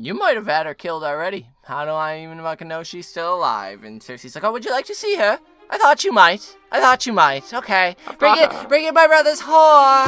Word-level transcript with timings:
You 0.00 0.14
might 0.14 0.36
have 0.36 0.46
had 0.46 0.64
her 0.66 0.74
killed 0.74 1.02
already. 1.02 1.48
How 1.64 1.84
do 1.84 1.90
I 1.90 2.20
even 2.20 2.38
fucking 2.38 2.68
know 2.68 2.84
she's 2.84 3.08
still 3.08 3.34
alive? 3.34 3.82
And 3.82 4.00
Cersei's 4.00 4.36
like, 4.36 4.44
Oh, 4.44 4.52
would 4.52 4.64
you 4.64 4.70
like 4.70 4.86
to 4.86 4.94
see 4.94 5.16
her? 5.16 5.40
I 5.68 5.76
thought 5.76 6.04
you 6.04 6.12
might. 6.12 6.56
I 6.70 6.78
thought 6.78 7.04
you 7.04 7.12
might. 7.12 7.52
Okay. 7.52 7.96
Bring 8.16 8.36
it 8.36 8.68
bring 8.68 8.84
it 8.84 8.94
my 8.94 9.08
brother's 9.08 9.40
whore. 9.40 10.06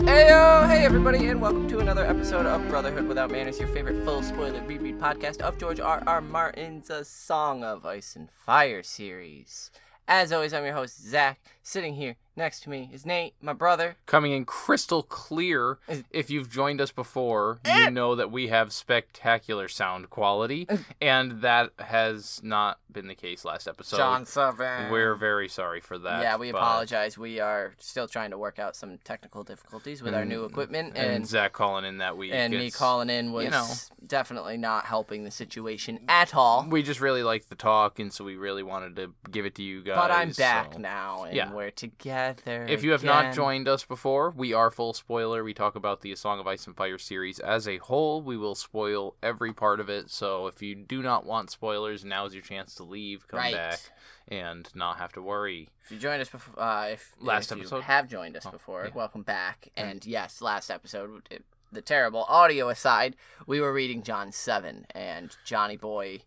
Heyo, 0.00 0.68
hey 0.68 0.84
everybody, 0.84 1.28
and 1.28 1.40
welcome 1.40 1.66
to 1.68 1.78
another 1.78 2.04
episode 2.04 2.44
of 2.44 2.68
Brotherhood 2.68 3.08
Without 3.08 3.30
Manners, 3.30 3.58
your 3.58 3.68
favorite 3.68 4.04
full 4.04 4.22
spoiler 4.22 4.60
reread 4.64 5.00
podcast 5.00 5.40
of 5.40 5.56
George 5.56 5.80
R. 5.80 6.02
R. 6.06 6.20
Martin's 6.20 6.90
A 6.90 7.06
Song 7.06 7.64
of 7.64 7.86
Ice 7.86 8.16
and 8.16 8.28
Fire 8.30 8.82
series. 8.82 9.70
As 10.06 10.30
always, 10.30 10.52
I'm 10.52 10.64
your 10.64 10.74
host, 10.74 11.00
Zach. 11.02 11.40
Sitting 11.62 11.94
here 11.94 12.16
next 12.36 12.60
to 12.60 12.70
me 12.70 12.90
is 12.92 13.04
Nate, 13.06 13.34
my 13.40 13.52
brother. 13.52 13.96
coming 14.06 14.32
in 14.32 14.44
crystal 14.44 15.02
clear. 15.02 15.78
If 16.10 16.30
you've 16.30 16.50
joined 16.50 16.80
us 16.80 16.90
before, 16.92 17.60
you 17.64 17.70
eh! 17.70 17.90
know 17.90 18.14
that 18.14 18.30
we 18.30 18.48
have 18.48 18.72
spectacular 18.72 19.68
sound 19.68 20.10
quality, 20.10 20.66
eh! 20.68 20.76
and 21.00 21.42
that 21.42 21.70
has 21.78 22.40
not 22.42 22.78
been 22.90 23.06
the 23.08 23.14
case 23.14 23.44
last 23.44 23.66
episode. 23.66 23.96
Jon 23.96 24.26
Seven. 24.26 24.90
We're 24.90 25.14
very 25.14 25.48
sorry 25.48 25.80
for 25.80 25.98
that. 25.98 26.22
yeah, 26.22 26.36
we 26.36 26.52
but- 26.52 26.58
apologize. 26.58 27.16
We 27.18 27.40
are 27.40 27.72
still 27.78 28.06
trying 28.08 28.30
to 28.30 28.38
work 28.38 28.58
out 28.58 28.76
some 28.76 28.98
technical 29.04 29.42
difficulties 29.44 30.02
with 30.02 30.14
our 30.14 30.24
mm, 30.24 30.28
new 30.28 30.44
equipment, 30.44 30.92
And, 30.96 31.10
and 31.12 31.26
Zach 31.26 31.52
calling 31.52 31.84
in 31.84 31.98
that 31.98 32.16
week. 32.16 32.32
and 32.34 32.52
me 32.52 32.58
it's- 32.66 32.76
calling 32.76 33.10
in 33.10 33.32
was 33.32 33.44
you 33.44 33.50
know. 33.50 33.66
definitely 34.06 34.56
not 34.56 34.84
helping 34.86 35.24
the 35.24 35.30
situation 35.30 36.00
at 36.08 36.34
all. 36.34 36.66
We 36.68 36.82
just 36.82 37.00
really 37.00 37.22
like 37.22 37.46
the 37.48 37.54
talk, 37.54 37.98
and 37.98 38.12
so 38.12 38.24
we 38.24 38.36
really 38.36 38.62
wanted 38.62 38.96
to 38.96 39.12
give 39.30 39.46
it 39.46 39.54
to 39.56 39.62
you 39.62 39.82
guys. 39.82 39.96
But 39.96 40.10
I'm 40.10 40.30
back 40.32 40.74
so- 40.74 40.78
now, 40.78 41.24
and 41.24 41.36
Yeah. 41.36 41.52
we're 41.52 41.70
together. 41.70 42.21
If 42.46 42.82
you 42.84 42.92
have 42.92 43.02
again. 43.02 43.24
not 43.26 43.34
joined 43.34 43.68
us 43.68 43.84
before, 43.84 44.30
we 44.30 44.52
are 44.52 44.70
full 44.70 44.92
spoiler. 44.94 45.42
We 45.44 45.54
talk 45.54 45.74
about 45.74 46.00
the 46.02 46.14
Song 46.16 46.38
of 46.40 46.46
Ice 46.46 46.66
and 46.66 46.76
Fire 46.76 46.98
series 46.98 47.38
as 47.38 47.66
a 47.68 47.78
whole. 47.78 48.22
We 48.22 48.36
will 48.36 48.54
spoil 48.54 49.14
every 49.22 49.52
part 49.52 49.80
of 49.80 49.88
it. 49.88 50.10
So 50.10 50.46
if 50.46 50.62
you 50.62 50.74
do 50.74 51.02
not 51.02 51.24
want 51.26 51.50
spoilers, 51.50 52.04
now 52.04 52.26
is 52.26 52.34
your 52.34 52.42
chance 52.42 52.74
to 52.76 52.84
leave, 52.84 53.26
come 53.28 53.38
Right. 53.38 53.54
back, 53.54 53.80
and 54.28 54.68
not 54.74 54.98
have 54.98 55.12
to 55.14 55.22
worry. 55.22 55.68
If 55.84 55.92
you 55.92 55.98
joined 55.98 56.22
us 56.22 56.28
before, 56.28 56.62
uh, 56.62 56.86
if 56.88 57.12
Last 57.18 57.50
if 57.52 57.58
episode? 57.58 57.82
have 57.84 58.08
joined 58.08 58.36
us 58.36 58.46
Oh, 58.46 58.50
before, 58.50 58.84
yeah. 58.86 58.94
welcome 58.94 59.22
back. 59.22 59.68
And 59.76 60.04
yes, 60.06 60.40
last 60.40 60.70
episode, 60.70 61.26
it- 61.30 61.44
the 61.72 61.82
terrible 61.82 62.24
audio 62.28 62.68
aside, 62.68 63.16
we 63.46 63.58
were 63.60 63.72
reading 63.72 64.02
Jon 64.02 64.30
Seven, 64.30 64.86
and 64.94 65.34
Johnny 65.44 65.76
Boy 65.78 66.20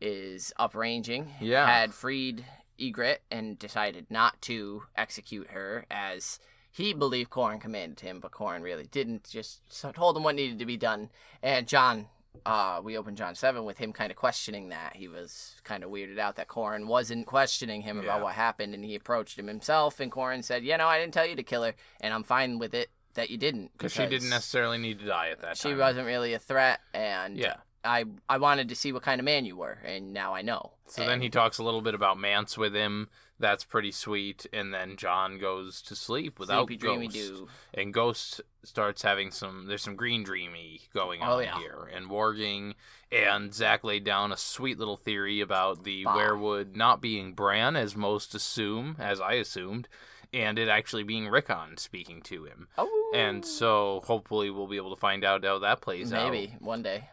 is 0.00 0.52
upranging. 0.58 1.32
Yeah. 1.40 1.66
had 1.66 1.94
freed 1.94 2.44
Ygritte 2.82 3.18
and 3.30 3.58
decided 3.58 4.06
not 4.10 4.40
to 4.42 4.84
execute 4.96 5.50
her 5.50 5.86
as 5.90 6.38
he 6.70 6.92
believed 6.94 7.30
Qhorin 7.30 7.60
commanded 7.60 8.00
him, 8.00 8.18
but 8.18 8.32
Qhorin 8.32 8.62
really 8.62 8.86
didn't. 8.86 9.28
Just 9.28 9.60
told 9.94 10.16
him 10.16 10.22
what 10.22 10.34
needed 10.34 10.58
to 10.58 10.66
be 10.66 10.76
done. 10.78 11.10
And 11.42 11.68
Jon, 11.68 12.06
uh, 12.46 12.80
we 12.82 12.96
opened 12.96 13.18
Jon 13.18 13.34
7 13.34 13.64
with 13.64 13.76
him 13.76 13.92
kind 13.92 14.10
of 14.10 14.16
questioning 14.16 14.70
that. 14.70 14.96
He 14.96 15.06
was 15.06 15.60
kind 15.64 15.84
of 15.84 15.90
weirded 15.90 16.18
out 16.18 16.36
that 16.36 16.48
Qhorin 16.48 16.86
wasn't 16.86 17.26
questioning 17.26 17.82
him 17.82 17.98
about 17.98 18.22
what 18.22 18.34
happened, 18.34 18.74
and 18.74 18.84
he 18.84 18.94
approached 18.94 19.38
him 19.38 19.48
himself. 19.48 20.00
And 20.00 20.10
Qhorin 20.10 20.42
said, 20.42 20.64
You 20.64 20.76
know, 20.78 20.88
I 20.88 20.98
didn't 20.98 21.12
tell 21.12 21.26
you 21.26 21.36
to 21.36 21.42
kill 21.42 21.62
her, 21.62 21.74
and 22.00 22.14
I'm 22.14 22.24
fine 22.24 22.58
with 22.58 22.72
it 22.74 22.90
that 23.14 23.28
you 23.28 23.36
didn't. 23.36 23.72
Because 23.72 23.92
she 23.92 24.06
didn't 24.06 24.30
necessarily 24.30 24.78
need 24.78 24.98
to 25.00 25.04
die 25.04 25.28
at 25.28 25.40
that 25.42 25.58
She 25.58 25.64
time. 25.64 25.72
She 25.72 25.78
wasn't 25.78 26.06
really 26.06 26.32
a 26.32 26.38
threat, 26.38 26.80
and 26.94 27.36
Yeah. 27.36 27.56
I, 27.84 28.04
I 28.28 28.38
wanted 28.38 28.68
to 28.68 28.74
see 28.76 28.92
what 28.92 29.02
kind 29.02 29.20
of 29.20 29.24
man 29.24 29.44
you 29.44 29.56
were, 29.56 29.78
and 29.84 30.12
now 30.12 30.34
I 30.34 30.42
know. 30.42 30.72
So 30.86 31.04
then 31.06 31.20
he 31.20 31.28
talks 31.30 31.58
a 31.58 31.64
little 31.64 31.80
bit 31.80 31.94
about 31.94 32.18
Mance 32.18 32.56
with 32.58 32.74
him. 32.74 33.08
That's 33.40 33.64
pretty 33.64 33.90
sweet. 33.90 34.46
And 34.52 34.72
then 34.72 34.96
Jon 34.96 35.38
goes 35.38 35.82
to 35.82 35.96
sleep 35.96 36.38
without 36.38 36.66
Sleepy, 36.68 36.76
dreamy 36.76 37.06
Ghost. 37.08 37.16
do. 37.16 37.48
And 37.74 37.92
Ghost 37.92 38.40
starts 38.62 39.02
having 39.02 39.30
some. 39.32 39.66
There's 39.66 39.82
some 39.82 39.96
green 39.96 40.22
dreamy 40.22 40.82
going 40.94 41.20
Oh, 41.22 41.38
on 41.38 41.42
yeah. 41.42 41.58
here, 41.58 41.88
and 41.92 42.08
warging. 42.08 42.74
And 43.10 43.52
Zach 43.52 43.82
laid 43.82 44.04
down 44.04 44.30
a 44.32 44.36
sweet 44.36 44.78
little 44.78 44.96
theory 44.96 45.40
about 45.40 45.82
the 45.84 46.04
Bah. 46.04 46.14
weirwood 46.16 46.76
not 46.76 47.00
being 47.00 47.32
Bran, 47.32 47.74
as 47.74 47.96
most 47.96 48.34
assume, 48.34 48.96
as 49.00 49.20
I 49.20 49.32
assumed, 49.34 49.88
and 50.32 50.58
it 50.58 50.68
actually 50.68 51.02
being 51.02 51.28
Rickon 51.28 51.78
speaking 51.78 52.22
to 52.22 52.44
him. 52.44 52.68
Oh, 52.78 53.12
And 53.14 53.44
so 53.44 54.02
hopefully 54.04 54.50
we'll 54.50 54.68
be 54.68 54.76
able 54.76 54.94
to 54.94 55.00
find 55.00 55.24
out 55.24 55.44
how 55.44 55.58
that 55.58 55.80
plays 55.80 56.12
out. 56.12 56.30
maybe 56.30 56.54
one 56.60 56.82
day. 56.82 57.08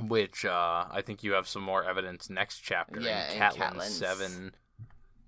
Which 0.00 0.44
uh, 0.44 0.84
I 0.90 1.00
think 1.02 1.22
you 1.22 1.32
have 1.32 1.48
some 1.48 1.62
more 1.62 1.84
evidence 1.84 2.28
next 2.28 2.60
chapter 2.60 3.00
Yeah, 3.00 3.30
in 3.30 3.36
in 3.36 3.42
Catelyn 3.42 3.82
7 3.82 4.52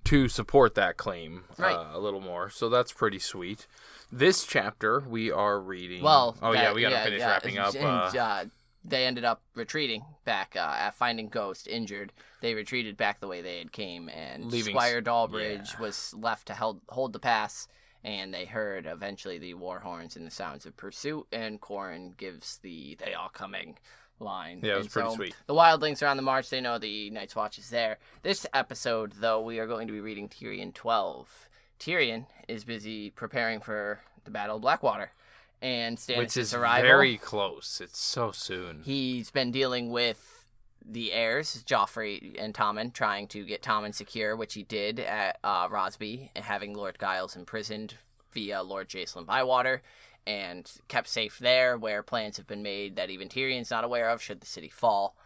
to 0.05 0.29
support 0.29 0.75
that 0.75 0.97
claim 0.97 1.45
Right. 1.59 1.75
uh, 1.75 1.91
a 1.93 1.99
little 1.99 2.21
more. 2.21 2.51
So 2.51 2.69
that's 2.69 2.93
pretty 2.93 3.19
sweet. 3.19 3.67
This 4.11 4.45
chapter 4.45 5.01
we 5.01 5.31
are 5.31 5.61
reading. 5.61 6.03
Well, 6.03 6.37
oh 6.43 6.53
yeah, 6.53 6.73
we 6.73 6.83
gotta 6.83 7.03
finish 7.05 7.21
yeah, 7.21 7.29
wrapping 7.31 7.59
up. 7.59 7.75
and, 7.75 7.85
Uh, 7.85 8.11
uh, 8.19 8.45
they 8.85 9.05
ended 9.07 9.25
up 9.25 9.43
retreating 9.55 10.05
back 10.25 10.55
uh, 10.57 10.75
at 10.79 10.95
finding 10.95 11.29
Ghost 11.29 11.67
injured. 11.69 12.13
They 12.41 12.55
retreated 12.55 12.97
back 12.97 13.21
the 13.21 13.27
way 13.27 13.43
they 13.43 13.59
had 13.59 13.73
came, 13.73 14.09
and 14.09 14.47
Leaving 14.47 14.73
Squire 14.73 15.03
Dalbridge 15.03 15.75
yeah. 15.75 15.81
was 15.81 16.15
left 16.15 16.47
to 16.47 16.55
held, 16.55 16.81
hold 16.89 17.13
the 17.13 17.19
pass. 17.19 17.69
And 18.05 18.33
they 18.33 18.45
heard 18.45 18.87
eventually 18.87 19.39
the 19.39 19.55
war 19.55 19.81
horns 19.81 20.15
and 20.17 20.25
the 20.25 20.31
sounds 20.31 20.65
of 20.65 20.77
pursuit, 20.77 21.27
and 21.33 21.61
Qhorin 21.61 22.17
gives 22.17 22.59
the 22.59 22.95
"they 23.05 23.13
all 23.13 23.29
coming" 23.29 23.77
line. 24.21 24.61
Yeah, 24.63 24.75
it 24.75 24.77
was 24.79 24.87
And 24.87 24.93
pretty 24.93 25.09
so 25.11 25.15
sweet. 25.17 25.37
The 25.47 25.55
wildlings 25.55 26.03
are 26.03 26.07
on 26.07 26.17
the 26.17 26.23
march. 26.23 26.51
They 26.51 26.61
know 26.61 26.79
the 26.79 27.11
Night's 27.11 27.37
Watch 27.37 27.59
is 27.59 27.71
there. 27.71 27.99
This 28.23 28.47
episode, 28.53 29.13
though, 29.21 29.41
we 29.41 29.59
are 29.59 29.67
going 29.67 29.87
to 29.87 29.93
be 29.93 30.01
reading 30.01 30.29
Tyrion 30.29 30.75
12. 30.75 31.49
Tyrion 31.79 32.27
is 32.49 32.65
busy 32.65 33.11
preparing 33.11 33.61
for 33.61 34.01
the 34.25 34.31
Battle 34.31 34.57
of 34.57 34.63
Blackwater 34.63 35.13
and 35.61 35.97
Stannis' 35.99 36.19
which 36.19 36.37
is 36.37 36.55
arrival. 36.55 36.89
very 36.89 37.17
close. 37.17 37.81
It's 37.83 37.99
so 37.99 38.33
soon. 38.33 38.83
He's 38.85 39.31
been 39.31 39.51
dealing 39.51 39.91
with 39.91 40.47
the 40.85 41.13
heirs, 41.13 41.63
Joffrey 41.67 42.37
and 42.39 42.55
Tommen, 42.55 42.93
trying 42.93 43.27
to 43.29 43.45
get 43.45 43.63
Tommen 43.63 43.95
secure, 43.95 44.35
which 44.37 44.55
he 44.55 44.63
did 44.63 45.01
at 45.01 45.39
uh, 45.45 45.69
Rosby, 45.71 46.31
and 46.35 46.45
having 46.45 46.75
Lord 46.75 46.97
Gyles 46.99 47.37
imprisoned 47.37 47.95
via 48.33 48.63
Lord 48.63 48.89
Jacelyn 48.89 49.27
Bywater, 49.27 49.83
and 50.29 50.71
kept 50.89 51.09
safe 51.09 51.39
there, 51.39 51.79
where 51.79 52.03
plans 52.03 52.37
have 52.37 52.47
been 52.47 52.63
made 52.63 52.97
that 52.97 53.09
even 53.11 53.29
Tyrion's 53.29 53.71
not 53.71 53.83
aware 53.85 54.11
of 54.11 54.21
should 54.23 54.41
the 54.41 54.47
city 54.47 54.69
fall. 54.69 55.17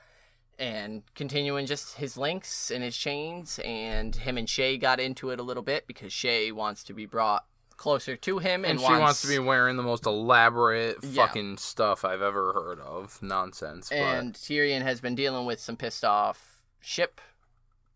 And 0.58 1.02
continuing 1.16 1.66
just 1.66 1.96
his 1.96 2.16
links 2.16 2.70
and 2.70 2.84
his 2.84 2.96
chains, 2.96 3.58
and 3.64 4.14
him 4.14 4.38
and 4.38 4.46
Shae 4.46 4.80
got 4.80 5.00
into 5.00 5.30
it 5.30 5.40
a 5.40 5.42
little 5.42 5.62
bit 5.62 5.86
because 5.88 6.12
Shae 6.12 6.52
wants 6.52 6.84
to 6.84 6.92
be 6.94 7.04
brought 7.04 7.44
closer 7.76 8.14
to 8.14 8.38
him, 8.38 8.64
and, 8.64 8.78
and 8.78 8.80
she 8.80 8.86
wants 8.92 9.22
to 9.22 9.28
be 9.28 9.40
wearing 9.40 9.76
the 9.76 9.82
most 9.82 10.06
elaborate 10.06 10.98
Yeah. 11.02 11.26
fucking 11.26 11.56
stuff 11.56 12.04
I've 12.04 12.22
ever 12.22 12.52
heard 12.52 12.78
of. 12.78 13.20
Nonsense. 13.22 13.88
But 13.88 13.96
And 13.98 14.34
Tyrion 14.34 14.82
has 14.82 15.00
been 15.00 15.16
dealing 15.16 15.46
with 15.46 15.58
some 15.58 15.76
pissed 15.76 16.04
off 16.04 16.62
ship 16.80 17.20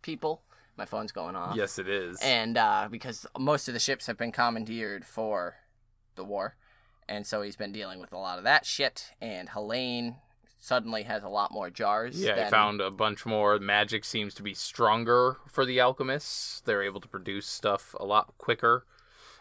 people. 0.02 0.42
My 0.76 0.86
phone's 0.86 1.12
going 1.12 1.36
off. 1.36 1.54
yes, 1.54 1.78
it 1.78 1.88
is. 1.88 2.18
And 2.20 2.58
uh, 2.58 2.88
because 2.90 3.26
most 3.38 3.68
of 3.68 3.74
the 3.74 3.80
ships 3.80 4.06
have 4.08 4.16
been 4.18 4.32
commandeered 4.32 5.04
for 5.04 5.56
the 6.16 6.24
war. 6.24 6.56
And 7.08 7.26
so 7.26 7.42
he's 7.42 7.56
been 7.56 7.72
dealing 7.72 8.00
with 8.00 8.12
a 8.12 8.18
lot 8.18 8.38
of 8.38 8.44
that 8.44 8.66
shit. 8.66 9.12
And 9.20 9.50
Hallyne 9.50 10.16
suddenly 10.58 11.04
has 11.04 11.22
a 11.22 11.28
lot 11.28 11.52
more 11.52 11.70
jars. 11.70 12.20
Yeah, 12.20 12.32
I 12.32 12.36
than- 12.36 12.50
found 12.50 12.80
a 12.80 12.90
bunch 12.90 13.24
more. 13.24 13.58
Magic 13.58 14.04
seems 14.04 14.34
to 14.34 14.42
be 14.42 14.54
stronger 14.54 15.36
for 15.46 15.64
the 15.64 15.78
alchemists. 15.80 16.60
They're 16.64 16.82
able 16.82 17.00
to 17.00 17.08
produce 17.08 17.46
stuff 17.46 17.94
a 18.00 18.04
lot 18.04 18.34
quicker. 18.38 18.84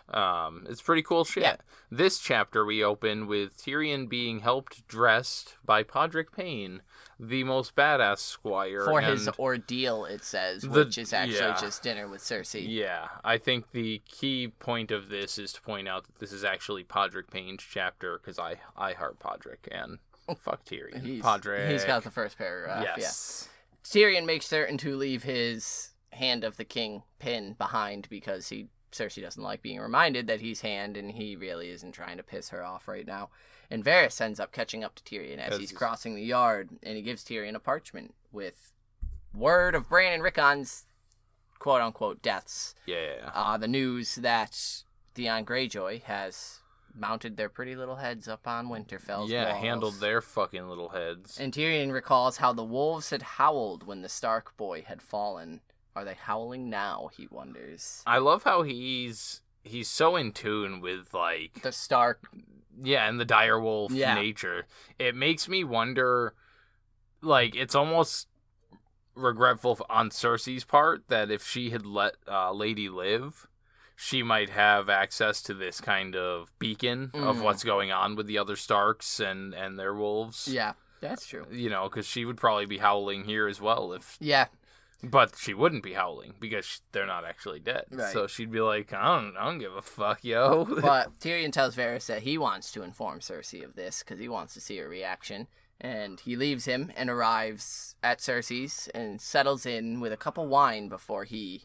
Um, 0.10 0.66
it's 0.70 0.82
pretty 0.82 1.02
cool 1.02 1.26
shit. 1.26 1.44
Yeah. 1.44 1.56
This 1.90 2.20
chapter 2.20 2.64
we 2.64 2.84
open 2.84 3.28
with 3.28 3.58
Tyrion 3.58 4.08
being 4.08 4.40
helped 4.40 4.88
dressed 4.88 5.56
by 5.66 5.84
Podrick 5.84 6.32
Payne, 6.36 6.82
the 7.20 7.44
most 7.44 7.76
badass 7.76 8.20
squire. 8.20 8.86
For 8.86 9.02
his 9.02 9.28
ordeal, 9.40 10.06
it 10.06 10.24
says, 10.24 10.62
The- 10.62 10.70
which 10.70 10.98
is 10.98 11.12
actually 11.12 11.40
yeah. 11.40 11.58
just 11.60 11.82
dinner 11.82 12.08
with 12.08 12.22
Cersei. 12.22 12.66
Yeah, 12.68 13.08
I 13.24 13.38
think 13.38 13.72
the 13.72 14.02
key 14.08 14.50
point 14.60 14.92
of 14.92 15.10
this 15.10 15.38
is 15.40 15.54
to 15.54 15.62
point 15.62 15.88
out 15.88 16.06
that 16.06 16.20
this 16.20 16.32
is 16.32 16.44
actually 16.44 16.84
Podrick 16.84 17.32
Payne's 17.32 17.64
chapter 17.64 18.20
because 18.20 18.38
I 18.38 18.58
I 18.78 18.94
heart 18.94 19.20
Podrick 19.20 19.68
and 19.72 19.98
oh, 20.30 20.36
fuck 20.36 20.66
Tyrion. 20.66 21.04
He's, 21.04 21.24
Podrick. 21.24 21.72
he's 21.72 21.84
got 21.86 22.04
the 22.04 22.12
first 22.12 22.38
paragraph. 22.38 22.84
Yeah. 22.84 22.96
yes. 22.98 23.50
Tyrion 23.84 24.26
makes 24.26 24.46
certain 24.48 24.78
to 24.80 24.96
leave 24.96 25.24
his 25.24 25.92
hand 26.12 26.44
of 26.44 26.58
the 26.58 26.64
king 26.64 27.04
pin 27.20 27.54
behind 27.58 28.08
because 28.10 28.50
he 28.50 28.68
Cersei 28.96 29.22
doesn't 29.22 29.42
like 29.44 29.62
being 29.62 29.80
reminded 29.80 30.28
that 30.28 30.42
he's 30.42 30.62
hand 30.62 30.98
and 30.98 31.12
he 31.12 31.36
really 31.36 31.70
isn't 31.70 31.92
trying 31.92 32.18
to 32.18 32.24
piss 32.24 32.50
her 32.50 32.64
off 32.64 32.88
right 32.88 33.06
now. 33.06 33.30
And 33.70 33.84
Varys 33.84 34.22
ends 34.22 34.40
up 34.40 34.52
catching 34.52 34.84
up 34.84 34.96
to 34.96 35.04
Tyrion 35.04 35.38
as 35.40 35.58
he's- 35.58 35.72
crossing 35.72 36.16
the 36.16 36.24
yard 36.24 36.70
and 36.84 36.96
he 36.96 37.02
gives 37.02 37.24
Tyrion 37.24 37.56
a 37.56 37.60
parchment 37.60 38.14
with 38.32 38.72
word 39.34 39.76
of 39.76 39.90
Bran 39.90 40.14
and 40.14 40.24
Rickon's 40.24 40.86
quote 41.60 41.82
unquote 41.82 42.22
deaths. 42.22 42.76
Yeah. 42.86 43.32
Uh, 43.34 43.58
the 43.58 43.68
news 43.68 44.16
that 44.16 44.84
Theon 45.14 45.46
Greyjoy 45.46 46.04
has 46.04 46.60
mounted 46.94 47.36
their 47.38 47.50
pretty 47.50 47.76
little 47.76 47.98
heads 47.98 48.28
up 48.28 48.48
on 48.48 48.68
Winterfell's 48.68 49.30
yeah, 49.30 49.52
walls. 49.52 49.64
handled 49.64 50.00
their 50.00 50.22
fucking 50.22 50.68
little 50.70 50.90
heads. 50.90 51.38
And 51.40 51.52
Tyrion 51.54 51.92
recalls 51.92 52.38
how 52.38 52.54
the 52.54 52.64
wolves 52.64 53.10
had 53.10 53.22
howled 53.22 53.86
when 53.86 54.02
the 54.02 54.10
Stark 54.10 54.56
boy 54.58 54.84
had 54.84 55.02
fallen. 55.02 55.62
Are 55.96 56.04
they 56.06 56.16
howling 56.16 56.70
now? 56.70 57.10
He 57.16 57.28
wonders. 57.32 58.04
I 58.06 58.18
love 58.18 58.44
how 58.44 58.64
he's 58.64 59.42
he's 59.64 59.88
so 59.88 60.16
in 60.16 60.32
tune 60.32 60.82
with 60.82 61.14
like 61.14 61.62
The 61.64 61.72
Stark. 61.72 62.28
yeah, 62.82 63.08
and 63.08 63.20
the 63.20 63.26
direwolf 63.26 63.90
Yeah. 63.92 64.14
nature. 64.16 64.66
It 65.00 65.16
makes 65.16 65.48
me 65.48 65.64
wonder 65.64 66.34
like 67.22 67.56
it's 67.56 67.76
almost 67.76 68.28
regretful 69.16 69.80
on 69.90 70.10
Cersei's 70.10 70.64
part 70.66 71.08
that 71.08 71.32
if 71.32 71.46
she 71.48 71.70
had 71.70 71.86
let 71.86 72.16
uh, 72.28 72.52
Lady 72.52 72.90
live, 72.90 73.48
she 73.96 74.22
might 74.22 74.50
have 74.50 74.90
access 74.90 75.42
to 75.44 75.54
this 75.54 75.80
kind 75.80 76.16
of 76.16 76.52
beacon 76.60 77.12
of 77.14 77.38
Mm. 77.38 77.42
what's 77.44 77.64
going 77.64 77.92
on 77.92 78.16
with 78.16 78.28
the 78.28 78.38
other 78.38 78.56
Starks 78.58 79.20
and 79.22 79.54
and 79.54 79.80
their 79.80 79.94
wolves. 79.94 80.48
Yeah, 80.50 80.74
that's 81.00 81.26
true. 81.26 81.46
You 81.50 81.70
know, 81.70 81.88
because 81.88 82.06
she 82.06 82.26
would 82.26 82.38
probably 82.38 82.66
be 82.66 82.80
howling 82.80 83.24
here 83.24 83.48
as 83.48 83.62
well 83.62 83.94
if 83.94 84.18
Yeah, 84.20 84.48
but 85.04 85.36
she 85.38 85.54
wouldn't 85.54 85.84
be 85.84 85.94
howling 85.94 86.36
because 86.40 86.82
they're 86.92 87.06
not 87.06 87.26
actually 87.26 87.60
dead. 87.60 87.86
Right. 87.92 88.14
So 88.14 88.28
she'd 88.28 88.52
be 88.52 88.62
like, 88.62 88.94
I 88.94 89.16
don't, 89.16 89.38
I 89.38 89.46
don't 89.46 89.60
give 89.60 89.76
a 89.76 89.82
fuck, 89.82 90.24
yo. 90.24 90.66
but 90.82 91.20
Tyrion 91.20 91.52
tells 91.52 91.76
Varys 91.76 92.08
that 92.08 92.24
he 92.24 92.38
wants 92.38 92.72
to 92.72 92.84
inform 92.84 93.20
Cersei 93.20 93.64
of 93.64 93.76
this 93.76 94.00
because 94.00 94.20
he 94.20 94.30
wants 94.30 94.54
to 94.54 94.62
see 94.62 94.78
her 94.78 94.90
reaction. 94.90 95.48
And 95.80 96.22
he 96.22 96.36
leaves 96.36 96.66
him 96.66 96.92
and 96.96 97.10
arrives 97.10 97.96
at 98.02 98.20
Cersei's 98.20 98.88
and 98.96 99.20
settles 99.20 99.66
in 99.66 100.00
with 100.00 100.14
a 100.14 100.18
cup 100.18 100.38
of 100.38 100.48
wine 100.48 100.88
before 100.88 101.26
he 101.26 101.64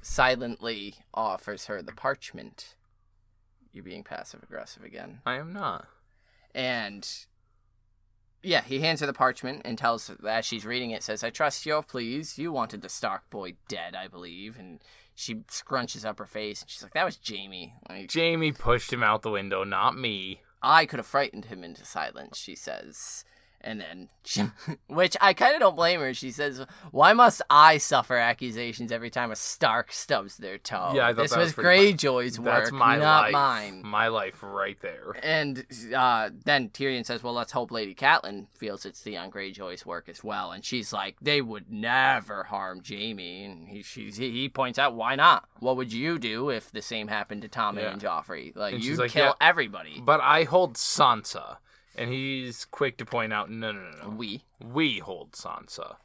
silently 0.00 0.94
offers 1.12 1.66
her 1.66 1.82
the 1.82 1.92
parchment. 1.92 2.76
You're 3.72 3.84
being 3.84 4.04
passive 4.04 4.42
aggressive 4.42 4.84
again. 4.84 5.20
I 5.26 5.36
am 5.36 5.52
not. 5.52 5.88
And 6.54 7.08
yeah, 8.44 8.62
he 8.62 8.80
hands 8.80 9.00
her 9.00 9.06
the 9.06 9.12
parchment 9.12 9.62
and 9.64 9.78
tells 9.78 10.08
her 10.08 10.16
as 10.28 10.44
she's 10.44 10.66
reading 10.66 10.90
it, 10.90 11.02
says, 11.02 11.24
I 11.24 11.30
trust 11.30 11.66
you're 11.66 11.82
pleased. 11.82 12.38
You 12.38 12.52
wanted 12.52 12.82
the 12.82 12.88
Stark 12.88 13.28
boy 13.30 13.54
dead, 13.68 13.94
I 13.94 14.08
believe. 14.08 14.58
And 14.58 14.80
she 15.14 15.36
scrunches 15.48 16.04
up 16.04 16.18
her 16.18 16.26
face 16.26 16.60
and 16.62 16.70
she's 16.70 16.82
like, 16.82 16.92
That 16.94 17.04
was 17.04 17.18
Jaime. 17.26 17.74
Like, 17.88 18.12
Jaime 18.12 18.52
pushed 18.52 18.92
him 18.92 19.02
out 19.02 19.22
the 19.22 19.30
window, 19.30 19.64
not 19.64 19.96
me. 19.96 20.42
I 20.62 20.86
could 20.86 20.98
have 20.98 21.06
frightened 21.06 21.46
him 21.46 21.64
into 21.64 21.84
silence, 21.84 22.38
she 22.38 22.54
says. 22.54 23.24
And 23.66 23.80
then, 23.80 24.10
she, 24.26 24.42
which 24.88 25.16
I 25.22 25.32
kind 25.32 25.54
of 25.54 25.60
don't 25.60 25.74
blame 25.74 25.98
her. 26.00 26.12
She 26.12 26.30
says, 26.32 26.64
"Why 26.90 27.14
must 27.14 27.40
I 27.48 27.78
suffer 27.78 28.18
accusations 28.18 28.92
every 28.92 29.08
time 29.08 29.30
a 29.30 29.36
Stark 29.36 29.90
stubs 29.90 30.36
their 30.36 30.58
toe? 30.58 30.92
Yeah, 30.94 31.06
I 31.06 31.14
thought 31.14 31.22
this 31.22 31.30
that 31.30 31.38
was, 31.38 31.56
was 31.56 31.64
Greyjoy's 31.64 32.38
work, 32.38 32.64
That's 32.64 32.72
my 32.72 32.98
not 32.98 33.22
life. 33.22 33.32
mine." 33.32 33.82
My 33.82 34.08
life 34.08 34.42
right 34.42 34.78
there. 34.82 35.12
And 35.22 35.64
uh, 35.96 36.28
then 36.44 36.68
Tyrion 36.68 37.06
says, 37.06 37.22
"Well, 37.22 37.32
let's 37.32 37.52
hope 37.52 37.70
Lady 37.70 37.94
Catelyn 37.94 38.48
feels 38.54 38.84
it's 38.84 39.00
Theon 39.00 39.30
Greyjoy's 39.30 39.86
work 39.86 40.10
as 40.10 40.22
well." 40.22 40.52
And 40.52 40.62
she's 40.62 40.92
like, 40.92 41.16
"They 41.22 41.40
would 41.40 41.70
never 41.72 42.44
harm 42.44 42.82
Jaime." 42.86 43.44
And 43.46 43.68
he 43.68 43.80
he 43.80 44.10
he 44.10 44.48
points 44.50 44.78
out, 44.78 44.94
"Why 44.94 45.14
not? 45.14 45.48
What 45.60 45.76
would 45.78 45.90
you 45.90 46.18
do 46.18 46.50
if 46.50 46.70
the 46.70 46.82
same 46.82 47.08
happened 47.08 47.40
to 47.42 47.48
Tommen 47.48 47.76
Yeah. 47.80 47.92
and 47.92 48.02
Joffrey? 48.02 48.54
Like 48.54 48.74
And 48.74 48.84
you'd 48.84 48.98
like, 48.98 49.10
kill 49.12 49.24
"Yeah, 49.26 49.32
everybody." 49.40 50.02
But 50.04 50.20
I 50.20 50.44
hold 50.44 50.74
Sansa. 50.74 51.56
And 51.96 52.10
he's 52.10 52.64
quick 52.64 52.96
to 52.98 53.04
point 53.04 53.32
out, 53.32 53.50
no, 53.50 53.72
no, 53.72 53.80
no, 53.80 54.02
no. 54.04 54.08
we 54.10 54.44
We 54.60 54.98
hold 54.98 55.32
Sansa. 55.32 55.96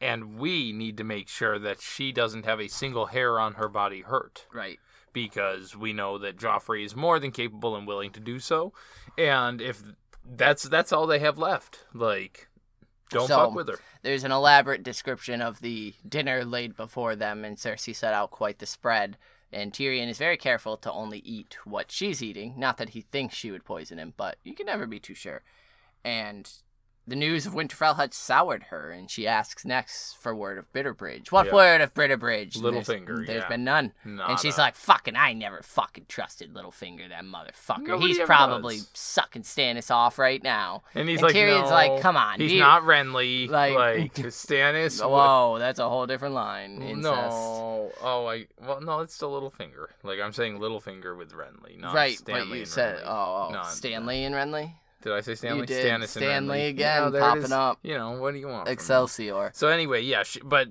And 0.00 0.38
we 0.38 0.72
need 0.72 0.96
to 0.98 1.04
make 1.04 1.28
sure 1.28 1.58
that 1.58 1.80
she 1.80 2.12
doesn't 2.12 2.44
have 2.44 2.60
a 2.60 2.68
single 2.68 3.06
hair 3.06 3.38
on 3.40 3.54
her 3.54 3.68
body 3.68 4.00
hurt. 4.02 4.46
right. 4.52 4.78
because 5.12 5.74
we 5.74 5.94
know 5.94 6.18
that 6.18 6.36
Joffrey 6.36 6.84
is 6.84 6.94
more 6.94 7.18
than 7.18 7.30
capable 7.30 7.74
and 7.74 7.86
willing 7.86 8.10
to 8.12 8.20
do 8.20 8.38
so. 8.38 8.74
And 9.16 9.62
if 9.62 9.82
that's 10.28 10.64
that's 10.64 10.92
all 10.92 11.06
they 11.06 11.20
have 11.20 11.38
left, 11.38 11.78
like 11.94 12.48
don't 13.10 13.28
So- 13.28 13.36
fuck 13.36 13.54
with 13.54 13.68
her. 13.68 13.78
There's 14.02 14.24
an 14.24 14.32
elaborate 14.32 14.82
description 14.82 15.40
of 15.40 15.60
the 15.62 15.94
dinner 16.06 16.44
laid 16.44 16.76
before 16.76 17.16
them, 17.16 17.44
and 17.44 17.56
Cersei 17.56 17.96
set 17.96 18.12
out 18.12 18.30
quite 18.30 18.58
the 18.58 18.66
spread. 18.66 19.16
And 19.52 19.72
Tyrion 19.72 20.08
is 20.08 20.18
very 20.18 20.36
careful 20.36 20.76
to 20.78 20.92
only 20.92 21.18
eat 21.20 21.56
what 21.64 21.90
she's 21.90 22.22
eating. 22.22 22.54
Not 22.56 22.78
that 22.78 22.90
he 22.90 23.00
thinks 23.00 23.34
she 23.34 23.50
would 23.50 23.64
poison 23.64 23.98
him, 23.98 24.14
but 24.16 24.38
you 24.42 24.54
can 24.54 24.66
never 24.66 24.86
be 24.86 24.98
too 24.98 25.14
sure. 25.14 25.42
And 26.04 26.50
the 27.08 27.16
news 27.16 27.46
of 27.46 27.54
Winterfell 27.54 27.96
had 27.96 28.12
soured 28.12 28.64
her, 28.64 28.90
and 28.90 29.10
she 29.10 29.26
asks 29.28 29.64
next 29.64 30.14
for 30.20 30.34
word 30.34 30.58
of 30.58 30.72
Bitterbridge. 30.72 31.30
What 31.30 31.46
Yeah. 31.46 31.54
word 31.54 31.80
of 31.80 31.94
Bitterbridge? 31.94 32.56
And 32.56 32.64
there's- 32.64 32.88
Littlefinger, 32.88 33.26
There's 33.26 33.42
yeah. 33.42 33.48
been 33.48 33.62
none. 33.64 33.92
and 34.04 34.38
she's 34.40 34.56
Nada. 34.56 34.62
like, 34.68 34.74
fucking, 34.74 35.14
I 35.16 35.32
never 35.32 35.62
fucking 35.62 36.06
trusted 36.08 36.52
Littlefinger, 36.52 37.08
that 37.10 37.24
motherfucker. 37.24 37.86
Nobody 37.86 38.08
He's 38.14 38.18
probably 38.20 38.76
does." 38.78 38.90
sucking 38.94 39.42
Stannis 39.42 39.90
off 39.90 40.18
right 40.18 40.42
now. 40.42 40.82
and 40.94 41.08
he's 41.08 41.18
and 41.18 41.26
like, 41.28 41.34
Tyrion's 41.34 41.70
no, 41.70 41.74
like, 41.76 42.00
"Come 42.02 42.16
on, 42.16 42.40
he's 42.40 42.50
dude." 42.50 42.60
not 42.60 42.82
Renly, 42.82 43.48
Like- 43.48 43.74
like, 43.74 44.14
Stannis. 44.14 45.00
Whoa, 45.00 45.58
that's 45.58 45.78
a 45.78 45.88
whole 45.88 46.06
different 46.06 46.34
line. 46.34 46.82
Incest. 46.82 47.02
No, 47.02 47.92
oh, 48.02 48.26
I 48.26 48.46
well, 48.60 48.80
no, 48.80 49.00
it's 49.00 49.14
still 49.14 49.30
Littlefinger. 49.40 49.86
Like 50.02 50.18
I'm 50.20 50.32
saying, 50.32 50.58
Littlefinger 50.58 51.16
with 51.16 51.32
Renly, 51.32 51.78
not 51.78 51.94
right, 51.94 52.16
Stanley 52.18 52.48
but 52.48 52.58
you 52.58 52.64
said, 52.66 52.98
Renly. 52.98 53.06
oh, 53.06 53.46
oh 53.48 53.52
No, 53.52 53.62
Stanley 53.64 54.24
and 54.24 54.34
Renly? 54.34 54.72
Did 55.06 55.14
I 55.14 55.20
say 55.20 55.34
Stanley? 55.36 55.66
did. 55.66 55.84
Stannis 55.86 56.00
and 56.00 56.08
Stanley 56.08 56.58
Renly. 56.58 56.68
again, 56.70 57.12
there 57.12 57.20
it 57.20 57.24
popping 57.24 57.52
up. 57.52 57.78
You 57.82 57.96
know 57.96 58.12
what 58.20 58.32
do 58.34 58.40
you 58.40 58.48
want? 58.48 58.68
Excelsior. 58.68 59.52
So 59.54 59.68
anyway, 59.68 60.02
yeah, 60.02 60.24
she, 60.24 60.40
but 60.40 60.68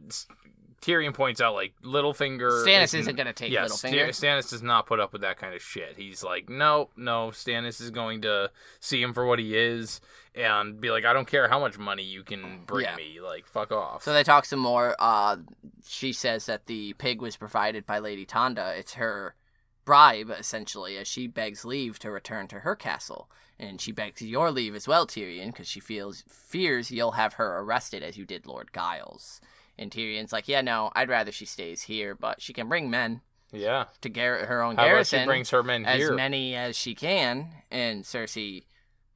Tyrion 0.82 1.14
points 1.14 1.40
out 1.42 1.54
like 1.56 1.74
Littlefinger. 1.84 2.64
Stannis 2.66 2.84
isn't- 2.84 3.00
isn't 3.02 3.16
going 3.16 3.28
to 3.28 3.34
take 3.34 3.52
yeah, 3.52 3.66
Littlefinger. 3.66 4.14
Stan- 4.14 4.38
Stannis 4.40 4.50
does 4.50 4.62
not 4.62 4.86
put 4.86 5.00
up 5.00 5.14
with 5.14 5.22
that 5.22 5.38
kind 5.38 5.56
of 5.56 5.62
shit. 5.62 5.96
He's 5.98 6.22
like, 6.24 6.50
no, 6.50 6.90
no. 6.98 7.30
Stannis 7.30 7.80
is 7.82 7.90
going 7.92 8.22
to 8.24 8.52
see 8.82 9.02
him 9.02 9.14
for 9.14 9.26
what 9.26 9.40
he 9.40 9.58
is 9.58 10.02
and 10.36 10.80
be 10.81 10.92
like, 10.92 11.06
I 11.06 11.14
don't 11.14 11.28
care 11.28 11.48
how 11.48 11.60
much 11.60 11.78
money 11.80 12.04
you 12.04 12.24
can 12.24 12.60
bring 12.66 12.84
Yeah. 12.86 12.96
me. 12.98 13.20
Like, 13.22 13.48
fuck 13.48 13.72
off. 13.72 14.04
So 14.04 14.14
they 14.14 14.24
talk 14.24 14.46
some 14.46 14.60
more. 14.60 14.96
Uh, 15.00 15.38
she 15.88 16.12
says 16.14 16.46
that 16.48 16.66
the 16.66 16.94
pig 16.94 17.22
was 17.22 17.38
provided 17.38 17.86
by 17.86 18.00
Lady 18.00 18.26
Tanda. 18.26 18.74
It's 18.78 18.96
her 18.96 19.34
bribe, 19.86 20.32
essentially, 20.32 20.98
as 20.98 21.08
she 21.08 21.28
begs 21.28 21.64
leave 21.64 22.00
to 22.00 22.12
return 22.12 22.48
to 22.50 22.60
her 22.62 22.76
castle. 22.76 23.30
And 23.58 23.80
she 23.80 23.92
begs 23.94 24.22
your 24.22 24.52
leave 24.52 24.76
as 24.76 24.88
well, 24.88 25.08
Tyrion, 25.08 25.48
because 25.48 25.68
she 25.68 25.80
feels 25.80 26.24
fears 26.28 26.92
you'll 26.92 27.12
have 27.14 27.36
her 27.36 27.60
arrested 27.60 28.04
as 28.04 28.18
you 28.18 28.26
did 28.26 28.46
Lord 28.46 28.72
Gyles. 28.74 29.40
And 29.78 29.92
Tyrion's 29.92 30.34
like, 30.34 30.48
yeah, 30.48 30.62
no, 30.62 30.92
I'd 30.96 31.10
rather 31.10 31.32
she 31.32 31.46
stays 31.46 31.84
here, 31.84 32.16
but 32.16 32.42
she 32.42 32.52
can 32.52 32.68
bring 32.68 32.90
men 32.90 33.22
yeah. 33.54 33.86
to 34.02 34.10
gar- 34.10 34.46
her 34.46 34.62
own 34.62 34.76
How 34.76 34.84
about 34.84 34.94
garrison. 34.94 35.20
she 35.22 35.26
brings 35.26 35.50
her 35.52 35.64
men 35.64 35.86
as 35.86 36.00
here? 36.00 36.14
many 36.14 36.56
as 36.56 36.76
she 36.76 36.96
can. 36.96 37.50
And 37.72 38.04
Cersei 38.04 38.64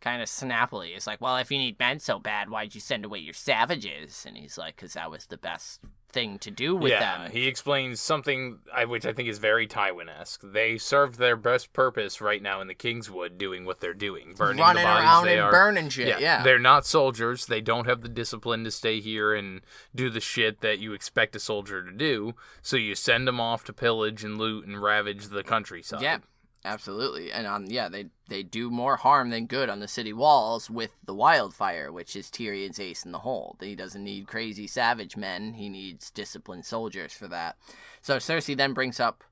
kind 0.01 0.21
of 0.21 0.29
snappily 0.29 0.89
is 0.89 1.07
like, 1.07 1.21
Well, 1.21 1.37
if 1.37 1.51
you 1.51 1.57
need 1.57 1.79
men 1.79 1.99
so 1.99 2.19
bad, 2.19 2.49
why'd 2.49 2.75
you 2.75 2.81
send 2.81 3.05
away 3.05 3.19
your 3.19 3.33
savages? 3.33 4.25
And 4.27 4.37
he's 4.37 4.57
like, 4.57 4.75
Because 4.75 4.93
that 4.93 5.11
was 5.11 5.25
the 5.27 5.37
best 5.37 5.81
thing 6.11 6.39
to 6.39 6.49
do 6.49 6.75
with 6.75 6.91
yeah, 6.91 7.19
them. 7.19 7.31
he 7.31 7.47
explains 7.47 8.01
something 8.01 8.57
I, 8.73 8.85
which 8.85 9.05
I 9.05 9.13
think 9.13 9.29
is 9.29 9.37
very 9.37 9.67
Tywin-esque. 9.67 10.41
They 10.43 10.79
served 10.79 11.19
their 11.19 11.35
best 11.35 11.71
purpose 11.71 12.19
right 12.19 12.41
now 12.41 12.61
in 12.61 12.67
the 12.67 12.73
Kingswood, 12.73 13.37
doing 13.37 13.63
what 13.63 13.79
they're 13.79 13.93
doing, 13.93 14.33
burning 14.35 14.59
Running 14.59 14.81
the 14.81 14.87
bodies. 14.87 15.03
around 15.05 15.25
they 15.25 15.33
and 15.33 15.41
are, 15.41 15.51
burning 15.51 15.89
shit. 15.89 16.19
Yeah. 16.19 16.41
they're 16.41 16.57
not 16.57 16.87
soldiers. 16.87 17.45
They 17.45 17.61
don't 17.61 17.85
have 17.85 18.01
the 18.01 18.09
discipline 18.09 18.63
to 18.63 18.71
stay 18.71 18.99
here 18.99 19.35
and 19.35 19.61
do 19.93 20.09
the 20.09 20.19
shit 20.19 20.61
that 20.61 20.79
you 20.79 20.93
expect 20.93 21.35
a 21.35 21.39
soldier 21.39 21.83
to 21.83 21.91
do. 21.91 22.33
So 22.63 22.75
you 22.75 22.95
send 22.95 23.27
them 23.27 23.39
off 23.39 23.63
to 23.65 23.73
pillage 23.73 24.23
and 24.23 24.39
loot 24.39 24.65
and 24.65 24.81
ravage 24.81 25.27
the 25.27 25.43
countryside. 25.43 26.01
Yeah, 26.01 26.17
absolutely. 26.65 27.31
And 27.31 27.47
on 27.47 27.69
yeah, 27.69 27.89
they 27.89 28.07
they 28.27 28.43
do 28.43 28.69
more 28.69 28.97
harm 28.97 29.29
than 29.29 29.45
good 29.47 29.69
on 29.69 29.79
the 29.79 29.87
city 29.87 30.13
walls 30.13 30.69
with 30.69 30.91
the 31.05 31.13
wildfire, 31.13 31.91
which 31.91 32.15
is 32.15 32.29
Tyrion's 32.29 32.79
ace 32.79 33.03
in 33.05 33.11
the 33.11 33.19
hole. 33.19 33.57
He 33.59 33.75
doesn't 33.75 34.03
need 34.03 34.27
crazy 34.27 34.67
savage 34.67 35.15
men; 35.17 35.53
he 35.53 35.69
needs 35.69 36.09
disciplined 36.11 36.65
soldiers 36.65 37.13
for 37.13 37.27
that. 37.27 37.57
So 38.01 38.17
Cersei 38.17 38.55
then 38.55 38.73
brings 38.73 38.99
up 38.99 39.23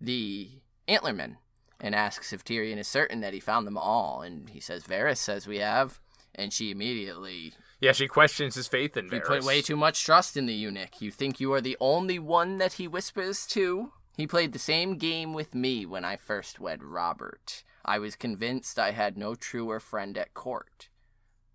the 0.00 0.50
Antlermen 0.88 1.36
and 1.80 1.94
asks 1.94 2.32
if 2.32 2.44
Tyrion 2.44 2.78
is 2.78 2.88
certain 2.88 3.20
that 3.20 3.32
he 3.34 3.40
found 3.40 3.66
them 3.66 3.78
all, 3.78 4.22
and 4.22 4.50
he 4.50 4.60
says 4.60 4.84
Varys 4.84 5.18
says 5.18 5.46
we 5.46 5.58
have. 5.58 6.00
And 6.32 6.52
she 6.52 6.70
immediately 6.70 7.54
Yeah, 7.80 7.90
she 7.92 8.06
questions 8.06 8.54
his 8.54 8.68
faith 8.68 8.96
in 8.96 9.06
you 9.06 9.10
Varys. 9.20 9.26
put 9.26 9.44
way 9.44 9.60
too 9.62 9.76
much 9.76 10.04
trust 10.04 10.36
in 10.36 10.46
the 10.46 10.54
eunuch. 10.54 11.00
You 11.02 11.10
think 11.10 11.40
you 11.40 11.52
are 11.52 11.60
the 11.60 11.76
only 11.80 12.18
one 12.20 12.58
that 12.58 12.74
he 12.74 12.86
whispers 12.86 13.46
to? 13.48 13.92
He 14.16 14.26
played 14.26 14.52
the 14.52 14.58
same 14.58 14.98
game 14.98 15.32
with 15.32 15.54
me 15.54 15.86
when 15.86 16.04
I 16.04 16.16
first 16.16 16.60
wed 16.60 16.82
Robert. 16.82 17.64
I 17.84 17.98
was 17.98 18.16
convinced 18.16 18.78
I 18.78 18.90
had 18.90 19.16
no 19.16 19.34
truer 19.34 19.80
friend 19.80 20.16
at 20.18 20.34
court. 20.34 20.88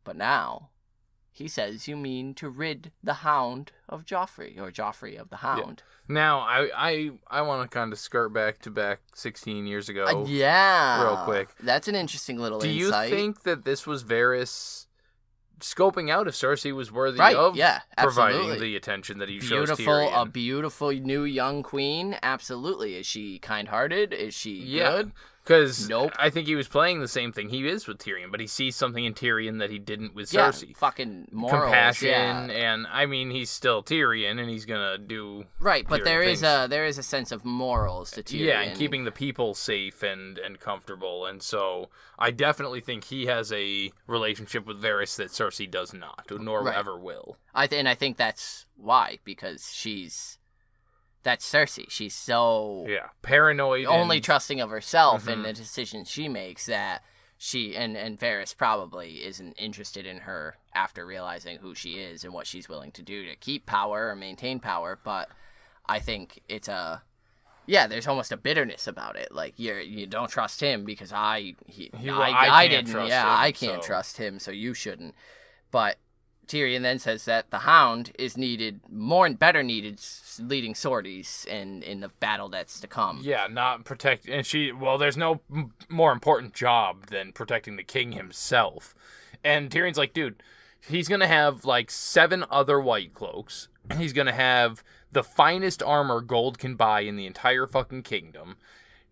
But 0.03 0.15
now, 0.15 0.69
he 1.31 1.47
says 1.47 1.87
you 1.87 1.97
mean 1.97 2.33
to 2.35 2.49
rid 2.49 2.91
the 3.03 3.15
hound 3.15 3.71
of 3.89 4.05
Joffrey, 4.05 4.57
or 4.59 4.71
Joffrey 4.71 5.19
of 5.19 5.29
the 5.29 5.37
hound. 5.37 5.83
Now, 6.07 6.39
I 6.39 6.69
I, 6.75 7.11
I 7.29 7.41
want 7.41 7.69
to 7.69 7.75
kind 7.75 7.91
of 7.91 7.99
skirt 7.99 8.29
back 8.29 8.59
to 8.59 8.71
back 8.71 8.99
16 9.15 9.67
years 9.67 9.89
ago. 9.89 10.05
Uh, 10.05 10.25
yeah. 10.25 11.03
real 11.03 11.25
quick. 11.25 11.49
That's 11.61 11.87
an 11.87 11.95
interesting 11.95 12.39
little 12.39 12.59
Do 12.59 12.69
you 12.69 12.91
think 12.91 13.43
that 13.43 13.65
this 13.65 13.85
was 13.85 14.03
Varys 14.03 14.84
scoping 15.59 16.09
out 16.09 16.27
if 16.27 16.33
Cersei 16.33 16.73
was 16.73 16.91
worthy 16.91 17.19
Right, 17.19 17.35
of 17.35 17.55
yeah, 17.55 17.81
providing 17.97 18.59
the 18.59 18.75
attention 18.75 19.19
that 19.19 19.29
he 19.29 19.39
shows 19.39 19.67
beautiful 19.67 20.13
a 20.13 20.25
beautiful 20.25 20.91
new 20.91 21.23
young 21.23 21.63
queen. 21.63 22.17
Absolutely. 22.21 22.95
Is 22.95 23.05
she 23.05 23.39
kind-hearted? 23.39 24.13
Is 24.13 24.33
she 24.33 24.51
Yeah. 24.51 24.91
good 24.91 25.11
Because 25.45 25.87
Nope. 25.87 26.11
I 26.17 26.31
think 26.31 26.47
he 26.47 26.55
was 26.55 26.67
playing 26.67 27.01
the 27.01 27.07
same 27.07 27.31
thing 27.31 27.49
he 27.49 27.67
is 27.67 27.87
with 27.87 27.99
Tyrion, 27.99 28.31
but 28.31 28.39
he 28.39 28.47
sees 28.47 28.75
something 28.75 29.05
in 29.05 29.13
Tyrion 29.13 29.59
that 29.59 29.69
he 29.69 29.77
didn't 29.77 30.15
with 30.15 30.33
Yeah, 30.33 30.49
Cersei. 30.49 30.75
fucking 30.75 31.27
morals. 31.31 31.63
Compassion, 31.65 32.09
yeah. 32.09 32.47
and 32.49 32.87
I 32.91 33.05
mean, 33.05 33.29
he's 33.29 33.51
still 33.51 33.83
Tyrion, 33.83 34.39
and 34.39 34.49
he's 34.49 34.65
gonna 34.65 34.97
do 34.97 35.45
Right, 35.59 35.85
but 35.87 36.01
Tyrion 36.01 36.03
there 36.05 36.23
is 36.23 36.43
a 36.43 36.65
there 36.67 36.85
is 36.85 36.97
a 36.97 37.03
sense 37.03 37.31
of 37.31 37.45
morals 37.45 38.09
to 38.11 38.23
Tyrion. 38.23 38.39
Yeah, 38.45 38.61
and 38.61 38.77
keeping 38.77 39.03
the 39.03 39.11
people 39.11 39.53
safe 39.53 40.01
and 40.01 40.39
and 40.39 40.59
comfortable, 40.59 41.27
and 41.27 41.43
so 41.43 41.89
I 42.17 42.31
definitely 42.31 42.81
think 42.81 43.03
he 43.03 43.27
has 43.27 43.51
a 43.51 43.91
relationship 44.07 44.65
with 44.65 44.81
Varys 44.81 45.15
that 45.17 45.27
Cersei 45.29 45.69
does 45.69 45.93
not, 45.93 46.25
nor 46.31 46.63
Right. 46.63 46.75
ever 46.75 46.97
will. 46.97 47.37
I 47.53 47.67
th- 47.67 47.79
and 47.79 47.87
I 47.87 47.93
think 47.93 48.17
that's 48.17 48.65
why 48.77 49.19
because 49.23 49.71
she's 49.73 50.39
that's 51.25 51.45
Cersei. 51.51 51.89
She's 51.89 52.15
so 52.15 52.85
Yeah, 52.87 53.09
paranoid. 53.21 53.85
only 53.87 54.17
and, 54.17 54.23
trusting 54.25 54.61
of 54.61 54.69
herself 54.69 55.27
and 55.27 55.41
Mhm. 55.41 55.47
the 55.47 55.53
decisions 55.53 56.09
she 56.09 56.29
makes 56.29 56.65
that 56.67 57.03
she 57.37 57.75
and 57.75 57.97
and 57.97 58.17
Varys 58.17 58.55
probably 58.55 59.25
isn't 59.25 59.53
interested 59.59 60.05
in 60.05 60.19
her 60.19 60.55
after 60.73 61.05
realizing 61.05 61.57
who 61.57 61.75
she 61.75 61.99
is 61.99 62.23
and 62.23 62.33
what 62.33 62.47
she's 62.47 62.69
willing 62.69 62.91
to 62.93 63.01
do 63.01 63.25
to 63.25 63.35
keep 63.35 63.65
power 63.65 64.07
or 64.09 64.15
maintain 64.15 64.59
power. 64.61 64.97
But 65.03 65.29
I 65.85 65.99
think 65.99 66.41
it's 66.47 66.69
a 66.69 67.03
yeah, 67.67 67.87
there's 67.87 68.07
almost 68.07 68.31
a 68.31 68.37
bitterness 68.37 68.85
about 68.87 69.15
it. 69.17 69.31
Like 69.33 69.55
you're 69.57 69.81
you 69.81 70.05
don't 70.07 70.29
trust 70.29 70.61
him 70.61 70.85
because 70.85 71.11
I 71.11 71.55
he, 71.65 71.89
He- 71.97 72.09
I, 72.09 72.29
I, 72.29 72.57
I 72.63 72.67
didn't 72.69 72.91
trust 72.91 73.09
yeah 73.09 73.23
him, 73.23 73.39
I 73.41 73.51
can't 73.51 73.83
so- 73.83 73.87
trust 73.87 74.17
him 74.17 74.39
so 74.39 74.51
you 74.51 74.73
shouldn't. 74.73 75.15
But 75.71 75.97
Tyrion 76.47 76.81
then 76.81 76.99
says 76.99 77.25
that 77.25 77.49
the 77.51 77.59
Hound 77.59 78.11
is 78.19 78.37
needed 78.37 78.79
more 78.89 79.25
and 79.25 79.37
better 79.37 79.63
needed 79.63 79.99
leading 80.39 80.75
sorties 80.75 81.45
in 81.49 81.81
in 81.83 81.99
the 82.01 82.09
battle 82.19 82.49
that's 82.49 82.79
to 82.81 82.87
come. 82.87 83.21
Yeah, 83.23 83.47
not 83.49 83.85
protect. 83.85 84.27
And 84.27 84.45
she, 84.45 84.71
well, 84.71 84.97
there's 84.97 85.17
no 85.17 85.41
m- 85.53 85.73
more 85.89 86.11
important 86.11 86.53
job 86.53 87.07
than 87.07 87.31
protecting 87.31 87.75
the 87.75 87.83
king 87.83 88.11
himself. 88.13 88.93
And 89.43 89.69
Tyrion's 89.69 89.97
like, 89.97 90.13
dude, 90.13 90.41
he's 90.87 91.07
gonna 91.07 91.27
have 91.27 91.65
like 91.65 91.89
seven 91.91 92.45
other 92.49 92.79
white 92.79 93.13
cloaks. 93.13 93.67
He's 93.97 94.13
gonna 94.13 94.33
have 94.33 94.83
the 95.11 95.23
finest 95.23 95.81
armor 95.83 96.21
gold 96.21 96.59
can 96.59 96.75
buy 96.75 97.01
in 97.01 97.15
the 97.15 97.25
entire 97.25 97.67
fucking 97.67 98.03
kingdom. 98.03 98.57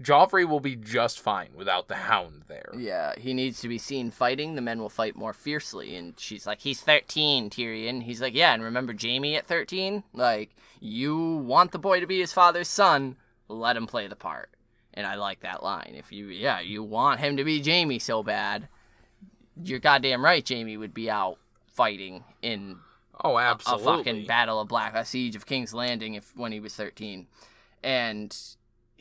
Joffrey 0.01 0.47
will 0.47 0.59
be 0.59 0.75
just 0.75 1.19
fine 1.19 1.49
without 1.55 1.87
the 1.87 1.95
hound 1.95 2.43
there. 2.47 2.71
Yeah, 2.77 3.13
he 3.17 3.33
needs 3.33 3.61
to 3.61 3.67
be 3.67 3.77
seen 3.77 4.11
fighting. 4.11 4.55
The 4.55 4.61
men 4.61 4.79
will 4.79 4.89
fight 4.89 5.15
more 5.15 5.33
fiercely. 5.33 5.95
And 5.95 6.19
she's 6.19 6.45
like, 6.47 6.61
he's 6.61 6.81
13, 6.81 7.49
Tyrion. 7.49 8.03
He's 8.03 8.21
like, 8.21 8.33
yeah, 8.33 8.53
and 8.53 8.63
remember 8.63 8.93
Jaime 8.99 9.35
at 9.35 9.47
13? 9.47 10.03
Like, 10.13 10.55
you 10.79 11.17
want 11.37 11.71
the 11.71 11.79
boy 11.79 11.99
to 11.99 12.07
be 12.07 12.19
his 12.19 12.33
father's 12.33 12.67
son, 12.67 13.15
let 13.47 13.77
him 13.77 13.87
play 13.87 14.07
the 14.07 14.15
part. 14.15 14.49
And 14.93 15.07
I 15.07 15.15
like 15.15 15.39
that 15.41 15.63
line. 15.63 15.93
If 15.95 16.11
you, 16.11 16.27
yeah, 16.27 16.59
you 16.59 16.83
want 16.83 17.19
him 17.19 17.37
to 17.37 17.43
be 17.43 17.61
Jaime 17.63 17.99
so 17.99 18.23
bad, 18.23 18.67
you're 19.63 19.79
goddamn 19.79 20.23
right 20.25 20.47
Jaime 20.47 20.75
would 20.77 20.93
be 20.93 21.09
out 21.09 21.37
fighting 21.67 22.23
in 22.41 22.77
Oh, 23.23 23.37
absolutely. 23.37 23.85
a 23.85 23.89
absolutely. 23.89 24.11
fucking 24.13 24.27
battle 24.27 24.59
of 24.59 24.67
Black, 24.67 24.95
a 24.95 25.05
siege 25.05 25.35
of 25.35 25.45
King's 25.45 25.73
Landing 25.73 26.15
if 26.15 26.35
when 26.35 26.51
he 26.51 26.59
was 26.59 26.75
13. 26.75 27.27
And 27.83 28.35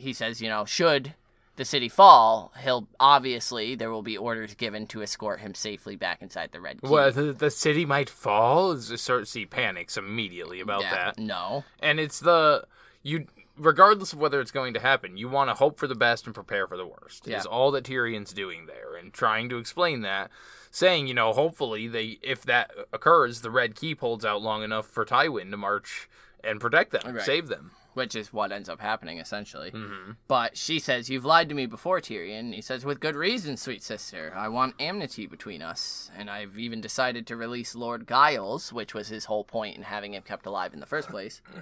he 0.02 0.12
says, 0.12 0.40
you 0.42 0.48
know, 0.48 0.64
should 0.64 1.14
the 1.56 1.64
city 1.64 1.88
fall, 1.88 2.52
he'll 2.62 2.88
obviously 2.98 3.74
there 3.74 3.90
will 3.90 4.02
be 4.02 4.16
orders 4.16 4.54
given 4.54 4.86
to 4.88 5.02
escort 5.02 5.40
him 5.40 5.54
safely 5.54 5.96
back 5.96 6.22
inside 6.22 6.50
the 6.52 6.60
Red 6.60 6.80
Keep. 6.80 6.90
Well, 6.90 7.12
the, 7.12 7.32
the 7.32 7.50
city 7.50 7.84
might 7.84 8.08
fall. 8.08 8.74
Cersei 8.74 9.48
panics 9.48 9.96
immediately 9.98 10.60
about 10.60 10.80
Yeah, 10.82 10.94
that. 10.94 11.18
No. 11.18 11.64
and 11.80 12.00
it's 12.00 12.20
the 12.20 12.64
you 13.02 13.26
regardless 13.58 14.14
of 14.14 14.18
whether 14.18 14.40
it's 14.40 14.50
going 14.50 14.72
to 14.72 14.80
happen 14.80 15.18
you 15.18 15.28
want 15.28 15.50
to 15.50 15.54
hope 15.54 15.78
for 15.78 15.86
the 15.86 15.94
best 15.94 16.24
and 16.24 16.34
prepare 16.34 16.66
for 16.66 16.78
the 16.78 16.86
worst 16.86 17.26
Yeah. 17.26 17.36
is 17.38 17.44
all 17.44 17.70
that 17.72 17.84
tyrion's 17.84 18.32
doing 18.32 18.64
there 18.64 18.96
and 18.96 19.12
trying 19.12 19.50
to 19.50 19.58
explain 19.58 20.00
that 20.00 20.30
saying 20.70 21.06
you 21.06 21.12
know 21.12 21.34
hopefully 21.34 21.86
they 21.86 22.18
if 22.22 22.44
that 22.44 22.70
occurs 22.94 23.42
the 23.42 23.50
red 23.50 23.74
keep 23.74 24.00
holds 24.00 24.24
out 24.24 24.40
long 24.40 24.62
enough 24.62 24.86
for 24.86 25.04
tywin 25.04 25.50
to 25.50 25.58
march 25.58 26.08
and 26.42 26.60
protect 26.60 26.92
them 26.92 27.14
Right. 27.14 27.24
save 27.26 27.48
them 27.48 27.72
Which 27.94 28.14
is 28.14 28.32
what 28.32 28.52
ends 28.52 28.68
up 28.70 28.80
happening 28.80 29.18
essentially. 29.18 29.70
hmm 29.70 30.12
But 30.28 30.56
she 30.56 30.78
says, 30.78 31.10
You've 31.10 31.24
lied 31.26 31.48
to 31.50 31.54
me 31.54 31.66
before, 31.66 32.00
Tyrion. 32.00 32.54
He 32.54 32.62
says, 32.62 32.84
With 32.84 33.00
good 33.00 33.16
reason, 33.16 33.56
sweet 33.56 33.82
sister. 33.82 34.32
I 34.34 34.48
want 34.48 34.74
amity 34.80 35.26
between 35.26 35.60
us. 35.60 36.10
And 36.16 36.30
I've 36.30 36.58
even 36.58 36.80
decided 36.80 37.26
to 37.26 37.36
release 37.36 37.74
Lord 37.74 38.06
Gyles, 38.08 38.72
which 38.72 38.94
was 38.94 39.08
his 39.08 39.26
whole 39.26 39.44
point 39.44 39.76
in 39.76 39.82
having 39.82 40.14
him 40.14 40.22
kept 40.22 40.46
alive 40.46 40.72
in 40.72 40.80
the 40.80 40.86
first 40.86 41.08
place. 41.08 41.42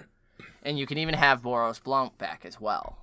And 0.63 0.79
you 0.79 0.87
can 0.87 0.99
even 0.99 1.15
have 1.15 1.43
Boros 1.43 1.83
Blount 1.83 2.19
back 2.19 2.45
as 2.45 2.61
well. 2.61 2.99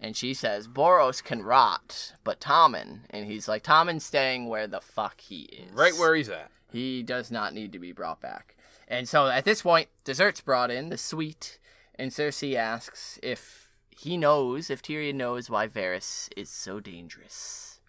And 0.00 0.16
she 0.16 0.32
says, 0.32 0.66
Boros 0.68 1.22
can 1.22 1.42
rot, 1.42 2.14
but 2.24 2.40
Tommen. 2.40 3.00
And 3.10 3.26
he's 3.26 3.46
like, 3.48 3.62
Tommen's 3.64 4.04
staying 4.04 4.48
where 4.48 4.66
the 4.66 4.80
fuck 4.80 5.20
he 5.20 5.42
is. 5.42 5.72
right 5.72 5.94
where 5.96 6.14
he's 6.14 6.28
at 6.28 6.50
He 6.72 7.02
does 7.02 7.30
not 7.30 7.52
need 7.54 7.72
to 7.72 7.78
be 7.78 7.92
brought 7.92 8.20
back. 8.20 8.56
And 8.88 9.08
so 9.08 9.26
at 9.28 9.44
this 9.44 9.62
point, 9.62 9.88
dessert's 10.04 10.40
brought 10.40 10.70
in, 10.70 10.88
the 10.88 10.96
sweet, 10.98 11.58
and 12.00 12.10
Cersei 12.10 12.54
asks 12.56 13.18
if 13.22 13.70
he 13.90 14.16
knows, 14.16 14.70
if 14.70 14.80
Tyrion 14.82 15.16
knows 15.16 15.50
why 15.50 15.68
Varys 15.68 16.28
is 16.36 16.48
so 16.50 16.80
dangerous. 16.80 17.80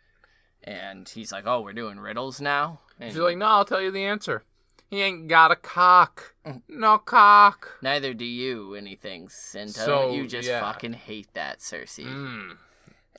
And 0.63 1.08
he's 1.10 1.32
like, 1.32 1.46
"Oh, 1.48 1.62
we're 1.62 1.74
doing 1.74 2.00
riddles 2.00 2.39
now." 2.41 2.82
And 3.00 3.12
she's 3.12 3.20
like 3.20 3.38
no 3.38 3.46
i'll 3.48 3.65
tell 3.65 3.82
you 3.82 3.89
the 3.89 4.03
answer 4.06 4.44
he 4.91 5.01
ain't 5.01 5.27
got 5.27 5.50
a 5.51 5.56
cock 5.56 6.36
Mm. 6.46 6.62
no 6.68 6.98
cock 6.98 7.77
neither 7.82 8.13
do 8.13 8.25
you. 8.25 8.75
anything, 8.75 9.30
and 9.56 9.70
So, 9.72 10.12
you 10.13 10.27
just 10.27 10.48
yeah. 10.48 10.60
fucking 10.62 10.94
hate 10.94 11.34
that, 11.34 11.60
Cersei? 11.60 12.06
mm. 12.06 12.58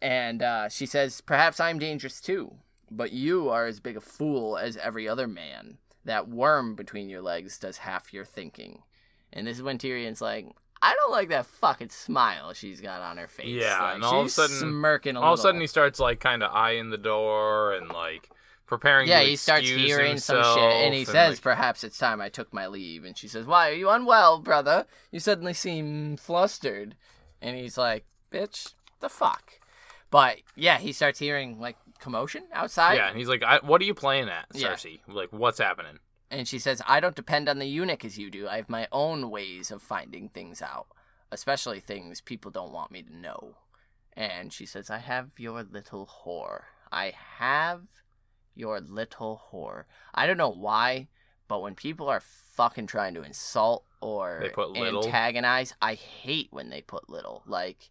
And 0.00 0.42
uh, 0.42 0.68
she 0.68 0.86
says, 0.86 1.20
Perhaps 1.20 1.58
I'm 1.60 1.78
dangerous 1.78 2.20
too, 2.20 2.56
but 2.90 3.12
you 3.12 3.48
are 3.48 3.66
as 3.66 3.80
big 3.80 3.96
a 3.96 4.00
fool 4.00 4.56
as 4.58 4.76
every 4.76 5.08
other 5.08 5.26
man. 5.28 5.78
That 6.04 6.28
worm 6.28 6.74
between 6.74 7.08
your 7.08 7.22
legs 7.22 7.58
does 7.58 7.78
half 7.78 8.12
your 8.12 8.24
thinking. 8.24 8.82
And 9.32 9.46
this 9.46 9.56
is 9.56 9.62
when 9.62 9.78
Tyrion's 9.78 10.20
like, 10.20 10.46
I 10.84 10.94
don't 10.94 11.12
like 11.12 11.28
that 11.28 11.46
fucking 11.46 11.90
smile 11.90 12.52
she's 12.54 12.80
got 12.80 13.00
on 13.00 13.16
her 13.16 13.28
face. 13.28 13.46
Yeah, 13.46 13.80
Like, 13.80 13.94
and 13.94 14.04
all 14.04 14.20
of 14.20 14.26
a 14.26 14.30
sudden- 14.30 14.58
smirking 14.58 15.16
a 15.16 15.20
all 15.20 15.34
of 15.34 15.38
a 15.38 15.42
sudden 15.42 15.60
he 15.60 15.66
starts 15.68 16.00
like 16.00 16.18
kind 16.18 16.42
of 16.42 16.50
eyeing 16.52 16.90
the 16.90 16.98
door 16.98 17.72
and 17.74 17.88
like 17.88 18.28
preparing 18.66 19.06
yeah, 19.08 19.20
to 19.20 19.26
he 19.26 19.36
starts 19.36 19.68
hearing 19.68 20.18
some 20.18 20.42
shit, 20.42 20.58
and 20.62 20.92
he 20.94 21.00
and, 21.00 21.08
says, 21.08 21.30
like, 21.36 21.42
"Perhaps 21.42 21.84
it's 21.84 21.98
time 21.98 22.20
I 22.20 22.28
took 22.30 22.52
my 22.54 22.66
leave." 22.66 23.04
And 23.04 23.16
she 23.16 23.28
says, 23.28 23.46
"Why 23.46 23.70
are 23.70 23.74
you 23.74 23.90
unwell, 23.90 24.40
brother? 24.40 24.86
You 25.10 25.20
suddenly 25.20 25.52
seem 25.52 26.16
flustered." 26.16 26.96
And 27.42 27.56
he's 27.56 27.76
like, 27.76 28.06
"Bitch, 28.32 28.72
the 29.00 29.08
fuck." 29.10 29.60
But 30.10 30.38
yeah, 30.56 30.78
he 30.78 30.92
starts 30.92 31.18
hearing 31.18 31.60
like 31.60 31.76
commotion 32.00 32.44
outside. 32.52 32.94
yeah, 32.94 33.08
and 33.08 33.16
he's 33.18 33.28
like, 33.28 33.42
I, 33.42 33.58
"What 33.62 33.80
are 33.82 33.84
you 33.84 33.94
playing 33.94 34.28
at, 34.30 34.46
Yeah. 34.54 34.68
Cersei? 34.72 35.00
Like, 35.06 35.32
what's 35.32 35.58
happening?" 35.58 35.98
And 36.32 36.48
she 36.48 36.58
says, 36.58 36.80
I 36.88 36.98
don't 36.98 37.14
depend 37.14 37.48
on 37.48 37.58
the 37.58 37.66
eunuch 37.66 38.04
as 38.06 38.16
you 38.18 38.30
do. 38.30 38.48
I 38.48 38.56
have 38.56 38.70
my 38.70 38.88
own 38.90 39.28
ways 39.30 39.70
of 39.70 39.82
finding 39.82 40.30
things 40.30 40.62
out, 40.62 40.86
especially 41.30 41.78
things 41.78 42.22
people 42.22 42.50
don't 42.50 42.72
want 42.72 42.90
me 42.90 43.02
to 43.02 43.14
know. 43.14 43.56
And 44.14 44.50
she 44.50 44.64
says, 44.64 44.88
I 44.88 44.96
have 44.98 45.28
your 45.36 45.62
little 45.62 46.08
whore. 46.24 46.62
I 46.90 47.12
have 47.38 47.82
your 48.54 48.80
little 48.80 49.42
whore. 49.52 49.84
I 50.14 50.26
don't 50.26 50.38
know 50.38 50.48
why, 50.50 51.08
but 51.48 51.60
when 51.60 51.74
people 51.74 52.08
are 52.08 52.20
fucking 52.20 52.86
trying 52.86 53.12
to 53.14 53.22
insult 53.22 53.84
or 54.00 54.38
They 54.42 54.48
put 54.48 54.70
little? 54.70 55.04
antagonize, 55.04 55.74
I 55.82 55.94
hate 55.94 56.48
when 56.50 56.70
they 56.70 56.80
put 56.80 57.10
little. 57.10 57.42
Like, 57.46 57.90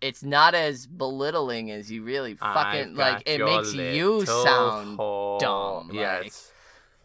it's 0.00 0.24
not 0.24 0.56
as 0.56 0.88
belittling 0.88 1.70
as 1.70 1.90
you 1.90 2.02
really 2.02 2.34
fucking 2.34 2.96
like. 2.96 3.22
It 3.26 3.44
makes 3.44 3.72
you 3.74 4.26
sound 4.26 4.96
hole. 4.98 5.38
dumb, 5.38 5.90
Yes. 5.92 6.22
like- 6.24 6.32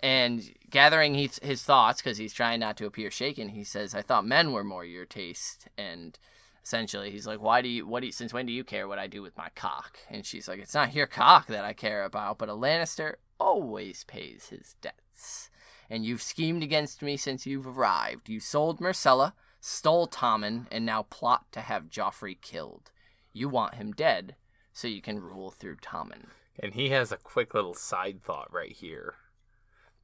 and 0.03 0.53
gathering 0.71 1.13
his, 1.13 1.39
his 1.43 1.63
thoughts 1.63 2.01
because 2.01 2.17
he's 2.17 2.33
trying 2.33 2.59
not 2.59 2.77
to 2.77 2.85
appear 2.85 3.11
shaken 3.11 3.49
he 3.49 3.63
says 3.63 3.93
i 3.93 4.01
thought 4.01 4.25
men 4.25 4.51
were 4.51 4.63
more 4.63 4.85
your 4.85 5.05
taste. 5.05 5.67
And 5.77 6.17
essentially 6.63 7.11
he's 7.11 7.27
like 7.27 7.41
why 7.41 7.61
do 7.61 7.69
you 7.69 7.85
what 7.85 8.01
do 8.01 8.07
you, 8.07 8.11
since 8.11 8.33
when 8.33 8.45
do 8.45 8.53
you 8.53 8.63
care 8.63 8.87
what 8.87 8.99
i 8.99 9.07
do 9.07 9.21
with 9.21 9.37
my 9.37 9.49
cock? 9.55 9.99
And 10.09 10.25
she's 10.25 10.47
like 10.47 10.59
it's 10.59 10.73
not 10.73 10.95
your 10.95 11.07
cock 11.07 11.47
that 11.47 11.65
i 11.65 11.73
care 11.73 12.03
about 12.03 12.37
but 12.37 12.49
a 12.49 12.53
lannister 12.53 13.15
always 13.41 14.03
pays 14.03 14.49
his 14.49 14.75
debts. 14.81 15.49
And 15.89 16.05
you've 16.05 16.21
schemed 16.21 16.63
against 16.63 17.01
me 17.01 17.17
since 17.17 17.45
you've 17.45 17.67
arrived. 17.67 18.29
You 18.29 18.39
sold 18.39 18.79
Myrcella, 18.79 19.33
stole 19.59 20.07
tommen 20.07 20.67
and 20.71 20.85
now 20.85 21.03
plot 21.03 21.51
to 21.51 21.61
have 21.61 21.89
joffrey 21.89 22.39
killed. 22.39 22.91
You 23.33 23.49
want 23.49 23.75
him 23.75 23.91
dead 23.91 24.35
so 24.71 24.87
you 24.87 25.01
can 25.01 25.19
rule 25.19 25.51
through 25.51 25.77
tommen. 25.77 26.27
And 26.59 26.75
he 26.75 26.89
has 26.89 27.11
a 27.11 27.17
quick 27.17 27.53
little 27.53 27.73
side 27.73 28.21
thought 28.21 28.53
right 28.53 28.71
here. 28.71 29.15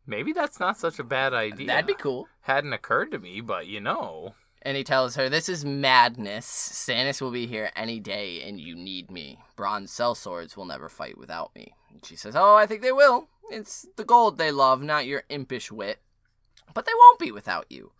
Maybe 0.08 0.32
that's 0.32 0.60
not 0.60 0.78
such 0.78 1.00
a 1.00 1.04
bad 1.04 1.34
idea. 1.34 1.68
that'd 1.68 1.86
be 1.86 1.94
cool 1.94 2.28
Hadn't 2.42 2.74
occurred 2.74 3.12
to 3.12 3.20
me, 3.20 3.42
but 3.42 3.68
you 3.68 3.82
know, 3.82 4.34
And 4.62 4.78
he 4.78 4.84
tells 4.84 5.16
her, 5.16 5.28
This 5.30 5.50
is 5.50 5.66
madness. 5.66 6.48
Stannis 6.48 7.22
will 7.22 7.32
be 7.32 7.46
here 7.46 7.70
any 7.76 8.00
day, 8.00 8.42
and 8.42 8.60
you 8.60 8.76
need 8.76 9.12
me. 9.12 9.40
Bronn's 9.56 9.92
sellswords 9.92 10.56
will 10.56 10.66
never 10.66 10.88
fight 10.90 11.18
without 11.18 11.54
me. 11.54 11.74
And 11.92 12.06
she 12.06 12.16
says, 12.16 12.36
Oh, 12.36 12.56
I 12.56 12.66
think 12.66 12.82
they 12.82 12.92
will. 12.92 13.28
It's 13.52 13.86
the 13.98 14.06
gold 14.06 14.38
they 14.38 14.52
love, 14.52 14.82
not 14.82 15.06
your 15.06 15.24
impish 15.30 15.72
wit. 15.72 16.00
But 16.74 16.86
they 16.86 16.92
won't 16.98 17.20
be 17.20 17.32
without 17.32 17.66
you. 17.70 17.92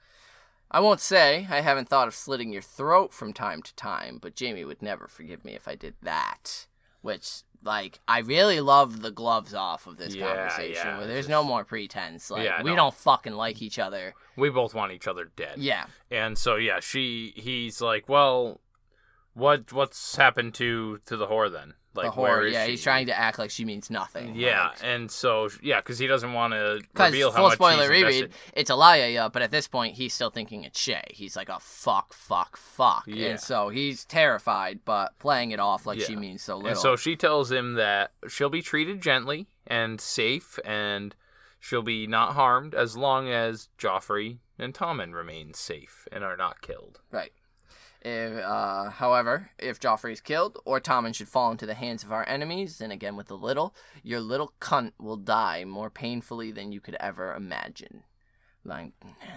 I 0.70 0.82
won't 0.82 1.00
say 1.00 1.48
I 1.50 1.62
haven't 1.62 1.88
thought 1.88 2.10
of 2.10 2.16
slitting 2.16 2.52
your 2.52 2.62
throat 2.62 3.14
from 3.14 3.32
time 3.32 3.62
to 3.62 3.76
time, 3.76 4.20
but 4.22 4.38
Jaime 4.38 4.66
would 4.66 4.82
never 4.82 5.08
forgive 5.08 5.46
me 5.46 5.56
if 5.56 5.68
I 5.68 5.76
did 5.76 5.96
that. 6.02 6.68
Which 7.02 7.44
Like 7.64 8.00
I 8.08 8.20
really 8.20 8.60
love 8.62 9.02
the 9.02 9.12
gloves 9.12 9.54
off 9.54 9.88
of 9.88 9.98
this 9.98 10.16
Yeah, 10.16 10.28
conversation 10.34 10.74
yeah, 10.88 10.98
where 10.98 11.08
there's 11.08 11.26
just- 11.26 11.30
no 11.30 11.44
more 11.44 11.64
pretense. 11.66 12.30
Like 12.32 12.46
Yeah, 12.46 12.62
we 12.64 12.70
no. 12.72 12.76
don't 12.78 12.94
fucking 12.96 13.34
like 13.34 13.62
each 13.62 13.80
other. 13.80 14.14
We 14.36 14.50
both 14.50 14.74
want 14.74 14.92
each 14.94 15.08
other 15.08 15.32
dead. 15.36 15.58
Yeah. 15.58 15.86
And 16.12 16.38
so 16.38 16.56
yeah, 16.56 16.80
she 16.80 17.34
he's 17.36 17.82
like, 17.82 18.08
well, 18.08 18.62
what 19.34 19.72
what's 19.74 20.16
happened 20.16 20.54
to 20.56 21.00
to 21.06 21.18
the 21.18 21.28
whore 21.28 21.52
then? 21.52 21.74
Like 21.98 22.14
the 22.16 22.22
where 22.22 22.38
whore. 22.44 22.48
is 22.48 22.54
Yeah, 22.54 22.66
she? 22.66 22.72
he's 22.72 22.84
trying 22.84 23.08
to 23.08 23.18
act 23.18 23.38
like 23.40 23.50
she 23.50 23.66
means 23.66 23.90
nothing. 23.90 24.36
Yeah, 24.36 24.72
and 24.84 25.12
so 25.12 25.50
yeah, 25.62 25.78
because 25.82 26.00
he 26.00 26.08
doesn't 26.08 26.32
want 26.34 26.54
to 26.54 26.82
reveal 26.96 27.32
how 27.32 27.38
full 27.38 27.46
much 27.48 27.54
spoiler 27.56 27.92
he's 27.92 28.04
reread, 28.04 28.30
it's 28.54 28.72
Alaya, 28.72 29.14
yeah, 29.14 29.28
but 29.28 29.42
at 29.42 29.52
this 29.52 29.68
point 29.68 29.96
he's 29.96 30.14
still 30.14 30.30
thinking 30.30 30.64
it's 30.64 30.80
Shae. 30.80 31.12
He's 31.12 31.36
like, 31.36 31.50
oh 31.50 31.58
fuck, 31.60 32.14
fuck, 32.14 32.56
fuck, 32.56 33.04
Yeah. 33.08 33.30
and 33.32 33.40
so 33.40 33.70
he's 33.70 34.06
terrified, 34.06 34.80
but 34.86 35.18
playing 35.20 35.52
it 35.52 35.60
off 35.60 35.86
like 35.86 36.00
she 36.00 36.16
means 36.16 36.42
so 36.42 36.56
little. 36.56 36.70
And 36.70 36.78
so 36.78 36.96
she 36.96 37.16
tells 37.16 37.52
him 37.52 37.74
that 37.74 38.12
she'll 38.30 38.50
be 38.50 38.62
treated 38.62 39.02
gently 39.02 39.48
and 39.66 40.00
safe, 40.00 40.60
and 40.64 41.16
she'll 41.60 41.82
be 41.82 42.08
not 42.08 42.34
harmed 42.34 42.74
as 42.76 42.96
long 42.96 43.30
as 43.30 43.70
Joffrey 43.80 44.38
and 44.60 44.74
Tommen 44.74 45.14
remain 45.14 45.54
safe 45.54 46.08
and 46.12 46.24
are 46.24 46.38
not 46.38 46.62
killed. 46.62 47.00
Right. 47.12 47.32
If, 48.08 48.44
uh, 48.44 48.90
however, 48.90 49.50
if 49.60 49.80
Joffrey 49.80 50.14
is 50.14 50.22
killed, 50.22 50.60
or 50.64 50.80
Tommen 50.80 51.14
should 51.14 51.28
fall 51.28 51.52
into 51.52 51.66
the 51.66 51.74
hands 51.74 52.04
of 52.04 52.12
our 52.12 52.28
enemies, 52.28 52.78
then 52.78 52.92
again 52.92 53.18
with 53.18 53.28
the 53.28 53.38
little, 53.38 53.76
your 54.02 54.22
little 54.22 54.54
cunt 54.62 54.94
will 54.98 55.18
die 55.18 55.66
more 55.66 55.90
painfully 55.90 56.52
than 56.52 56.72
you 56.72 56.80
could 56.80 56.96
ever 57.00 57.34
imagine. 57.34 58.04
Like, 58.64 58.92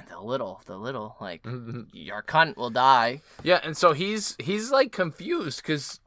the 0.09 0.21
little, 0.21 0.61
the 0.67 0.77
little, 0.77 1.17
like, 1.21 1.45
your 1.93 2.23
cunt 2.23 2.57
will 2.57 2.71
die. 2.71 3.23
Yeah, 3.43 3.61
and 3.63 3.77
so 3.77 3.93
he's 3.93 4.37
he's 4.39 4.71
like 4.71 4.93
confused 4.93 5.63
because 5.63 5.99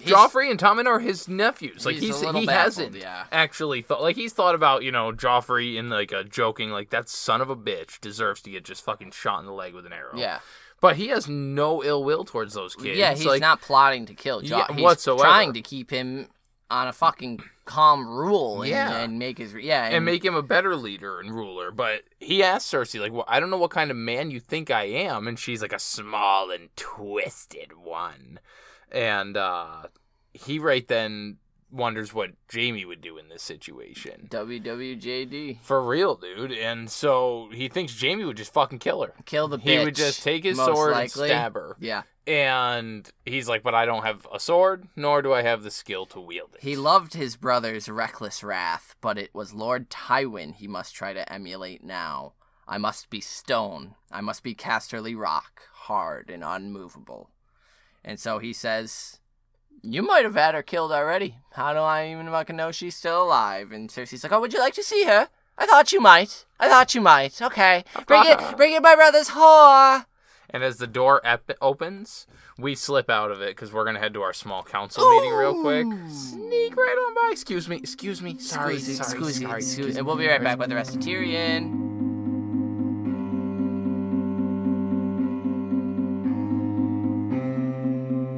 Joffrey 0.00 0.50
and 0.50 0.60
Tommen 0.60 0.86
are 0.86 1.00
his 1.00 1.26
nephews. 1.26 1.86
Like 1.86 1.96
He's 1.96 2.20
he's, 2.20 2.20
he 2.20 2.26
baffled, 2.26 2.48
hasn't 2.48 2.96
yeah. 2.96 3.24
actually 3.32 3.82
thought 3.82 4.02
like 4.02 4.16
he's 4.16 4.32
thought 4.32 4.54
about 4.54 4.82
you 4.82 4.92
know 4.92 5.12
Joffrey 5.12 5.76
in 5.76 5.88
like 5.88 6.12
a 6.12 6.22
joking 6.22 6.70
like 6.70 6.90
that 6.90 7.08
son 7.08 7.40
of 7.40 7.50
a 7.50 7.56
bitch 7.56 8.00
deserves 8.00 8.42
to 8.42 8.50
get 8.50 8.64
just 8.64 8.84
fucking 8.84 9.12
shot 9.12 9.40
in 9.40 9.46
the 9.46 9.52
leg 9.52 9.74
with 9.74 9.86
an 9.86 9.92
arrow. 9.92 10.16
Yeah. 10.16 10.40
But 10.86 10.96
he 10.96 11.08
has 11.08 11.26
no 11.28 11.82
ill 11.82 12.04
will 12.04 12.24
towards 12.24 12.54
those 12.54 12.74
kids. 12.76 12.96
yeah, 12.98 13.12
he's 13.14 13.26
like, 13.26 13.40
not 13.40 13.60
plotting 13.60 14.06
to 14.06 14.14
kill 14.14 14.40
jo- 14.40 14.58
Yeah, 14.58 14.66
he's 14.74 14.82
whatsoever. 14.82 15.22
trying 15.24 15.52
to 15.54 15.60
keep 15.62 15.90
him 15.90 16.28
on 16.70 16.86
a 16.88 16.92
fucking 16.92 17.40
calm 17.64 18.06
rule 18.08 18.62
and, 18.62 18.70
Yeah. 18.70 18.98
and 19.00 19.18
make 19.18 19.38
his 19.38 19.52
yeah 19.54 19.86
and 19.86 20.04
make 20.04 20.24
him 20.24 20.34
a 20.36 20.42
better 20.42 20.76
leader 20.76 21.18
and 21.20 21.34
ruler. 21.34 21.70
But 21.72 22.02
he 22.20 22.42
asked 22.42 22.72
Cersei, 22.72 23.00
like, 23.00 23.12
well, 23.12 23.24
I 23.26 23.40
don't 23.40 23.50
know 23.50 23.56
what 23.56 23.70
kind 23.72 23.90
of 23.90 23.96
man 23.96 24.30
you 24.30 24.38
think 24.40 24.70
I 24.70 24.84
am. 24.84 25.26
And 25.26 25.38
she's 25.38 25.62
like, 25.62 25.72
a 25.72 25.78
small 25.80 26.50
and 26.52 26.68
twisted 26.76 27.72
one. 27.76 28.38
And 28.92 29.36
uh, 29.36 29.84
he 30.32 30.58
right 30.60 30.86
then 30.86 31.38
wonders 31.70 32.14
what 32.14 32.30
Jaime 32.52 32.84
would 32.84 33.00
do 33.00 33.18
in 33.18 33.28
this 33.28 33.42
situation. 33.42 34.28
WWJD 34.30 35.60
For 35.62 35.82
real, 35.82 36.16
dude. 36.16 36.52
And 36.52 36.90
so 36.90 37.48
he 37.52 37.68
thinks 37.68 38.00
Jaime 38.00 38.24
would 38.24 38.36
just 38.36 38.52
fucking 38.52 38.78
kill 38.78 39.02
her. 39.02 39.14
kill 39.24 39.48
the 39.48 39.58
bitch. 39.58 39.78
He 39.78 39.84
would 39.84 39.94
just 39.94 40.22
take 40.22 40.44
his 40.44 40.56
sword 40.56 40.92
likely. 40.92 41.30
and 41.30 41.36
stab 41.36 41.54
her. 41.54 41.76
Yeah. 41.80 42.02
And 42.26 43.08
he's 43.24 43.48
like, 43.48 43.62
but 43.62 43.74
I 43.74 43.86
don't 43.86 44.04
have 44.04 44.26
a 44.32 44.40
sword, 44.40 44.88
nor 44.96 45.22
do 45.22 45.32
I 45.32 45.42
have 45.42 45.62
the 45.62 45.70
skill 45.70 46.06
to 46.06 46.20
wield 46.20 46.50
it. 46.54 46.62
He 46.62 46.74
loved 46.74 47.14
his 47.14 47.36
brother's 47.36 47.88
reckless 47.88 48.42
wrath, 48.42 48.96
but 49.00 49.16
it 49.16 49.32
was 49.32 49.54
Lord 49.54 49.90
Tywin 49.90 50.54
he 50.54 50.66
must 50.66 50.94
try 50.94 51.12
to 51.12 51.32
emulate 51.32 51.84
now. 51.84 52.32
I 52.66 52.78
must 52.78 53.10
be 53.10 53.20
stone. 53.20 53.94
I 54.10 54.20
must 54.20 54.42
be 54.42 54.54
Casterly 54.56 55.16
rock, 55.16 55.62
hard 55.72 56.30
and 56.30 56.42
unmovable. 56.42 57.30
And 58.04 58.18
so 58.18 58.38
he 58.38 58.52
says, 58.52 59.20
You 59.82 60.02
might 60.02 60.24
have 60.24 60.34
had 60.34 60.54
her 60.54 60.62
killed 60.62 60.92
already. 60.92 61.36
How 61.52 61.72
do 61.72 61.78
I 61.78 62.10
even 62.10 62.26
fucking 62.26 62.56
know 62.56 62.72
she's 62.72 62.96
still 62.96 63.22
alive? 63.22 63.72
And 63.72 63.88
Cersei's 63.88 64.22
like, 64.22 64.32
Oh, 64.32 64.40
would 64.40 64.52
you 64.52 64.58
like 64.60 64.74
to 64.74 64.82
see 64.82 65.04
her? 65.04 65.28
I 65.58 65.66
thought 65.66 65.92
you 65.92 66.00
might. 66.00 66.44
I 66.60 66.68
thought 66.68 66.94
you 66.94 67.00
might. 67.00 67.40
Okay. 67.40 67.84
Bring 68.06 68.22
it 68.26 68.56
bring 68.56 68.72
it 68.74 68.82
my 68.82 68.94
brother's 68.94 69.30
whore. 69.30 70.04
And 70.50 70.62
as 70.62 70.76
the 70.76 70.86
door 70.86 71.20
ep- 71.24 71.56
opens, 71.60 72.26
we 72.58 72.74
slip 72.74 73.10
out 73.10 73.30
of 73.30 73.40
it 73.40 73.50
because 73.56 73.72
we're 73.72 73.84
gonna 73.84 73.98
head 73.98 74.14
to 74.14 74.22
our 74.22 74.32
small 74.32 74.62
council 74.62 75.08
meeting 75.10 75.32
real 75.34 75.60
quick. 75.62 75.86
Sneak 76.10 76.76
right 76.76 77.04
on 77.06 77.14
by. 77.14 77.30
Excuse 77.32 77.68
me. 77.68 77.76
Excuse 77.76 78.22
me. 78.22 78.38
Sorry. 78.38 78.78
Sorry. 78.78 78.98
excuse 78.98 79.40
me, 79.40 79.46
sorry. 79.46 79.58
excuse 79.58 79.94
me. 79.94 79.98
And 79.98 80.06
we'll 80.06 80.16
be 80.16 80.26
right 80.28 80.42
back 80.42 80.58
with 80.58 80.68
the 80.68 80.74
rest 80.74 80.94
of 80.94 81.00
Tyrion. 81.00 81.85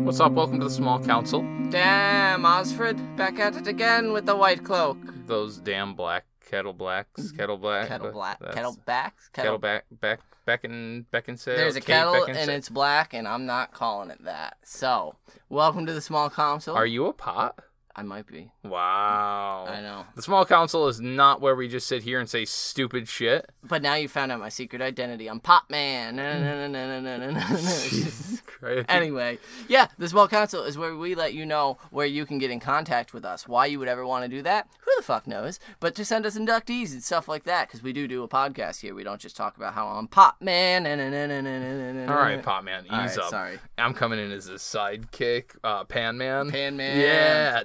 What's 0.09 0.21
up? 0.21 0.33
Welcome 0.33 0.59
to 0.61 0.65
the 0.65 0.71
small 0.71 0.99
council. 1.05 1.43
Damn, 1.69 2.45
Osfryd, 2.45 3.15
back 3.19 3.39
at 3.39 3.57
it 3.57 3.67
again 3.67 4.11
with 4.15 4.25
the 4.25 4.35
white 4.35 4.65
cloak. 4.65 4.97
Those 5.27 5.59
damn 5.59 5.95
black 5.95 6.25
kettle 6.49 6.73
blacks. 6.73 7.31
Kettle 7.33 7.59
black. 7.59 7.83
Mm-hmm. 7.83 7.93
Kettle 7.93 8.13
black, 8.13 8.39
that's- 8.39 8.55
kettle 8.55 8.77
backs, 8.87 9.29
Kettle 9.35 9.59
back. 9.59 9.85
Back. 9.91 10.21
Beckon. 10.47 11.05
Beckinsale. 11.13 11.57
There's 11.57 11.77
a 11.77 11.81
Kate 11.83 11.89
kettle 11.89 12.15
Beckinsale. 12.15 12.37
and 12.37 12.51
it's 12.51 12.71
black, 12.71 13.13
and 13.13 13.29
I'm 13.29 13.45
not 13.45 13.73
calling 13.73 14.09
it 14.09 14.25
that. 14.25 14.57
So, 14.65 15.17
welcome 15.51 15.85
to 15.85 15.93
the 15.93 16.01
small 16.01 16.31
council. 16.31 16.75
Are 16.75 16.87
you 16.87 17.05
a 17.05 17.13
pot? 17.13 17.59
I 17.99 18.03
might 18.03 18.29
be. 18.29 18.49
Wow. 18.63 19.67
I 19.69 19.81
know. 19.81 20.07
The 20.15 20.23
small 20.23 20.47
council 20.47 20.87
is 20.87 21.01
not 21.01 21.41
where 21.41 21.57
we 21.57 21.67
just 21.67 21.89
sit 21.89 22.05
here 22.05 22.21
and 22.21 22.31
say 22.31 22.45
stupid 22.45 23.09
shit. 23.09 23.51
But 23.65 23.83
now 23.83 23.97
you 23.97 24.07
found 24.07 24.31
out 24.31 24.39
my 24.39 24.51
secret 24.51 24.81
identity. 24.81 25.29
I'm 25.29 25.41
Pop 25.41 25.69
Man. 25.69 26.17
anyway, 28.89 29.39
yeah, 29.69 29.89
the 29.99 30.09
small 30.09 30.29
council 30.29 30.63
is 30.63 30.79
where 30.79 30.97
we 30.97 31.17
let 31.17 31.35
you 31.35 31.45
know 31.45 31.79
where 31.91 32.07
you 32.07 32.25
can 32.25 32.39
get 32.39 32.53
in 32.53 32.61
contact 32.61 33.13
with 33.13 33.25
us. 33.25 33.49
Why 33.49 33.67
you 33.67 33.81
would 33.81 33.89
ever 33.89 34.07
want 34.07 34.25
to 34.25 34.29
do 34.29 34.43
that, 34.43 34.69
who 34.81 34.93
the 34.97 35.03
fuck 35.03 35.27
knows? 35.27 35.59
But 35.81 35.95
to 35.97 36.05
send 36.05 36.25
us 36.27 36.39
inductees 36.39 36.93
and 36.93 37.03
stuff 37.03 37.29
like 37.29 37.45
that, 37.45 37.69
because 37.69 37.83
we 37.83 37.93
do 37.93 38.07
do 38.07 38.23
a 38.23 38.29
podcast 38.29 38.81
here. 38.81 38.95
We 38.95 39.05
don't 39.05 39.21
just 39.21 39.37
talk 39.37 39.57
about 39.57 39.75
how 39.75 39.89
I'm 39.89 40.07
Pop 40.07 40.41
Man. 40.41 40.87
All 42.09 42.17
right, 42.17 42.43
Pop 42.43 42.65
Man, 42.65 42.85
ease 42.85 42.91
right, 42.91 43.19
up. 43.19 43.31
Sorry, 43.31 43.59
I'm 43.77 43.95
coming 43.95 44.19
in 44.19 44.31
as 44.31 44.49
a 44.49 44.55
sidekick, 44.55 45.57
uh, 45.65 45.85
Pan 45.85 46.17
Man. 46.17 46.51
Pan 46.51 46.77
Man. 46.77 47.01
Yeah. 47.01 47.65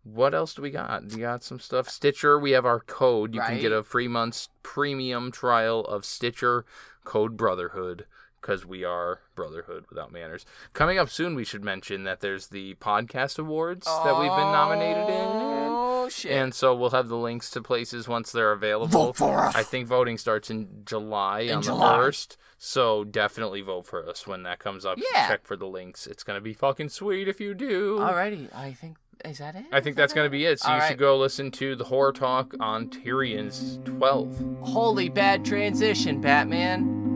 What 0.04 0.34
else 0.34 0.54
do 0.54 0.62
we 0.62 0.70
got? 0.70 1.10
You 1.10 1.18
got 1.18 1.44
some 1.44 1.60
stuff. 1.60 1.90
Stitcher, 1.90 2.38
we 2.38 2.52
have 2.52 2.64
our 2.64 2.80
code. 2.80 3.34
You 3.34 3.42
can 3.42 3.60
get 3.60 3.72
a 3.72 3.82
free 3.82 4.08
month's 4.08 4.48
premium 4.62 5.30
trial 5.30 5.80
of 5.80 6.06
Stitcher, 6.06 6.64
code 7.04 7.36
Brotherhood, 7.36 8.06
because 8.48 8.64
we 8.64 8.82
are 8.82 9.20
Brotherhood 9.34 9.84
without 9.90 10.10
manners. 10.10 10.46
Coming 10.72 10.98
up 10.98 11.10
soon, 11.10 11.34
we 11.34 11.44
should 11.44 11.62
mention 11.62 12.04
that 12.04 12.20
there's 12.20 12.46
the 12.46 12.76
podcast 12.76 13.38
awards 13.38 13.84
that 13.84 14.18
we've 14.18 14.30
been 14.30 14.52
nominated 14.52 15.02
in. 15.06 15.18
Oh 15.20 16.08
shit! 16.10 16.32
And 16.32 16.54
so 16.54 16.74
we'll 16.74 16.88
have 16.90 17.08
the 17.08 17.16
links 17.18 17.50
to 17.50 17.60
places 17.60 18.08
once 18.08 18.32
they're 18.32 18.52
available. 18.52 18.88
Vote 19.08 19.16
for 19.16 19.44
us. 19.44 19.54
I 19.54 19.62
think 19.64 19.86
voting 19.86 20.16
starts 20.16 20.48
in 20.48 20.66
July 20.86 21.40
In 21.40 21.56
on 21.56 21.62
July. 21.62 21.90
the 21.98 22.02
first. 22.02 22.38
So 22.56 23.04
definitely 23.04 23.60
vote 23.60 23.86
for 23.86 24.08
us 24.08 24.26
when 24.26 24.44
that 24.44 24.60
comes 24.60 24.86
up. 24.86 24.98
Yeah. 25.12 25.28
Check 25.28 25.46
for 25.46 25.54
the 25.56 25.66
links. 25.66 26.06
It's 26.06 26.24
gonna 26.24 26.40
be 26.40 26.54
fucking 26.54 26.88
sweet 26.88 27.28
if 27.28 27.40
you 27.42 27.52
do. 27.52 27.98
Alrighty, 27.98 28.48
I 28.54 28.72
think 28.72 28.96
is 29.26 29.38
that 29.38 29.56
it? 29.56 29.66
I 29.72 29.80
think 29.80 29.96
that's 29.96 30.12
going 30.12 30.26
to 30.26 30.30
be 30.30 30.44
it. 30.44 30.60
So 30.60 30.68
All 30.68 30.76
you 30.76 30.80
right. 30.80 30.88
should 30.90 30.98
go 30.98 31.18
listen 31.18 31.50
to 31.50 31.74
the 31.74 31.82
horror 31.82 32.12
talk 32.12 32.54
on 32.60 32.88
Tyrion's 32.88 33.80
12. 33.84 34.60
Holy 34.60 35.08
bad 35.08 35.44
transition, 35.44 36.20
Batman. 36.20 37.07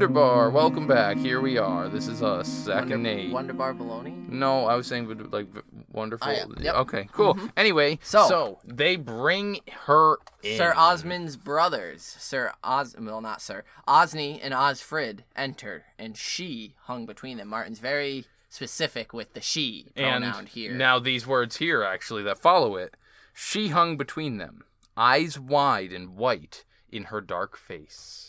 Wunderbar, 0.00 0.48
welcome 0.48 0.86
back. 0.86 1.18
Here 1.18 1.42
we 1.42 1.58
are. 1.58 1.86
This 1.90 2.08
is 2.08 2.22
us, 2.22 2.48
Zach 2.48 2.78
Wonder, 2.88 2.94
and 2.94 3.02
Nate. 3.02 3.30
Wonderbar 3.30 3.74
baloney. 3.74 4.26
No, 4.30 4.64
I 4.64 4.74
was 4.74 4.86
saying 4.86 5.06
like 5.30 5.46
wonderful. 5.92 6.32
Yeah. 6.32 6.38
Yep. 6.38 6.48
Mm-hmm. 6.56 6.80
Okay, 6.80 7.08
cool. 7.12 7.38
Anyway, 7.54 7.98
So- 8.02 8.26
so, 8.26 8.58
they 8.64 8.96
bring 8.96 9.58
her 9.84 10.16
in. 10.42 10.56
Sir 10.56 10.72
Osmond's 10.74 11.36
brothers, 11.36 12.00
Sir 12.02 12.54
Os, 12.64 12.96
well 12.98 13.20
not 13.20 13.42
Sir 13.42 13.62
Osney 13.86 14.40
and 14.40 14.54
Osfryd 14.54 15.18
enter, 15.36 15.84
and 15.98 16.16
she 16.16 16.76
hung 16.84 17.04
between 17.04 17.36
them. 17.36 17.48
Martin's 17.48 17.78
very 17.78 18.24
specific 18.48 19.12
with 19.12 19.34
the 19.34 19.42
she 19.42 19.88
and 19.96 20.48
here. 20.48 20.72
now 20.72 20.98
these 20.98 21.26
words 21.26 21.58
here 21.58 21.82
actually 21.82 22.22
that 22.22 22.38
follow 22.38 22.76
it. 22.76 22.94
She 23.34 23.68
hung 23.68 23.98
between 23.98 24.38
them, 24.38 24.64
eyes 24.96 25.38
wide 25.38 25.92
and 25.92 26.16
white 26.16 26.64
in 26.90 27.04
her 27.04 27.20
dark 27.20 27.58
face. 27.58 28.28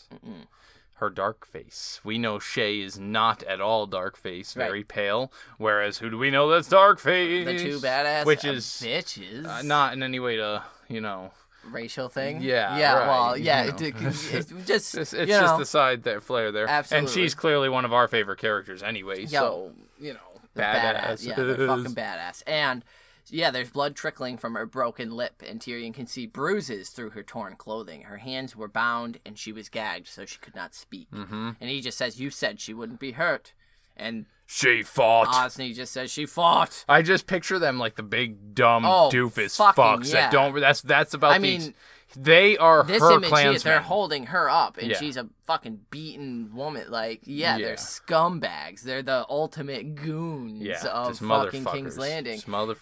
Her 1.02 1.10
dark 1.10 1.44
face. 1.44 2.00
We 2.04 2.16
know 2.16 2.38
Shae 2.38 2.80
is 2.84 2.96
not 2.96 3.42
at 3.42 3.60
all 3.60 3.86
dark 3.88 4.16
face, 4.16 4.56
Right. 4.56 4.66
very 4.66 4.84
pale. 4.84 5.32
Whereas 5.58 5.98
who 5.98 6.08
do 6.08 6.16
we 6.16 6.30
know 6.30 6.48
that's 6.48 6.68
dark 6.68 7.00
face? 7.00 7.44
the 7.44 7.58
two 7.58 7.80
badass 7.80 8.24
which 8.24 8.44
uh, 8.44 8.50
is 8.52 8.64
bitches, 8.64 9.44
uh, 9.44 9.62
not 9.62 9.94
in 9.94 10.04
any 10.04 10.20
way 10.20 10.36
to 10.36 10.62
you 10.88 11.00
know. 11.00 11.32
racial 11.64 12.08
thing. 12.08 12.40
Yeah, 12.40 12.78
yeah. 12.78 12.92
right, 12.94 13.08
Well, 13.08 13.36
you 13.36 13.44
yeah. 13.46 13.62
know. 13.64 13.68
It, 13.70 13.80
it, 13.82 13.94
it's 14.00 14.22
just 14.66 14.94
It's, 14.96 15.12
you 15.12 15.18
it's 15.22 15.30
just 15.32 15.52
know, 15.54 15.58
the 15.58 15.66
side 15.66 16.04
that 16.04 16.22
flair 16.22 16.52
there, 16.52 16.68
Absolutely. 16.68 17.06
and 17.06 17.12
she's 17.12 17.34
clearly 17.34 17.68
one 17.68 17.84
of 17.84 17.92
our 17.92 18.06
favorite 18.06 18.38
characters 18.38 18.80
anyway. 18.82 19.22
Yo. 19.22 19.26
So 19.40 19.72
you 19.98 20.12
know, 20.14 20.20
the 20.54 20.62
badass. 20.62 21.26
Yeah, 21.26 21.34
fucking 21.34 21.94
badass. 21.96 22.44
And 22.46 22.84
yeah, 23.32 23.50
there's 23.50 23.70
blood 23.70 23.96
trickling 23.96 24.36
from 24.38 24.54
her 24.54 24.66
broken 24.66 25.10
lip, 25.10 25.42
and 25.46 25.58
Tyrion 25.60 25.92
can 25.94 26.06
see 26.06 26.26
bruises 26.26 26.90
through 26.90 27.10
her 27.10 27.22
torn 27.22 27.56
clothing. 27.56 28.02
Her 28.02 28.18
hands 28.18 28.54
were 28.54 28.68
bound, 28.68 29.18
and 29.26 29.38
she 29.38 29.50
was 29.52 29.68
gagged, 29.68 30.06
so 30.06 30.24
she 30.24 30.38
could 30.38 30.54
not 30.54 30.74
speak. 30.74 31.08
hmm 31.12 31.50
And 31.60 31.70
he 31.70 31.80
just 31.80 31.98
says, 31.98 32.20
"You 32.20 32.30
said 32.30 32.60
she 32.60 32.74
wouldn't 32.74 33.00
be 33.00 33.12
hurt," 33.12 33.52
and 33.96 34.26
She 34.46 34.82
fought. 34.82 35.28
Osney 35.28 35.72
just 35.72 35.92
says 35.94 36.10
she 36.12 36.26
fought. 36.26 36.84
I 36.88 37.00
just 37.02 37.26
picture 37.26 37.58
them 37.58 37.78
like 37.78 37.96
the 37.96 38.02
big 38.02 38.54
dumb 38.54 38.84
Oh, 38.84 39.08
doofus 39.12 39.56
fucking 39.56 39.82
fucks 39.82 40.12
yeah. 40.12 40.22
that 40.22 40.32
don't. 40.32 40.58
That's 40.60 40.82
that's 40.82 41.14
about. 41.14 41.32
I 41.32 41.38
the- 41.38 41.42
mean, 41.42 41.74
they 42.16 42.56
are 42.58 42.84
This 42.84 43.00
her 43.02 43.12
image 43.12 43.28
clansmen. 43.28 43.60
they're 43.64 43.80
holding 43.80 44.26
her 44.26 44.48
up, 44.48 44.78
and 44.78 44.90
Yeah. 44.90 44.98
she's 44.98 45.16
a 45.16 45.28
fucking 45.46 45.80
beaten 45.90 46.54
woman. 46.54 46.90
Like, 46.90 47.20
yeah, 47.24 47.56
Yeah. 47.56 47.66
they're 47.66 47.76
scumbags. 47.76 48.82
They're 48.82 49.02
the 49.02 49.26
ultimate 49.28 49.94
goons 49.94 50.62
yeah, 50.62 50.84
of 50.86 51.18
fucking. 51.18 51.64
King's 51.64 51.98
Landing. 51.98 52.40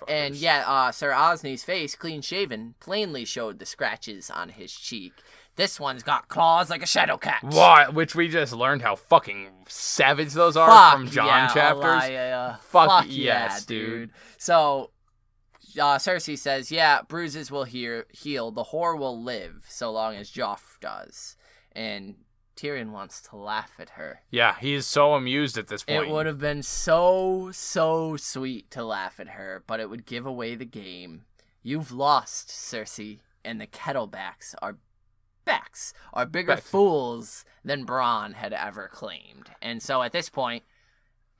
And 0.08 0.34
yeah, 0.34 0.64
uh, 0.66 0.92
Sir 0.92 1.12
Osney's 1.12 1.64
face, 1.64 1.94
clean 1.94 2.22
shaven, 2.22 2.74
plainly 2.80 3.24
showed 3.24 3.58
the 3.58 3.66
scratches 3.66 4.30
on 4.30 4.50
his 4.50 4.72
cheek. 4.72 5.12
This 5.56 5.78
one's 5.80 6.02
got 6.02 6.28
claws 6.28 6.70
like 6.70 6.82
a 6.82 6.86
shadow 6.86 7.16
cat. 7.18 7.42
What? 7.42 7.92
Which 7.92 8.14
we 8.14 8.28
just 8.28 8.52
learned 8.52 8.82
how 8.82 8.96
fucking 8.96 9.48
savage 9.68 10.32
those 10.32 10.56
are 10.56 10.68
Fuck 10.68 10.92
from 10.92 11.10
Jon 11.10 11.26
yeah, 11.26 11.48
chapters. 11.48 12.62
Fuck 12.64 12.88
Fuck 12.88 13.06
yes, 13.08 13.16
yeah, 13.16 13.60
dude. 13.66 14.10
So, 14.38 14.90
uh, 15.78 15.98
Cersei 15.98 16.38
says, 16.38 16.70
"Yeah, 16.70 17.02
bruises 17.02 17.50
will 17.50 17.64
hear, 17.64 18.06
heal. 18.10 18.50
The 18.50 18.64
whore 18.64 18.98
will 18.98 19.22
live, 19.22 19.64
so 19.68 19.90
long 19.90 20.14
as 20.16 20.30
Joffre 20.30 20.80
does." 20.80 21.36
And 21.72 22.16
Tyrion 22.56 22.90
wants 22.90 23.20
to 23.22 23.36
laugh 23.36 23.72
at 23.78 23.90
her. 23.90 24.20
Yeah, 24.30 24.56
he 24.60 24.74
is 24.74 24.86
so 24.86 25.14
amused 25.14 25.56
at 25.56 25.68
this 25.68 25.82
point. 25.82 26.08
It 26.08 26.10
would 26.10 26.26
have 26.26 26.38
been 26.38 26.62
so 26.62 27.50
so 27.52 28.16
sweet 28.16 28.70
to 28.72 28.84
laugh 28.84 29.18
at 29.18 29.28
her, 29.30 29.62
but 29.66 29.80
it 29.80 29.88
would 29.88 30.04
give 30.04 30.26
away 30.26 30.54
the 30.54 30.64
game. 30.66 31.24
You've 31.62 31.92
lost, 31.92 32.48
Cersei, 32.48 33.20
and 33.44 33.60
the 33.60 33.66
Kettlebacks 33.66 34.54
are 34.60 34.78
backs 35.44 35.92
are 36.12 36.26
bigger 36.26 36.56
fools 36.56 37.44
than 37.64 37.86
Bronn 37.86 38.34
had 38.34 38.52
ever 38.52 38.88
claimed. 38.88 39.50
And 39.60 39.82
so 39.82 40.02
at 40.02 40.12
this 40.12 40.28
point, 40.28 40.64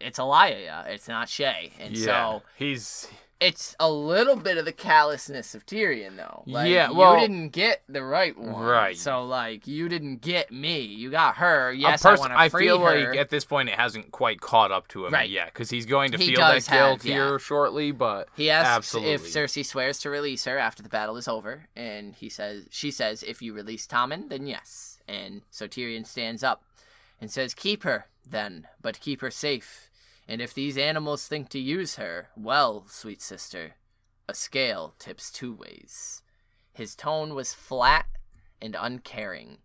it's 0.01 0.19
Elia, 0.19 0.85
it's 0.89 1.09
not 1.09 1.29
Shae. 1.29 1.71
And 1.79 1.97
yeah, 1.97 2.05
so 2.05 2.43
he's 2.57 3.09
it's 3.41 3.75
a 3.81 3.91
little 3.91 4.37
bit 4.37 4.59
of 4.59 4.67
the 4.67 4.73
callousness 4.73 5.55
of 5.55 5.65
Tyrion, 5.65 6.17
though. 6.17 6.43
Like, 6.47 6.69
Yeah, 6.71 6.91
well- 6.91 7.15
you 7.15 7.21
didn't 7.21 7.49
get 7.51 7.83
the 7.89 8.03
right 8.03 8.37
one, 8.37 8.55
Right. 8.63 8.97
So 8.99 9.25
like, 9.25 9.67
you 9.67 9.89
didn't 9.89 10.17
get 10.19 10.53
me. 10.53 10.81
You 10.81 11.11
got 11.11 11.37
her. 11.37 11.73
Yes, 11.73 12.05
I 12.05 12.17
want 12.17 12.33
to 12.35 12.51
free 12.51 12.67
feel 12.67 12.79
her. 12.81 13.09
like 13.11 13.19
at 13.19 13.31
this 13.31 13.45
point 13.47 13.71
it 13.71 13.77
hasn't 13.77 14.13
quite 14.13 14.41
caught 14.43 14.71
up 14.71 14.89
to 14.89 15.07
him 15.07 15.13
Right. 15.15 15.31
yet 15.31 15.47
because 15.47 15.71
he's 15.71 15.87
going 15.87 16.13
to 16.13 16.19
He 16.19 16.35
feel 16.35 16.41
that 16.41 16.67
guilt 16.69 17.03
here 17.03 17.39
shortly. 17.39 17.93
But 17.93 18.29
He 18.37 18.51
asks 18.51 18.69
Absolutely. 18.69 19.13
if 19.15 19.23
Cersei 19.23 19.65
swears 19.65 19.99
to 20.01 20.11
release 20.11 20.45
her 20.45 20.59
after 20.59 20.83
the 20.83 20.89
battle 20.91 21.17
is 21.17 21.27
over, 21.27 21.67
and 21.75 22.15
he 22.15 22.29
says 22.29 22.67
she 22.71 22.91
says 22.91 23.23
if 23.23 23.41
you 23.41 23.55
release 23.55 23.87
Tommen, 23.87 24.29
then 24.29 24.47
yes. 24.47 24.99
And 25.09 25.43
so 25.51 25.67
Tyrion 25.67 26.07
stands 26.07 26.45
up 26.45 26.63
and 27.21 27.31
says, 27.31 27.55
"Keep 27.55 27.83
her 27.85 28.07
then, 28.29 28.69
but 28.81 29.01
keep 29.01 29.21
her 29.23 29.31
safe. 29.31 29.90
And 30.31 30.41
if 30.41 30.55
these 30.55 30.79
animals 30.79 31.27
think 31.27 31.49
to 31.49 31.59
use 31.59 31.97
her, 31.97 32.29
well, 32.37 32.85
sweet 32.87 33.21
sister, 33.21 33.73
a 34.29 34.35
scale 34.35 34.95
tips 35.01 35.29
two 35.29 35.53
ways." 35.53 36.23
His 36.73 36.95
tone 36.95 37.35
was 37.35 37.53
flat 37.53 38.07
and 38.63 38.77
uncaring. 38.79 39.59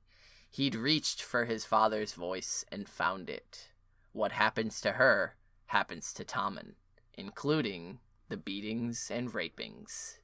He'd 0.50 0.74
reached 0.74 1.22
for 1.22 1.46
his 1.46 1.66
father's 1.66 2.14
voice 2.14 2.66
and 2.72 2.90
found 2.90 3.30
it. 3.30 3.70
What 4.12 4.32
happens 4.32 4.82
to 4.82 4.94
her 4.94 5.36
happens 5.68 6.12
to 6.14 6.26
Tommen, 6.26 6.74
including 7.14 8.00
the 8.30 8.38
beatings 8.38 9.12
and 9.12 9.32
rapings. 9.32 10.18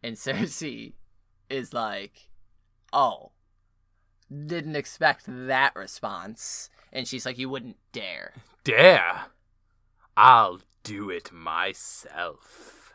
And 0.00 0.14
Cersei 0.16 0.92
is 1.50 1.72
like, 1.72 2.28
oh, 2.92 3.32
didn't 4.30 4.76
expect 4.76 5.24
that 5.26 5.74
response. 5.74 6.70
And 6.92 7.08
she's 7.08 7.26
like, 7.26 7.36
you 7.36 7.48
wouldn't 7.48 7.78
dare. 7.92 8.32
dare, 8.62 9.26
I'll 10.16 10.60
do 10.82 11.10
it 11.10 11.32
myself. 11.32 12.94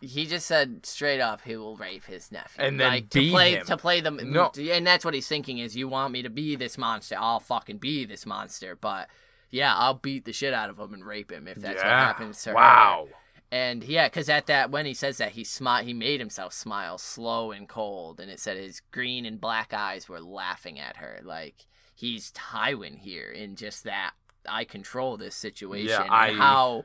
He 0.00 0.26
just 0.26 0.46
said 0.46 0.84
straight 0.84 1.20
up 1.20 1.42
he 1.42 1.56
will 1.56 1.76
rape 1.76 2.04
his 2.04 2.30
nephew. 2.30 2.64
And 2.64 2.78
then 2.78 2.90
like, 2.90 3.10
to 3.10 3.30
play 3.30 3.54
him. 3.54 3.66
to 3.66 3.76
play 3.76 4.00
them. 4.00 4.20
No. 4.24 4.50
and 4.58 4.86
that's 4.86 5.04
what 5.04 5.14
he's 5.14 5.28
thinking 5.28 5.58
is 5.58 5.76
you 5.76 5.88
want 5.88 6.12
me 6.12 6.22
to 6.22 6.30
be 6.30 6.54
this 6.56 6.76
monster. 6.76 7.16
I'll 7.18 7.40
fucking 7.40 7.78
be 7.78 8.04
this 8.04 8.26
monster. 8.26 8.76
But 8.76 9.08
yeah, 9.50 9.74
I'll 9.74 9.94
beat 9.94 10.24
the 10.24 10.32
shit 10.32 10.52
out 10.52 10.68
of 10.68 10.78
him 10.78 10.92
and 10.92 11.04
rape 11.04 11.32
him 11.32 11.48
if 11.48 11.56
that's 11.56 11.82
what 11.82 11.86
happens 11.86 12.42
to 12.42 12.50
her. 12.50 12.56
Wow. 12.56 13.08
And 13.50 13.84
yeah, 13.84 14.08
because 14.08 14.28
at 14.28 14.46
that 14.46 14.70
when 14.70 14.86
he 14.86 14.94
says 14.94 15.18
that 15.18 15.32
he 15.32 15.44
smile, 15.44 15.84
he 15.84 15.94
made 15.94 16.20
himself 16.20 16.52
smile 16.52 16.98
slow 16.98 17.52
and 17.52 17.68
cold, 17.68 18.20
and 18.20 18.30
it 18.30 18.40
said 18.40 18.56
his 18.56 18.80
green 18.90 19.24
and 19.24 19.40
black 19.40 19.72
eyes 19.72 20.08
were 20.08 20.20
laughing 20.20 20.80
at 20.80 20.96
her, 20.96 21.20
like 21.22 21.66
he's 21.94 22.32
Tywin 22.32 22.98
here 22.98 23.30
in 23.30 23.54
just 23.54 23.84
that 23.84 24.14
I 24.48 24.64
control 24.64 25.16
this 25.16 25.34
situation. 25.34 25.88
Yeah, 25.88 26.02
and 26.02 26.10
I- 26.12 26.32
how 26.32 26.84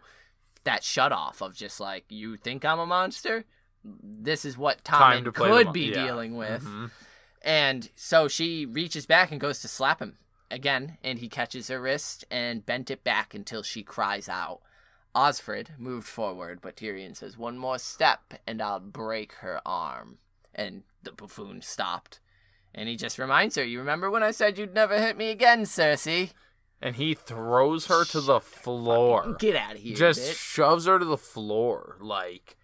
that 0.64 0.84
shut 0.84 1.12
off 1.12 1.42
of 1.42 1.56
just 1.56 1.80
like 1.80 2.06
you 2.10 2.38
think 2.38 2.64
I'm 2.64 2.80
a 2.80 2.86
monster. 2.86 3.46
This 3.84 4.46
is 4.46 4.58
what 4.58 4.84
Time 4.84 5.22
Tommen 5.22 5.24
to 5.26 5.32
could 5.32 5.74
be 5.74 5.86
yeah. 5.90 6.06
dealing 6.06 6.36
with. 6.38 6.64
Mhm. 6.64 6.92
And 7.42 7.90
so 7.96 8.28
she 8.28 8.66
reaches 8.68 9.06
back 9.08 9.32
and 9.32 9.42
goes 9.42 9.60
to 9.62 9.68
slap 9.68 10.00
him 10.00 10.18
again, 10.52 10.98
and 11.04 11.18
he 11.20 11.28
catches 11.30 11.70
her 11.70 11.82
wrist 11.82 12.24
and 12.30 12.64
bent 12.66 12.92
it 12.92 13.04
back 13.04 13.34
until 13.34 13.64
she 13.64 13.82
cries 13.82 14.30
out. 14.30 14.62
Osfryd 15.16 15.78
moved 15.80 16.08
forward, 16.08 16.60
but 16.62 16.76
Tyrion 16.76 17.16
says, 17.18 17.38
One 17.38 17.58
more 17.58 17.80
step 17.80 18.36
and 18.48 18.62
I'll 18.62 18.80
break 18.80 19.34
her 19.36 19.62
arm. 19.66 20.20
And 20.54 20.84
the 21.04 21.12
buffoon 21.12 21.62
stopped. 21.62 22.20
And 22.74 22.88
he 22.88 22.96
just 22.96 23.18
reminds 23.20 23.56
her, 23.56 23.64
You 23.64 23.80
remember 23.80 24.10
when 24.10 24.24
I 24.24 24.32
said 24.32 24.58
you'd 24.58 24.74
never 24.74 24.98
hit 25.02 25.18
me 25.18 25.30
again, 25.32 25.64
Cersei? 25.64 26.32
And 26.82 26.96
he 26.96 27.14
throws 27.14 27.86
her 27.88 28.04
to 28.06 28.22
the 28.22 28.40
floor. 28.40 29.36
Get 29.40 29.56
out 29.56 29.74
of 29.76 29.82
here. 29.82 29.96
just 29.96 30.20
bitch. 30.20 30.36
shoves 30.36 30.86
her 30.88 30.98
to 30.98 31.06
the 31.06 31.18
floor. 31.18 31.98
Like, 32.00 32.58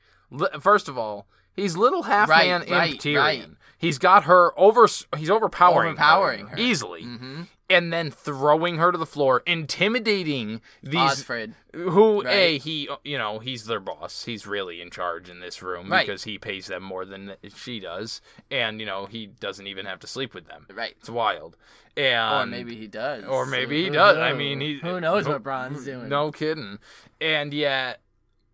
first 0.60 0.88
of 0.90 0.98
all, 0.98 1.28
he's 1.54 1.78
little 1.78 2.04
half 2.04 2.28
Right, 2.30 2.48
man 2.48 2.62
right, 2.70 2.96
Tyrion. 3.00 3.16
right. 3.18 3.46
He's 3.78 4.00
got 4.00 4.24
her 4.24 4.60
over. 4.60 4.88
He's 5.18 5.30
overpowering, 5.30 5.94
Overpowering 5.94 6.48
her. 6.48 6.58
easily, 6.58 7.04
Mm-hmm. 7.04 7.42
And 7.70 7.92
then 7.92 8.12
throwing 8.12 8.78
her 8.78 8.94
to 8.94 8.98
the 8.98 9.06
floor, 9.06 9.44
intimidating 9.46 10.62
these. 10.82 10.96
Osfryd. 10.96 11.54
Who 11.74 12.24
Right. 12.24 12.32
a 12.34 12.58
he 12.60 12.90
you 13.04 13.18
know 13.18 13.40
he's 13.40 13.66
their 13.66 13.80
boss. 13.82 14.24
He's 14.24 14.48
really 14.48 14.82
in 14.82 14.90
charge 14.90 15.30
in 15.30 15.42
this 15.42 15.62
room 15.62 15.92
Right. 15.92 16.06
because 16.08 16.24
he 16.24 16.38
pays 16.38 16.68
them 16.68 16.82
more 16.84 17.04
than 17.06 17.36
she 17.56 17.80
does, 17.82 18.22
and 18.50 18.80
you 18.80 18.86
know 18.86 19.06
he 19.06 19.28
doesn't 19.28 19.68
even 19.68 19.86
have 19.86 20.00
to 20.00 20.08
sleep 20.08 20.34
with 20.34 20.48
them. 20.48 20.66
Right. 20.74 20.96
It's 21.00 21.10
wild. 21.10 21.58
And 21.98 22.34
or 22.34 22.46
maybe 22.46 22.76
he 22.76 22.88
does. 22.88 23.26
or 23.26 23.46
maybe 23.46 23.84
he 23.84 23.90
does. 23.90 24.18
I 24.18 24.32
mean, 24.34 24.62
he 24.62 24.76
Who 24.80 25.02
knows 25.02 25.26
who- 25.26 25.32
what 25.34 25.44
Bronn's 25.44 25.84
doing? 25.84 26.08
No 26.10 26.32
kidding. 26.32 26.80
And 27.20 27.54
yet, 27.54 28.00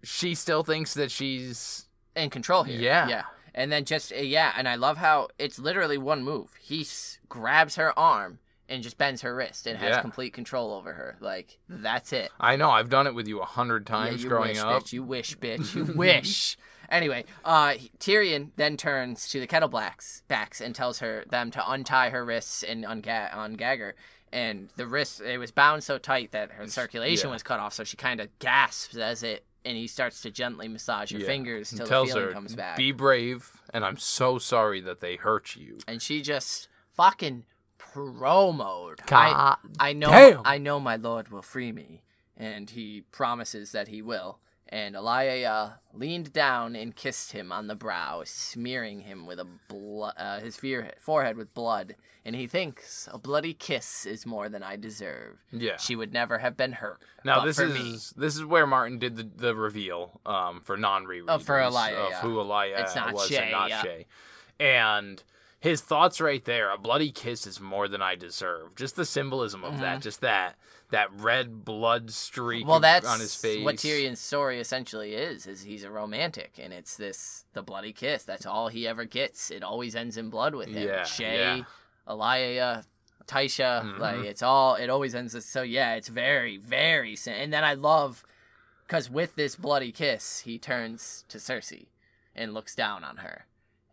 she 0.02 0.34
still 0.34 0.64
thinks 0.64 0.94
that 0.96 1.12
she's 1.12 1.88
in 2.16 2.30
control 2.30 2.64
here. 2.64 2.80
Yeah. 2.80 3.08
yeah. 3.08 3.24
And 3.54 3.72
then 3.72 3.86
just 3.86 4.12
yeah, 4.12 4.54
and 4.58 4.68
I 4.68 4.76
love 4.76 4.98
how 4.98 5.28
it's 5.38 5.60
literally 5.60 5.98
one 6.00 6.24
move. 6.24 6.56
He 6.60 6.82
s- 6.82 7.20
grabs 7.30 7.76
her 7.76 7.98
arm 8.00 8.40
and 8.70 8.82
just 8.82 8.98
bends 8.98 9.22
her 9.22 9.36
wrist 9.36 9.68
and 9.68 9.78
has 9.78 9.90
Yeah. 9.98 10.02
complete 10.02 10.34
control 10.34 10.72
over 10.74 10.94
her. 10.94 11.18
Like 11.20 11.58
that's 11.68 12.14
it. 12.14 12.32
I 12.40 12.56
know. 12.56 12.70
I've 12.72 12.90
done 12.90 13.08
it 13.08 13.14
with 13.14 13.28
you 13.28 13.42
a 13.42 13.46
hundred 13.46 13.88
Yeah, 13.90 13.96
times 13.96 14.24
you 14.24 14.30
growing 14.30 14.50
wish, 14.52 14.60
up. 14.60 14.84
bitch. 14.84 14.94
You 14.94 15.04
wish, 15.04 15.38
bitch. 15.38 15.76
You 15.76 15.84
wish. 15.96 16.58
Anyway, 16.90 17.26
uh, 17.44 17.74
Tyrion 18.00 18.52
then 18.56 18.78
turns 18.78 19.28
to 19.30 19.40
the 19.40 19.48
Kettle 19.48 19.70
Blacks 19.70 20.22
backs 20.28 20.62
and 20.62 20.76
tells 20.76 21.00
her 21.00 21.24
them 21.30 21.50
to 21.52 21.72
untie 21.72 22.10
her 22.10 22.24
wrists 22.24 22.62
and 22.64 22.86
unga- 22.86 23.30
ungag 23.34 23.80
her. 23.80 23.96
And 24.32 24.70
the 24.78 24.88
wrist 24.88 25.22
it 25.22 25.38
was 25.38 25.52
bound 25.52 25.84
so 25.84 25.98
tight 25.98 26.32
that 26.32 26.52
her 26.54 26.68
circulation 26.68 27.30
yeah. 27.30 27.34
was 27.34 27.44
cut 27.44 27.60
off, 27.60 27.74
so 27.74 27.84
she 27.84 27.98
kind 27.98 28.20
of 28.20 28.28
gasps 28.40 28.96
as 28.98 29.24
it. 29.24 29.46
And 29.66 29.78
he 29.78 29.88
starts 29.88 30.22
to 30.24 30.30
gently 30.32 30.68
massage 30.68 31.14
her 31.14 31.20
Yeah. 31.20 31.26
fingers 31.26 31.72
He 31.72 31.78
till 31.78 31.86
the 31.88 32.06
feeling 32.08 32.24
her, 32.26 32.32
comes 32.34 32.54
back. 32.56 32.76
"Be 32.76 32.92
brave," 32.92 33.52
and 33.74 33.86
I'm 33.86 33.98
so 33.98 34.38
sorry 34.38 34.82
that 34.82 35.00
they 35.00 35.16
hurt 35.16 35.56
you. 35.56 35.78
and 35.88 36.02
she 36.02 36.22
just 36.22 36.68
fucking 36.96 37.46
pro 37.92 38.52
mode. 38.52 39.00
I, 39.12 39.56
I 39.80 39.94
know 39.94 40.10
damn. 40.10 40.42
I 40.46 40.58
know 40.58 40.80
my 40.80 40.96
lord 40.96 41.30
will 41.30 41.42
free 41.42 41.72
me, 41.72 42.04
and 42.38 42.70
he 42.70 43.02
promises 43.12 43.72
that 43.72 43.88
he 43.88 44.02
will. 44.02 44.40
And 44.70 44.96
Eliah 44.96 45.74
leaned 45.94 46.34
down 46.34 46.76
and 46.76 46.96
kissed 46.96 47.32
him 47.32 47.52
on 47.52 47.68
the 47.68 47.76
brow, 47.76 48.24
smearing 48.26 49.02
him 49.02 49.28
with 49.28 49.40
a 49.40 49.46
blo- 49.68 50.12
uh, 50.18 50.40
his 50.40 50.56
fear- 50.58 50.94
forehead 51.00 51.38
with 51.38 51.54
blood. 51.54 51.96
And 52.26 52.36
he 52.36 52.48
thinks 52.48 53.08
a 53.12 53.20
bloody 53.20 53.54
kiss 53.54 54.06
is 54.06 54.26
more 54.26 54.50
than 54.50 54.64
I 54.64 54.78
deserve. 54.78 55.40
Yeah. 55.52 55.78
She 55.78 55.96
would 55.96 56.12
never 56.14 56.40
have 56.40 56.56
been 56.58 56.72
hurt. 56.72 57.02
Now 57.24 57.44
this 57.46 57.60
is 57.60 57.74
me. 57.74 57.98
this 58.16 58.36
is 58.36 58.46
where 58.46 58.66
Martin 58.66 58.98
did 58.98 59.16
the, 59.18 59.30
the 59.36 59.54
reveal 59.56 60.22
um, 60.26 60.62
for 60.64 60.76
non 60.78 61.04
rereaders 61.06 61.26
Oh, 61.28 61.38
for 61.40 61.60
Elijah, 61.60 61.98
of 61.98 62.10
yeah. 62.12 62.22
who 62.22 62.40
not 62.96 63.14
was 63.14 63.30
and 63.32 63.52
not 63.52 63.70
yeah. 63.70 63.84
Shae, 63.84 64.06
and 64.60 65.22
his 65.64 65.80
thoughts 65.80 66.20
right 66.20 66.44
there. 66.44 66.70
A 66.72 66.78
bloody 66.78 67.10
kiss 67.10 67.48
is 67.48 67.62
more 67.62 67.88
than 67.88 68.02
I 68.02 68.16
deserve. 68.16 68.76
Just 68.76 68.98
the 68.98 69.06
symbolism 69.06 69.64
of 69.64 69.80
that, 69.80 70.02
just 70.02 70.20
that 70.20 70.56
that 70.92 71.08
red 71.14 71.64
blood 71.64 72.12
streak 72.12 72.64
Mm-hmm. 72.64 72.70
well, 72.70 72.80
that's 72.82 73.08
on 73.08 73.20
his 73.22 73.34
face. 73.34 73.64
what 73.64 73.78
Tyrion's 73.78 74.20
story 74.20 74.60
essentially 74.60 75.14
is. 75.16 75.48
Is 75.48 75.64
he's 75.64 75.84
a 75.86 75.90
romantic, 75.90 76.60
and 76.62 76.74
it's 76.74 76.98
this 76.98 77.46
the 77.54 77.64
bloody 77.64 77.94
kiss. 77.94 78.24
That's 78.24 78.46
all 78.46 78.68
he 78.68 78.86
ever 78.88 79.06
gets. 79.06 79.50
It 79.52 79.64
always 79.64 79.96
ends 79.96 80.18
in 80.18 80.30
blood 80.30 80.54
with 80.54 80.68
him. 80.68 80.86
Yeah, 80.88 81.04
Shae, 81.04 81.66
yeah. 82.58 82.82
Tysha, 83.26 83.84
Mhm. 83.86 84.00
like 84.00 84.20
it's 84.26 84.44
all. 84.44 84.76
It 84.76 84.90
always 84.90 85.16
ends. 85.16 85.34
With, 85.34 85.46
so 85.46 85.62
yeah, 85.62 85.94
it's 85.96 86.10
very, 86.10 86.58
very. 86.58 87.18
And 87.26 87.54
then 87.54 87.64
I 87.64 87.74
love 87.74 88.24
because 88.86 89.10
with 89.10 89.36
this 89.36 89.56
bloody 89.56 89.94
kiss, 89.94 90.40
he 90.42 90.60
turns 90.60 91.24
to 91.30 91.38
Cersei 91.38 91.88
and 92.36 92.54
looks 92.54 92.76
down 92.76 93.06
on 93.06 93.18
her, 93.18 93.46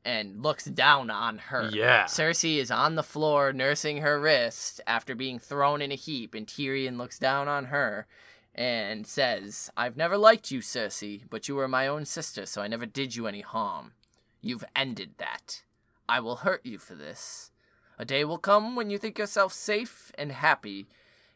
and 0.04 0.42
looks 0.42 0.64
down 0.64 1.10
on 1.10 1.38
her. 1.38 1.70
Yeah. 1.72 2.04
Cersei 2.04 2.58
is 2.58 2.70
on 2.70 2.94
the 2.94 3.02
floor 3.02 3.52
nursing 3.52 3.98
her 3.98 4.20
wrist 4.20 4.80
after 4.86 5.14
being 5.14 5.38
thrown 5.38 5.82
in 5.82 5.92
a 5.92 5.96
heap, 5.96 6.34
and 6.34 6.46
Tyrion 6.46 6.96
looks 6.96 7.18
down 7.18 7.48
on 7.48 7.66
her 7.66 8.06
and 8.54 9.06
says, 9.06 9.70
I've 9.76 9.96
never 9.96 10.16
liked 10.16 10.50
you, 10.50 10.60
Cersei, 10.60 11.22
but 11.28 11.48
you 11.48 11.54
were 11.54 11.68
my 11.68 11.86
own 11.86 12.04
sister, 12.04 12.46
so 12.46 12.62
I 12.62 12.68
never 12.68 12.86
did 12.86 13.14
you 13.14 13.26
any 13.26 13.42
harm. 13.42 13.92
You've 14.40 14.64
ended 14.74 15.12
that. 15.18 15.62
I 16.08 16.20
will 16.20 16.36
hurt 16.36 16.64
you 16.64 16.78
for 16.78 16.94
this. 16.94 17.50
A 17.98 18.04
day 18.04 18.24
will 18.24 18.38
come 18.38 18.74
when 18.74 18.90
you 18.90 18.98
think 18.98 19.18
yourself 19.18 19.52
safe 19.52 20.10
and 20.16 20.32
happy, 20.32 20.88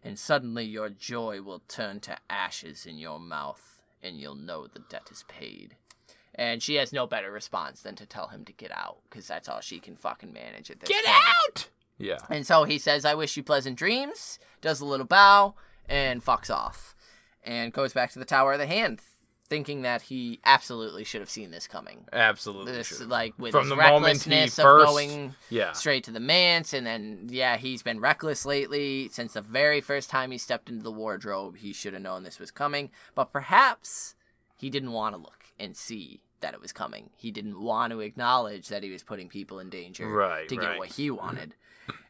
and 0.02 0.18
suddenly 0.18 0.64
your 0.64 0.88
joy 0.88 1.42
will 1.42 1.62
turn 1.68 2.00
to 2.00 2.16
ashes 2.28 2.86
in 2.86 2.98
your 2.98 3.20
mouth, 3.20 3.82
and 4.02 4.18
you'll 4.18 4.34
know 4.34 4.66
the 4.66 4.80
debt 4.80 5.08
is 5.12 5.24
paid. 5.28 5.76
And 6.36 6.62
she 6.62 6.74
has 6.76 6.92
no 6.92 7.06
better 7.06 7.30
response 7.30 7.82
than 7.82 7.94
to 7.96 8.06
tell 8.06 8.28
him 8.28 8.44
to 8.44 8.52
get 8.52 8.72
out, 8.72 8.98
because 9.08 9.26
that's 9.28 9.48
all 9.48 9.60
she 9.60 9.78
can 9.78 9.94
fucking 9.96 10.32
manage 10.32 10.70
at 10.70 10.80
this 10.80 10.88
Get 10.88 11.04
point. 11.04 11.16
out! 11.16 11.68
Yeah. 11.96 12.18
And 12.28 12.44
so 12.44 12.64
he 12.64 12.78
says, 12.78 13.04
I 13.04 13.14
wish 13.14 13.36
you 13.36 13.42
pleasant 13.44 13.76
dreams, 13.78 14.38
does 14.60 14.80
a 14.80 14.84
little 14.84 15.06
bow, 15.06 15.54
and 15.88 16.24
fucks 16.24 16.50
off. 16.50 16.96
And 17.44 17.72
goes 17.72 17.92
back 17.92 18.10
to 18.12 18.18
the 18.18 18.24
Tower 18.24 18.54
of 18.54 18.58
the 18.58 18.66
Hand, 18.66 19.00
thinking 19.48 19.82
that 19.82 20.02
he 20.02 20.40
absolutely 20.44 21.04
should 21.04 21.20
have 21.20 21.30
seen 21.30 21.52
this 21.52 21.68
coming. 21.68 22.06
Absolutely. 22.12 22.72
This, 22.72 22.98
should. 22.98 23.08
like, 23.08 23.34
with 23.38 23.52
From 23.52 23.64
his 23.64 23.70
the 23.70 23.76
moment 23.76 24.24
he 24.24 24.30
recklessness 24.30 24.56
first- 24.56 24.88
of 24.88 24.94
going 24.94 25.34
yeah. 25.50 25.70
straight 25.72 26.02
to 26.04 26.10
the 26.10 26.18
manse, 26.18 26.72
and 26.72 26.84
then, 26.84 27.28
yeah, 27.30 27.58
he's 27.58 27.82
been 27.84 28.00
reckless 28.00 28.44
lately. 28.44 29.08
Since 29.12 29.34
the 29.34 29.40
very 29.42 29.80
first 29.80 30.10
time 30.10 30.32
he 30.32 30.38
stepped 30.38 30.68
into 30.68 30.82
the 30.82 30.90
wardrobe, 30.90 31.58
he 31.58 31.72
should 31.72 31.92
have 31.92 32.02
known 32.02 32.24
this 32.24 32.40
was 32.40 32.50
coming. 32.50 32.90
But 33.14 33.30
perhaps 33.32 34.16
he 34.56 34.68
didn't 34.68 34.92
want 34.92 35.14
to 35.14 35.20
look 35.20 35.43
and 35.58 35.76
see 35.76 36.20
that 36.40 36.54
it 36.54 36.60
was 36.60 36.72
coming. 36.72 37.10
He 37.16 37.30
didn't 37.30 37.60
want 37.60 37.92
to 37.92 38.00
acknowledge 38.00 38.68
that 38.68 38.82
he 38.82 38.90
was 38.90 39.02
putting 39.02 39.28
people 39.28 39.58
in 39.60 39.70
danger 39.70 40.06
Right, 40.08 40.48
to 40.48 40.56
get 40.56 40.64
right. 40.64 40.78
what 40.78 40.88
he 40.88 41.08
mm-hmm. 41.08 41.16
wanted. 41.16 41.54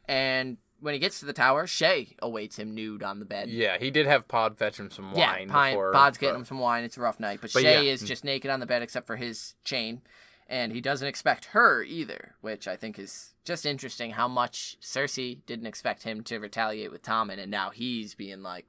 and 0.08 0.56
when 0.80 0.92
he 0.92 1.00
gets 1.00 1.20
to 1.20 1.26
the 1.26 1.32
tower, 1.32 1.66
Shae 1.66 2.14
awaits 2.20 2.58
him 2.58 2.74
nude 2.74 3.02
on 3.02 3.18
the 3.18 3.24
bed. 3.24 3.48
Yeah, 3.48 3.78
he 3.78 3.90
did 3.90 4.06
have 4.06 4.28
Pod 4.28 4.58
fetch 4.58 4.78
him 4.78 4.90
some 4.90 5.12
Yeah, 5.14 5.32
wine 5.32 5.48
Pine, 5.48 5.72
before. 5.72 5.92
Pod's 5.92 6.18
getting 6.18 6.36
him 6.36 6.44
some 6.44 6.58
wine. 6.58 6.84
It's 6.84 6.98
a 6.98 7.00
rough 7.00 7.20
night, 7.20 7.38
but, 7.40 7.52
But 7.52 7.62
Shae 7.62 7.84
yeah. 7.84 7.92
is 7.92 8.02
mm. 8.02 8.06
just 8.06 8.24
naked 8.24 8.50
on 8.50 8.60
the 8.60 8.66
bed 8.66 8.82
except 8.82 9.06
for 9.06 9.16
his 9.16 9.54
chain, 9.64 10.02
and 10.48 10.72
he 10.72 10.80
doesn't 10.80 11.06
expect 11.08 11.46
her 11.46 11.82
either, 11.82 12.34
which 12.40 12.68
I 12.68 12.76
think 12.76 12.98
is 12.98 13.34
just 13.44 13.64
interesting. 13.64 14.10
How 14.10 14.28
much 14.28 14.76
Cersei 14.82 15.38
didn't 15.46 15.66
expect 15.66 16.02
him 16.02 16.22
to 16.24 16.38
retaliate 16.38 16.92
with 16.92 17.02
Tommen, 17.02 17.38
and 17.38 17.50
now 17.50 17.70
he's 17.70 18.14
being 18.14 18.42
like, 18.42 18.66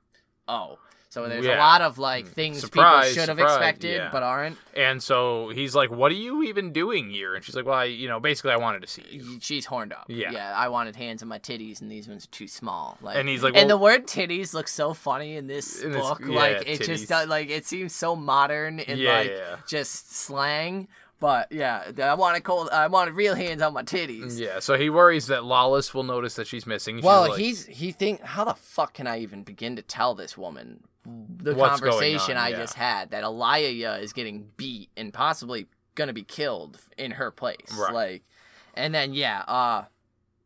"Oh." 0.48 0.78
So 1.16 1.30
there's 1.30 1.46
a 1.46 1.56
lot 1.56 1.82
of 1.82 1.98
like 1.98 2.26
mm. 2.26 2.34
things 2.34 2.60
Surprise, 2.60 3.08
people 3.08 3.22
should 3.22 3.30
have 3.30 3.40
expected 3.40 3.96
yeah. 3.96 4.10
but 4.12 4.22
aren't. 4.22 4.58
And 4.76 5.02
so 5.02 5.48
he's 5.48 5.74
like, 5.74 5.90
"What 5.90 6.12
are 6.12 6.16
you 6.16 6.44
even 6.44 6.74
doing 6.74 7.10
here?" 7.10 7.36
And 7.36 7.42
she's 7.46 7.56
like, 7.56 7.66
"Well, 7.66 7.78
I, 7.78 7.86
you 7.86 8.10
know, 8.10 8.20
basically, 8.20 8.52
I 8.52 8.58
wanted 8.58 8.82
to 8.82 8.88
see 8.90 9.04
you." 9.10 9.38
She's 9.40 9.66
horned 9.66 9.94
up. 9.94 10.08
Yeah. 10.10 10.32
yeah. 10.32 10.54
I 10.54 10.68
wanted 10.68 10.98
hands 10.98 11.24
on 11.24 11.30
my 11.30 11.40
titties, 11.40 11.80
and 11.80 11.90
these 11.90 12.10
ones 12.10 12.26
are 12.26 12.32
too 12.32 12.50
small. 12.50 12.98
Like, 13.02 13.16
And 13.16 13.30
he's 13.30 13.44
like, 13.44 13.56
and 13.56 13.70
the 13.70 13.78
word 13.78 14.08
titties 14.08 14.54
looks 14.54 14.74
so 14.74 14.94
funny 14.94 15.38
in 15.38 15.48
this 15.48 15.82
In 15.82 15.94
this- 15.94 16.02
book. 16.02 16.20
yeah, 16.20 16.36
like, 16.36 16.68
it 16.68 16.82
titties. 16.82 16.86
just 16.86 17.08
does, 17.08 17.30
like 17.30 17.50
it 17.50 17.66
seems 17.66 17.96
so 17.96 18.18
modern 18.18 18.82
and 18.82 19.00
Yeah, 19.00 19.14
like 19.14 19.30
yeah. 19.30 19.56
just 19.70 20.14
slang. 20.14 20.90
But 21.22 21.50
yeah, 21.50 21.92
I 22.04 22.16
wanted 22.16 22.44
cold. 22.44 22.68
I 22.74 22.88
wanted 22.88 23.14
real 23.14 23.36
hands 23.36 23.62
on 23.62 23.74
my 23.74 23.84
titties. 23.84 24.38
Yeah, 24.38 24.60
so 24.60 24.78
he 24.78 24.90
worries 24.90 25.28
that 25.28 25.44
Lollys 25.44 25.94
will 25.94 26.04
notice 26.04 26.36
that 26.36 26.46
she's 26.46 26.68
missing. 26.68 26.98
She's 26.98 27.06
Well, 27.06 27.30
like, 27.30 27.40
he's 27.40 27.66
he 27.68 27.94
think 27.94 28.20
how 28.20 28.44
the 28.44 28.54
fuck 28.54 28.96
can 28.96 29.08
I 29.08 29.20
even 29.20 29.44
begin 29.44 29.78
to 29.78 29.82
tell 29.82 30.14
this 30.14 30.38
woman 30.38 30.84
the 31.06 31.54
What's 31.54 31.80
conversation 31.80 32.38
on, 32.38 32.44
I 32.44 32.50
yeah. 32.50 32.58
just 32.58 32.74
had 32.74 33.12
that 33.12 33.24
Elia 33.24 33.96
is 33.96 34.14
getting 34.14 34.50
beat 34.58 34.90
and 34.98 35.14
possibly 35.14 35.68
gonna 35.96 36.14
be 36.14 36.24
killed 36.24 36.80
in 36.98 37.12
her 37.12 37.32
place. 37.32 37.76
Right. 37.78 37.94
Like, 37.94 38.24
and 38.74 38.94
then 38.94 39.14
yeah, 39.14 39.44
uh, 39.48 39.84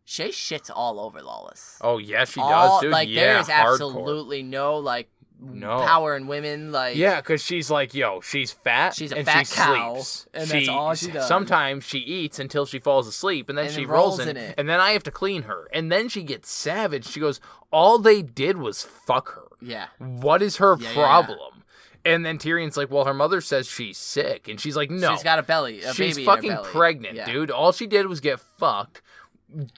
Shae 0.06 0.30
shits 0.30 0.70
all 0.74 1.00
over 1.00 1.20
Lollys. 1.20 1.78
"Oh 1.82 1.98
yeah, 1.98 2.26
she 2.26 2.40
all, 2.40 2.50
does, 2.50 2.82
dude. 2.82 2.92
Like 2.92 3.10
yeah, 3.10 3.22
there 3.22 3.40
is 3.40 3.48
hardcore. 3.48 3.74
absolutely 3.74 4.44
no 4.44 4.78
like 4.78 5.10
No. 5.42 5.80
power 5.86 6.16
in 6.16 6.28
women. 6.28 6.72
Like 6.72 6.96
Yeah, 6.98 7.22
because 7.22 7.42
she's 7.44 7.70
like, 7.72 7.94
yo, 7.94 8.20
she's 8.22 8.52
fat. 8.52 8.94
She's 8.96 9.12
a 9.12 9.18
and 9.20 9.26
fat 9.26 9.48
she 9.48 9.56
cow, 9.56 9.94
sleeps. 9.96 10.28
and 10.34 10.48
that's 10.50 10.68
all 10.68 10.94
she 10.96 11.12
does. 11.12 11.28
Sometimes 11.28 11.84
she 11.86 12.00
eats 12.00 12.40
until 12.40 12.66
she 12.66 12.80
falls 12.80 13.08
asleep, 13.08 13.48
and 13.50 13.58
then 13.58 13.66
And 13.66 13.74
she 13.74 13.86
rolls, 13.86 14.18
rolls 14.18 14.20
in, 14.20 14.30
in 14.30 14.38
it. 14.38 14.56
and 14.58 14.68
then 14.68 14.80
I 14.80 14.92
have 14.92 15.04
to 15.04 15.12
clean 15.12 15.44
her, 15.44 15.68
and 15.74 15.92
then 15.92 16.10
she 16.10 16.24
gets 16.24 16.52
savage. 16.52 17.06
She 17.08 17.20
goes, 17.20 17.40
"All 17.72 18.00
they 18.00 18.22
did 18.22 18.58
was 18.58 18.84
fuck 18.84 19.36
her. 19.36 19.44
yeah. 19.62 19.88
What 19.98 20.42
is 20.42 20.58
her 20.58 20.76
Yeah, 20.80 20.84
yeah, 20.84 20.90
yeah. 20.90 20.96
problem?" 21.06 21.64
And 22.06 22.26
then 22.26 22.38
Tyrion's 22.38 22.78
like, 22.78 22.90
"Well, 22.92 23.06
her 23.06 23.14
mother 23.14 23.42
says 23.42 23.68
she's 23.68 23.98
sick," 23.98 24.48
and 24.48 24.60
she's 24.60 24.76
like, 24.76 24.90
"No, 24.90 25.12
She's 25.14 25.24
got 25.24 25.38
a 25.40 25.44
belly. 25.44 25.82
A 25.82 25.94
she's 25.94 26.16
baby 26.18 26.24
in 26.24 26.28
her 26.30 26.36
fucking 26.36 26.50
belly. 26.52 26.68
pregnant, 26.70 27.16
yeah. 27.16 27.26
dude. 27.26 27.52
All 27.52 27.72
she 27.72 27.88
did 27.88 28.08
was 28.08 28.20
get 28.20 28.40
fucked." 28.40 29.02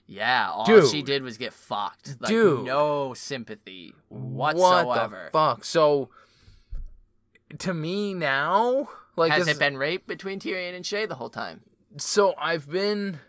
Yeah, 0.08 0.50
all 0.52 0.66
Dude. 0.66 0.90
she 0.90 1.02
did 1.02 1.24
was 1.24 1.38
get 1.38 1.54
fucked. 1.54 2.18
Like, 2.20 2.30
Dude. 2.30 2.66
no 2.66 3.14
sympathy 3.14 3.94
whatsoever. 4.10 4.86
What 4.86 5.10
the 5.10 5.32
fuck? 5.32 5.66
So, 5.66 6.10
to 7.60 7.74
me 7.74 8.14
now, 8.14 8.90
like, 9.16 9.32
Has 9.32 9.48
it 9.48 9.60
been 9.60 9.78
rape 9.78 10.08
between 10.08 10.40
Tyrion 10.40 10.76
and 10.76 10.86
Shay 10.86 11.06
the 11.06 11.16
whole 11.16 11.30
time? 11.30 11.62
so 11.98 12.34
I've 12.38 12.70
been 12.70 13.20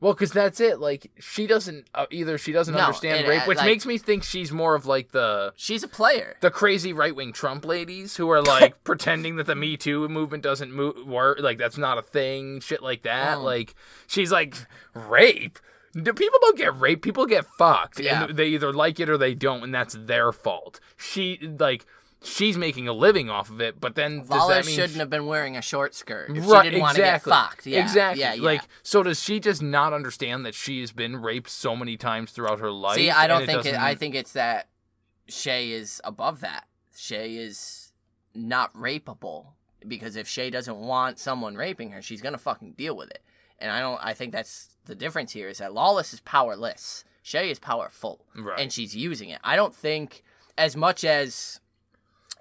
well 0.00 0.12
because 0.12 0.30
that's 0.32 0.60
it 0.60 0.78
like 0.80 1.10
she 1.18 1.46
doesn't 1.46 1.86
uh, 1.94 2.06
either 2.10 2.38
she 2.38 2.52
doesn't 2.52 2.74
No, 2.74 2.80
understand 2.80 3.26
rape 3.28 3.42
uh, 3.42 3.46
which 3.46 3.58
like- 3.58 3.66
makes 3.66 3.86
me 3.86 3.98
think 3.98 4.22
she's 4.22 4.52
more 4.52 4.74
of 4.74 4.86
like 4.86 5.12
the 5.12 5.52
She's 5.56 5.82
a 5.82 5.88
player. 5.88 6.36
the 6.40 6.50
crazy 6.50 6.92
right-wing 6.92 7.32
trump 7.32 7.64
ladies 7.64 8.16
who 8.16 8.30
are 8.30 8.42
like 8.42 8.82
pretending 8.84 9.36
that 9.36 9.46
the 9.46 9.54
me 9.54 9.76
too 9.76 10.08
movement 10.08 10.42
doesn't 10.42 10.72
move 10.72 11.06
work 11.06 11.38
like 11.40 11.58
that's 11.58 11.78
not 11.78 11.98
a 11.98 12.02
thing 12.02 12.60
shit 12.60 12.82
like 12.82 13.02
that 13.02 13.38
Oh. 13.38 13.42
like 13.42 13.74
she's 14.06 14.30
like 14.32 14.54
rape 14.94 15.58
Do 15.94 16.12
people 16.12 16.38
don't 16.42 16.56
get 16.58 16.78
raped 16.78 17.02
people 17.02 17.26
get 17.26 17.44
fucked 17.58 17.98
Yeah. 18.00 18.24
and 18.24 18.36
they 18.36 18.48
either 18.48 18.72
like 18.72 19.00
it 19.00 19.08
or 19.10 19.16
they 19.18 19.34
don't 19.34 19.62
and 19.64 19.74
that's 19.74 19.94
their 19.98 20.32
fault 20.32 20.80
she 20.96 21.38
like 21.58 21.86
she's 22.22 22.58
making 22.58 22.88
a 22.88 22.92
living 22.92 23.30
off 23.30 23.48
of 23.48 23.60
it 23.60 23.80
but 23.80 23.94
then 23.94 24.20
does 24.20 24.30
Lawler 24.30 24.54
that 24.54 24.66
mean 24.66 24.74
shouldn't 24.74 24.98
have 24.98 25.10
been 25.10 25.26
wearing 25.26 25.56
a 25.56 25.62
short 25.62 25.94
skirt 25.94 26.30
if 26.30 26.48
right, 26.48 26.64
she 26.64 26.70
didn't 26.70 26.80
exactly. 26.80 26.80
want 26.80 26.96
to 26.96 27.02
get 27.02 27.22
fucked. 27.22 27.66
Yeah, 27.66 27.82
exactly. 27.82 28.20
Yeah, 28.20 28.34
yeah. 28.34 28.42
Like, 28.42 28.62
so 28.82 29.02
does 29.02 29.22
she 29.22 29.40
just 29.40 29.62
not 29.62 29.92
understand 29.92 30.44
that 30.44 30.54
she 30.54 30.80
has 30.80 30.92
been 30.92 31.16
raped 31.16 31.48
so 31.48 31.76
many 31.76 31.96
times 31.96 32.32
throughout 32.32 32.60
her 32.60 32.70
life? 32.70 32.96
See, 32.96 33.10
I 33.10 33.26
don't 33.26 33.46
think 33.46 33.66
it. 33.66 33.74
I 33.74 33.94
think 33.94 34.14
it's 34.14 34.32
that 34.32 34.68
Shae 35.28 35.70
is 35.70 36.00
above 36.04 36.40
that. 36.40 36.64
Shae 36.96 37.38
is 37.38 37.92
not 38.34 38.74
rapeable 38.74 39.46
because 39.86 40.16
if 40.16 40.26
Shae 40.26 40.50
doesn't 40.50 40.76
want 40.76 41.18
someone 41.18 41.56
raping 41.56 41.90
her, 41.92 42.02
she's 42.02 42.20
gonna 42.20 42.38
fucking 42.38 42.72
deal 42.72 42.96
with 42.96 43.10
it. 43.10 43.22
And 43.58 43.70
I 43.70 43.80
don't. 43.80 44.00
I 44.02 44.14
think 44.14 44.32
that's 44.32 44.76
the 44.86 44.94
difference 44.94 45.32
here 45.32 45.48
is 45.48 45.58
that 45.58 45.70
Lollys 45.72 46.12
is 46.12 46.20
powerless. 46.20 47.04
Shae 47.24 47.50
is 47.50 47.58
powerful, 47.58 48.24
Right. 48.34 48.58
and 48.58 48.72
she's 48.72 48.96
using 48.96 49.28
it. 49.28 49.40
I 49.44 49.54
don't 49.54 49.74
think 49.74 50.22
as 50.56 50.76
much 50.76 51.04
as 51.04 51.60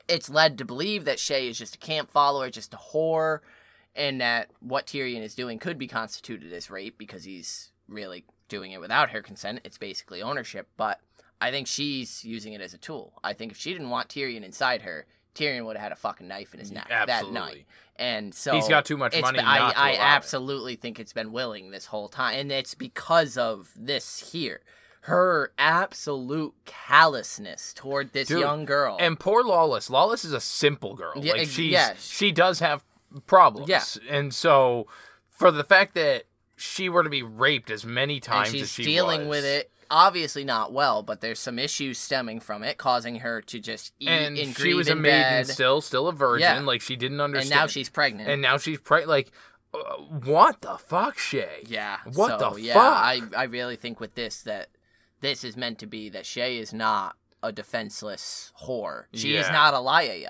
it's 0.08 0.30
led 0.30 0.58
to 0.58 0.66
believe 0.66 1.06
that 1.06 1.18
Shae 1.18 1.50
is 1.50 1.58
just 1.58 1.76
a 1.76 1.80
camp 1.80 2.10
follower, 2.12 2.50
just 2.50 2.74
a 2.74 2.78
whore, 2.78 3.40
and 3.96 4.22
that 4.22 4.50
what 4.60 4.88
Tyrion 4.88 5.22
is 5.22 5.36
doing 5.36 5.60
could 5.60 5.78
be 5.78 5.88
constituted 5.88 6.54
as 6.54 6.70
rape 6.70 6.98
because 6.98 7.24
he's 7.24 7.72
really 7.88 8.26
doing 8.50 8.72
it 8.72 8.80
without 8.80 9.10
her 9.12 9.22
consent. 9.22 9.60
It's 9.64 9.78
basically 9.78 10.22
ownership, 10.22 10.68
but 10.78 11.00
I 11.42 11.52
think 11.52 11.68
she's 11.68 12.24
using 12.24 12.54
it 12.54 12.62
as 12.62 12.74
a 12.74 12.78
tool. 12.78 13.14
I 13.24 13.34
think 13.34 13.52
if 13.52 13.58
she 13.58 13.74
didn't 13.74 13.90
want 13.90 14.10
Tyrion 14.10 14.44
inside 14.44 14.84
her, 14.84 15.06
Tyrion 15.36 15.66
would 15.66 15.76
have 15.76 15.84
had 15.84 15.92
a 15.92 15.96
fucking 15.96 16.28
knife 16.28 16.54
in 16.54 16.60
his 16.60 16.72
neck 16.72 16.88
that 16.90 17.10
Absolutely. 17.10 17.40
night. 17.40 17.66
And 17.98 18.34
so 18.34 18.54
He's 18.56 18.68
got 18.68 18.86
too 18.86 18.98
much 18.98 19.20
money 19.20 19.38
been- 19.38 19.46
not 19.46 19.76
I, 19.76 19.90
I 19.90 19.90
allow 19.92 20.00
it. 20.00 20.04
absolutely 20.06 20.76
think 20.76 21.00
it's 21.00 21.14
been 21.14 21.32
willing 21.32 21.70
this 21.72 21.86
whole 21.88 22.08
time, 22.10 22.40
and 22.40 22.52
it's 22.52 22.76
because 22.76 23.38
of 23.38 23.72
this 23.76 24.32
here. 24.32 24.62
Her 25.08 25.54
absolute 25.58 26.54
callousness 26.66 27.74
toward 27.74 28.12
this 28.12 28.28
Dude, 28.28 28.42
young 28.42 28.66
girl. 28.66 28.98
And 29.00 29.18
poor 29.18 29.42
Lollys. 29.42 29.90
Lollys 29.90 30.26
is 30.26 30.34
a 30.34 30.42
simple 30.42 30.96
girl. 30.96 31.14
Yeah, 31.16 31.32
like 31.34 31.48
she's 31.48 31.72
yeah. 31.72 31.94
she 31.98 32.34
does 32.34 32.60
have 32.60 32.84
problems. 33.26 33.70
Yeah. 33.70 33.84
And 34.10 34.34
so 34.34 34.88
for 35.30 35.50
the 35.50 35.64
fact 35.64 35.96
that 35.96 36.26
she 36.58 36.90
were 36.90 37.04
to 37.04 37.10
be 37.10 37.24
raped 37.24 37.70
as 37.70 37.86
many 37.86 38.16
and 38.16 38.24
times 38.24 38.50
she's 38.50 38.64
as 38.64 38.72
she 38.72 38.84
dealing 38.84 39.22
was, 39.22 39.30
with 39.30 39.46
it. 39.46 39.72
Obviously 39.90 40.44
not 40.44 40.74
well, 40.74 41.02
but 41.02 41.22
there's 41.22 41.40
some 41.40 41.58
issues 41.58 41.98
stemming 41.98 42.42
from 42.42 42.62
it, 42.62 42.78
causing 42.78 43.20
her 43.20 43.42
to 43.44 43.60
just 43.60 43.94
eat 44.02 44.10
and 44.10 44.38
and 44.38 44.58
she 44.58 44.74
was 44.74 44.90
a 44.90 44.96
maiden 44.96 45.22
bed. 45.22 45.48
still, 45.48 45.80
still 45.80 46.10
a 46.10 46.12
virgin. 46.12 46.42
Yeah. 46.42 46.60
Like 46.60 46.82
she 46.82 46.98
didn't 46.98 47.22
and 47.22 47.36
understand. 47.36 47.58
now 47.58 47.68
she's 47.68 47.88
pregnant. 47.88 48.30
and 48.30 48.42
now 48.42 48.58
she's 48.58 48.82
pregnant. 48.82 49.10
like, 49.10 49.32
uh, 49.74 49.78
what 50.26 50.60
the 50.60 50.78
fuck, 50.78 51.16
Shae? 51.16 51.48
Yeah. 51.66 52.00
What 52.14 52.38
so, 52.38 52.56
the 52.56 52.62
yeah, 52.62 52.74
fuck? 52.74 52.84
I, 52.84 53.22
I 53.38 53.44
really 53.44 53.78
think 53.78 54.02
with 54.02 54.16
this 54.16 54.42
that 54.42 54.68
this 55.22 55.44
is 55.44 55.58
meant 55.58 55.80
to 55.80 55.86
be 55.88 56.10
that 56.10 56.24
Shae 56.24 56.60
is 56.60 56.74
not 56.74 57.16
a 57.44 57.52
defenseless 57.52 58.52
whore. 58.64 59.06
She 59.14 59.36
is 59.36 59.50
not 59.50 59.74
a 59.74 59.78
Laia. 59.78 60.30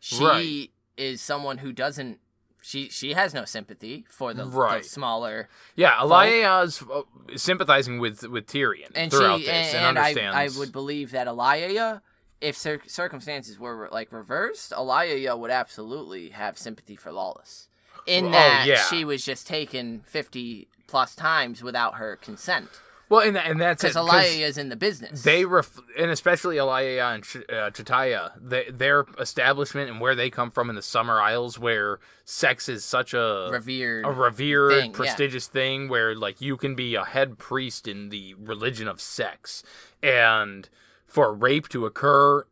She 0.00 0.24
Right. 0.24 0.70
is 0.96 1.20
someone 1.20 1.58
who 1.58 1.72
doesn't 1.72 2.18
she 2.64 2.88
she 2.88 3.14
has 3.14 3.34
no 3.34 3.44
sympathy 3.44 4.04
for 4.08 4.32
the, 4.32 4.44
the 4.44 4.82
smaller 4.82 5.48
Yeah, 5.74 5.96
Elia's 6.00 6.80
uh, 6.82 7.02
sympathizing 7.34 7.98
with 7.98 8.22
with 8.28 8.46
Tyrion 8.46 8.90
and 8.94 9.10
throughout 9.10 9.40
she 9.40 9.46
this 9.46 9.74
and, 9.74 9.84
and, 9.86 9.98
I, 9.98 10.10
understands. 10.10 10.56
I 10.56 10.58
would 10.60 10.70
believe 10.72 11.10
that 11.10 11.26
Elia, 11.26 12.02
if 12.40 12.56
cir- 12.56 12.82
circumstances 12.86 13.58
were 13.58 13.88
like 13.90 14.12
reversed, 14.12 14.72
Elia 14.72 15.36
would 15.36 15.50
absolutely 15.50 16.28
have 16.30 16.56
sympathy 16.56 16.94
for 16.94 17.10
Lollys. 17.10 17.66
In 18.06 18.26
Oh, 18.26 18.30
that 18.30 18.64
yeah. 18.66 18.82
she 18.84 19.04
was 19.04 19.24
just 19.24 19.46
taken 19.46 20.02
fifty 20.06 20.68
plus 20.86 21.16
times 21.16 21.62
without 21.64 21.94
her 21.96 22.14
consent, 22.16 22.68
well, 23.12 23.20
and, 23.28 23.36
and 23.36 23.60
that's 23.60 23.82
because 23.82 23.94
'cause 23.94 24.24
Elia 24.24 24.46
is 24.46 24.56
in 24.56 24.70
the 24.70 24.76
business. 24.76 25.22
They 25.22 25.44
ref- 25.44 25.78
and 25.98 26.10
especially 26.10 26.56
Elia 26.58 27.04
and 27.08 27.22
Ch- 27.22 27.36
uh, 27.36 27.68
Chataya, 27.68 28.30
they, 28.40 28.70
their 28.70 29.04
establishment 29.20 29.90
and 29.90 30.00
where 30.00 30.14
they 30.14 30.30
come 30.30 30.50
from 30.50 30.70
in 30.70 30.76
the 30.76 30.82
Summer 30.82 31.20
Isles, 31.20 31.58
where 31.58 32.00
sex 32.24 32.70
is 32.70 32.86
such 32.86 33.12
a 33.12 33.50
revered. 33.52 34.06
a 34.06 34.10
revered, 34.10 34.72
thing, 34.72 34.90
yeah. 34.92 34.96
prestigious 34.96 35.46
thing, 35.46 35.90
where 35.90 36.14
like 36.14 36.40
you 36.40 36.56
can 36.56 36.74
be 36.74 36.94
a 36.94 37.04
head 37.04 37.36
priest 37.36 37.86
in 37.86 38.08
the 38.08 38.32
religion 38.38 38.88
of 38.88 38.98
sex, 38.98 39.62
and 40.02 40.70
for 41.04 41.34
rape 41.34 41.68
to 41.68 41.84
occur. 41.84 42.46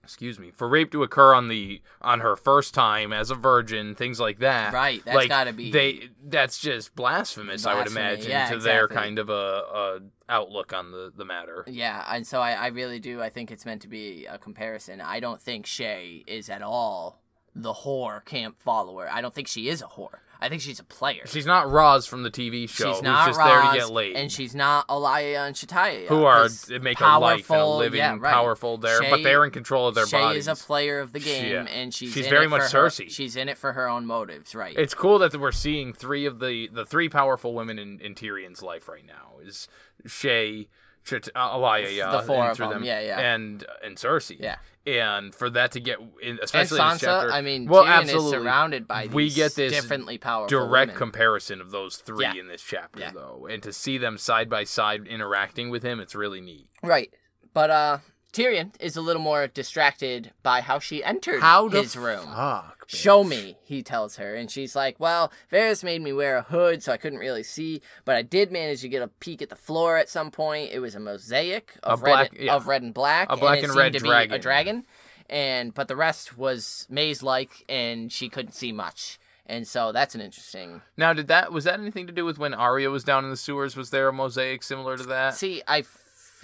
excuse 0.05 0.39
me 0.39 0.51
for 0.51 0.69
rape 0.69 0.93
to 0.93 1.03
occur 1.03 1.35
on 1.35 1.49
the 1.49 1.83
on 2.01 2.21
her 2.21 2.37
first 2.37 2.73
time 2.75 3.13
as 3.13 3.31
a 3.31 3.35
virgin 3.35 3.95
things 3.95 4.21
like 4.21 4.39
that 4.39 4.73
Right, 4.73 5.03
that's 5.05 5.17
like, 5.17 5.29
gotta 5.29 5.53
be- 5.53 5.71
they 5.73 6.11
that's 6.25 6.59
just 6.61 6.95
blasphemous 6.95 7.67
i 7.67 7.75
would 7.75 7.87
imagine 7.89 8.31
yeah, 8.31 8.49
to 8.51 8.59
their 8.59 8.87
kind 8.87 9.19
of 9.19 9.29
a, 9.29 9.33
a 9.33 9.99
outlook 10.29 10.73
on 10.73 10.91
the 10.93 11.13
the 11.17 11.25
matter 11.25 11.65
yeah, 11.67 12.05
and 12.11 12.27
so 12.27 12.41
I, 12.41 12.53
I 12.53 12.67
really 12.69 12.99
do. 12.99 13.21
I 13.21 13.29
think 13.31 13.51
it's 13.51 13.65
meant 13.67 13.83
to 13.83 13.89
be 13.89 14.27
a 14.27 14.39
comparison. 14.39 15.01
I 15.01 15.21
don't 15.21 15.41
think 15.41 15.67
Shae 15.67 16.23
is 16.27 16.49
at 16.49 16.63
all 16.63 17.21
the 17.55 17.73
whore 17.73 18.25
camp 18.25 18.61
follower. 18.61 19.09
I 19.11 19.21
don't 19.21 19.35
think 19.35 19.49
she 19.49 19.69
is 19.69 19.83
a 19.83 19.87
whore. 19.87 20.19
I 20.45 20.49
think 20.51 20.61
she's 20.63 20.79
a 20.79 20.85
player. 20.85 21.23
she's 21.27 21.47
not 21.47 21.71
Roz 21.71 22.07
from 22.07 22.23
the 22.23 22.31
tv 22.31 22.69
show 22.69 22.85
she's 22.89 22.95
who's 22.97 23.03
not 23.03 23.27
just 23.29 23.39
there 23.39 23.61
to 23.63 23.67
Roz, 23.69 23.75
get 23.77 23.91
laid 23.91 24.17
and 24.17 24.31
she's 24.31 24.55
not 24.55 24.85
Elia 24.91 25.41
and 25.47 25.57
Chataya, 25.57 26.07
who 26.07 26.25
are 26.25 26.49
they 26.49 26.79
make 26.79 27.01
a 27.01 27.05
life 27.19 27.39
and 27.39 27.41
a 27.41 27.45
powerful- 27.61 27.79
living 27.79 27.99
yeah, 27.99 28.17
right. 28.19 28.33
powerful 28.33 28.77
there 28.77 29.01
but 29.09 29.23
they're 29.23 29.45
in 29.45 29.51
control 29.51 29.89
of 29.89 29.95
their 29.95 30.05
Shae 30.05 30.21
bodies 30.21 30.47
is 30.47 30.63
a 30.63 30.65
player 30.67 31.01
of 31.01 31.13
the 31.13 31.21
game, 31.21 31.51
Yeah. 31.51 31.63
and 31.65 31.95
she's 31.95 32.13
She's 32.13 32.27
very 32.29 32.47
much 32.47 32.71
for 32.71 32.79
her- 32.83 32.87
Cersei. 32.89 33.11
She's 33.11 33.37
in 33.37 33.49
it 33.49 33.57
for 33.59 33.73
her 33.73 33.89
own 33.89 34.05
motives, 34.07 34.55
right? 34.55 34.77
It's 34.77 34.93
cool 34.95 35.19
that 35.21 35.35
we're 35.41 35.51
seeing 35.53 35.93
three 35.95 36.27
of 36.27 36.39
the 36.41 36.69
the 36.73 36.85
three 36.85 37.09
powerful 37.09 37.55
women 37.55 37.79
in, 37.79 38.01
in 38.01 38.15
Tyrion's 38.15 38.63
life 38.63 38.87
right 38.89 39.07
now 39.07 39.39
is 39.43 39.67
Shae, 40.07 40.69
Chit- 41.05 41.29
uh, 41.35 41.51
Elia, 41.55 41.91
yeah, 41.91 42.11
The 42.11 42.23
four 42.23 42.51
of 42.51 42.57
through 42.57 42.69
them, 42.69 42.85
yeah, 42.85 43.01
yeah. 43.01 43.19
and 43.19 43.65
and 43.83 43.97
Cersei, 43.97 44.37
Yeah. 44.39 44.57
And 44.87 45.35
for 45.35 45.49
that 45.51 45.73
to 45.73 45.81
get 45.81 45.99
in, 46.23 46.39
especially 46.43 46.79
in 46.79 46.85
Sansa, 46.85 46.93
this 46.93 47.01
chapter, 47.01 47.33
I 47.33 47.41
mean, 47.41 47.67
well, 47.67 47.85
Tyrion 47.85 48.01
absolutely, 48.03 48.31
surrounded 48.33 48.87
by 48.89 49.03
these 49.07 49.15
we 49.15 49.31
get 49.31 49.55
this 49.55 49.73
differently 49.73 50.19
powerful 50.19 50.49
direct 50.49 50.89
women. 50.91 50.97
comparison 50.99 51.61
of 51.61 51.71
those 51.71 51.97
three 51.97 52.25
Yeah. 52.25 52.35
in 52.35 52.49
this 52.49 52.63
chapter 52.63 53.01
Yeah. 53.01 53.11
though, 53.13 53.47
and 53.51 53.63
to 53.63 53.73
see 53.73 53.97
them 53.99 54.19
side 54.19 54.51
by 54.51 54.65
side 54.65 55.07
interacting 55.07 55.71
with 55.71 55.83
him, 55.83 56.01
it's 56.01 56.15
really 56.15 56.41
neat. 56.41 56.69
Right. 56.83 57.13
But 57.53 57.71
uh 57.71 57.99
Tyrion 58.35 58.73
is 58.81 58.97
a 58.97 59.01
little 59.01 59.23
more 59.23 59.47
distracted 59.47 60.33
by 60.43 60.61
how 60.61 60.79
she 60.79 61.03
entered 61.05 61.43
his 61.73 61.97
room. 61.97 62.27
Fuck, 62.27 62.85
Show 62.89 63.25
me, 63.25 63.57
he 63.63 63.83
tells 63.83 64.17
her, 64.17 64.35
and 64.35 64.51
she's 64.51 64.75
like, 64.77 64.99
"Well, 64.99 65.33
Varys 65.51 65.83
made 65.85 66.03
me 66.03 66.13
wear 66.13 66.37
a 66.37 66.43
hood, 66.43 66.83
so 66.83 66.93
I 66.93 66.97
couldn't 66.97 67.21
really 67.21 67.43
see, 67.43 67.81
but 68.05 68.17
I 68.17 68.23
did 68.23 68.51
manage 68.53 68.81
to 68.83 68.89
get 68.89 69.01
a 69.03 69.09
peek 69.09 69.41
at 69.41 69.49
the 69.51 69.57
floor 69.57 69.97
at 69.97 70.09
some 70.09 70.31
point. 70.31 70.71
It 70.73 70.81
was 70.81 70.95
a 70.95 71.01
mosaic 71.01 71.73
of 71.83 72.01
A 72.03 72.05
black- 72.05 72.33
red 72.33 72.43
yeah. 72.43 72.55
of 72.55 72.67
red 72.67 72.83
and 72.83 72.93
black, 72.93 73.29
A 73.31 73.37
black 73.37 73.59
and, 73.59 73.65
and 73.67 73.73
seemed 73.73 73.79
red 73.81 73.93
to 73.95 74.01
be 74.01 74.09
dragon. 74.09 74.33
a 74.35 74.39
dragon, 74.39 74.87
and 75.31 75.73
but 75.73 75.89
the 75.89 75.97
rest 75.97 76.37
was 76.37 76.87
maze-like, 76.91 77.65
and 77.69 78.13
she 78.13 78.29
couldn't 78.29 78.53
see 78.53 78.73
much." 78.73 79.19
And 79.47 79.69
so 79.69 79.93
that's 79.93 80.15
an 80.15 80.23
interesting. 80.23 80.81
Now, 80.97 81.13
did 81.13 81.29
that 81.29 81.53
was 81.53 81.65
that 81.65 81.79
anything 81.79 82.07
to 82.07 82.13
do 82.15 82.25
with 82.25 82.39
when 82.39 82.55
Arya 82.55 82.89
was 82.91 83.05
down 83.05 83.25
in 83.25 83.31
the 83.31 83.37
sewers? 83.37 83.77
Was 83.77 83.91
there 83.91 84.09
a 84.09 84.13
mosaic 84.13 84.63
similar 84.63 84.97
to 84.97 85.03
that? 85.05 85.35
See, 85.35 85.63
I 85.69 85.85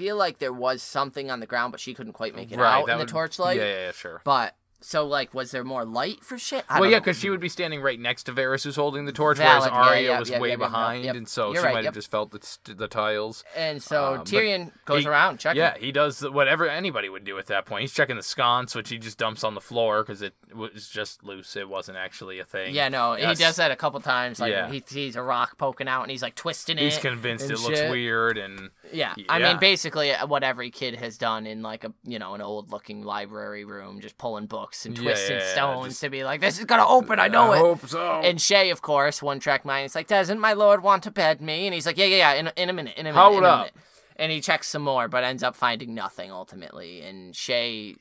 feel 0.00 0.16
like 0.16 0.38
there 0.38 0.52
was 0.52 0.82
something 0.82 1.30
on 1.30 1.40
the 1.40 1.46
ground, 1.46 1.72
but 1.72 1.80
she 1.80 1.92
couldn't 1.92 2.14
quite 2.14 2.34
make 2.34 2.50
it 2.50 2.58
right, 2.58 2.80
out 2.80 2.88
in 2.88 2.96
would- 2.98 3.06
the 3.06 3.10
torchlight. 3.12 3.58
Yeah, 3.58 3.64
yeah, 3.64 3.84
yeah, 3.86 3.92
sure. 3.92 4.22
But 4.24 4.56
so 4.80 5.06
like, 5.06 5.34
was 5.34 5.50
there 5.50 5.64
more 5.64 5.84
light 5.84 6.24
for 6.24 6.38
shit? 6.38 6.64
I 6.68 6.80
well, 6.80 6.90
yeah, 6.90 6.98
because 6.98 7.18
she 7.18 7.30
would 7.30 7.40
be 7.40 7.48
standing 7.48 7.82
right 7.82 7.98
next 8.00 8.24
to 8.24 8.32
Varys, 8.32 8.64
who's 8.64 8.76
holding 8.76 9.04
the 9.04 9.12
torch, 9.12 9.38
Valid, 9.38 9.70
whereas 9.72 9.88
Arya 9.88 10.08
yeah, 10.08 10.18
was 10.18 10.30
yeah, 10.30 10.40
way 10.40 10.48
yeah, 10.48 10.52
yeah, 10.52 10.56
behind, 10.56 11.04
yep. 11.04 11.16
and 11.16 11.28
so 11.28 11.52
You're 11.52 11.62
she 11.62 11.66
right, 11.66 11.74
might 11.74 11.78
yep. 11.80 11.84
have 11.86 11.94
just 11.94 12.10
felt 12.10 12.30
the, 12.30 12.74
the 12.74 12.88
tiles. 12.88 13.44
And 13.56 13.82
so 13.82 14.16
but 14.18 14.26
Tyrion 14.26 14.72
goes 14.84 15.02
he- 15.02 15.08
around 15.08 15.38
checking. 15.38 15.60
Yeah, 15.60 15.76
he 15.78 15.92
does 15.92 16.22
whatever 16.22 16.68
anybody 16.68 17.08
would 17.08 17.24
do 17.24 17.38
at 17.38 17.46
that 17.46 17.66
point. 17.66 17.82
He's 17.82 17.92
checking 17.92 18.16
the 18.16 18.22
sconce, 18.22 18.74
which 18.74 18.88
he 18.88 18.98
just 18.98 19.18
dumps 19.18 19.44
on 19.44 19.54
the 19.54 19.60
floor 19.60 20.02
because 20.02 20.22
it 20.22 20.34
was 20.54 20.88
just 20.88 21.22
loose. 21.24 21.56
It 21.56 21.68
wasn't 21.68 21.98
actually 21.98 22.38
a 22.38 22.44
thing. 22.44 22.74
Yeah, 22.74 22.88
no, 22.88 23.16
Yes. 23.16 23.38
he 23.38 23.44
does 23.44 23.56
that 23.56 23.70
a 23.70 23.76
couple 23.76 24.00
times. 24.00 24.40
Like 24.40 24.52
Yeah. 24.52 24.70
he 24.70 24.82
sees 24.86 25.16
a 25.16 25.22
rock 25.22 25.58
poking 25.58 25.88
out 25.88 26.02
and 26.02 26.10
he's 26.10 26.22
like 26.22 26.34
twisting 26.34 26.78
it. 26.78 26.82
He's 26.82 26.98
convinced 26.98 27.50
it 27.50 27.60
looks 27.60 27.80
weird, 27.80 28.38
and 28.38 28.70
Yeah. 28.92 29.14
I 29.28 29.38
mean, 29.40 29.58
basically 29.58 30.12
uh, 30.12 30.26
what 30.26 30.42
every 30.42 30.70
kid 30.70 30.94
has 30.96 31.18
done 31.18 31.46
in 31.46 31.62
like 31.62 31.84
a 31.84 31.92
you 32.04 32.18
know 32.18 32.34
an 32.34 32.40
old 32.40 32.72
looking 32.72 33.02
library 33.02 33.64
room, 33.64 34.00
just 34.00 34.16
pulling 34.16 34.46
books 34.46 34.69
and 34.86 34.96
twisting 34.96 35.36
yeah, 35.36 35.42
yeah, 35.42 35.52
stones 35.52 35.86
just- 35.88 36.00
to 36.02 36.10
be 36.10 36.24
like, 36.24 36.40
this 36.40 36.58
is 36.58 36.64
gonna 36.64 36.86
open. 36.86 37.18
I 37.20 37.28
know 37.28 37.52
I 37.52 37.56
it. 37.56 37.60
hope 37.60 37.86
so. 37.86 38.20
And 38.22 38.38
Shae, 38.38 38.70
of 38.72 38.82
course, 38.82 39.22
one 39.22 39.40
track 39.40 39.64
mind. 39.64 39.86
It's 39.86 39.94
like, 39.94 40.06
doesn't 40.06 40.38
my 40.40 40.52
lord 40.52 40.82
want 40.82 41.02
to 41.04 41.10
bed 41.10 41.40
me? 41.40 41.66
And 41.66 41.74
he's 41.74 41.86
like, 41.86 41.98
yeah, 41.98 42.06
yeah, 42.06 42.32
yeah. 42.32 42.34
In, 42.34 42.46
a- 42.48 42.52
in 42.56 42.68
a 42.70 42.72
minute. 42.72 42.94
In 42.96 43.06
a 43.06 43.12
minute. 43.12 43.20
Hold 43.22 43.38
in 43.38 43.44
a 43.44 43.48
up. 43.48 43.58
minute. 43.60 43.74
And 44.16 44.30
he 44.30 44.40
checks 44.40 44.68
some 44.68 44.82
more, 44.82 45.08
but 45.08 45.24
ends 45.24 45.42
up 45.42 45.56
finding 45.56 45.94
nothing 45.94 46.30
ultimately. 46.30 47.00
And 47.02 47.32
Shae 47.32 47.96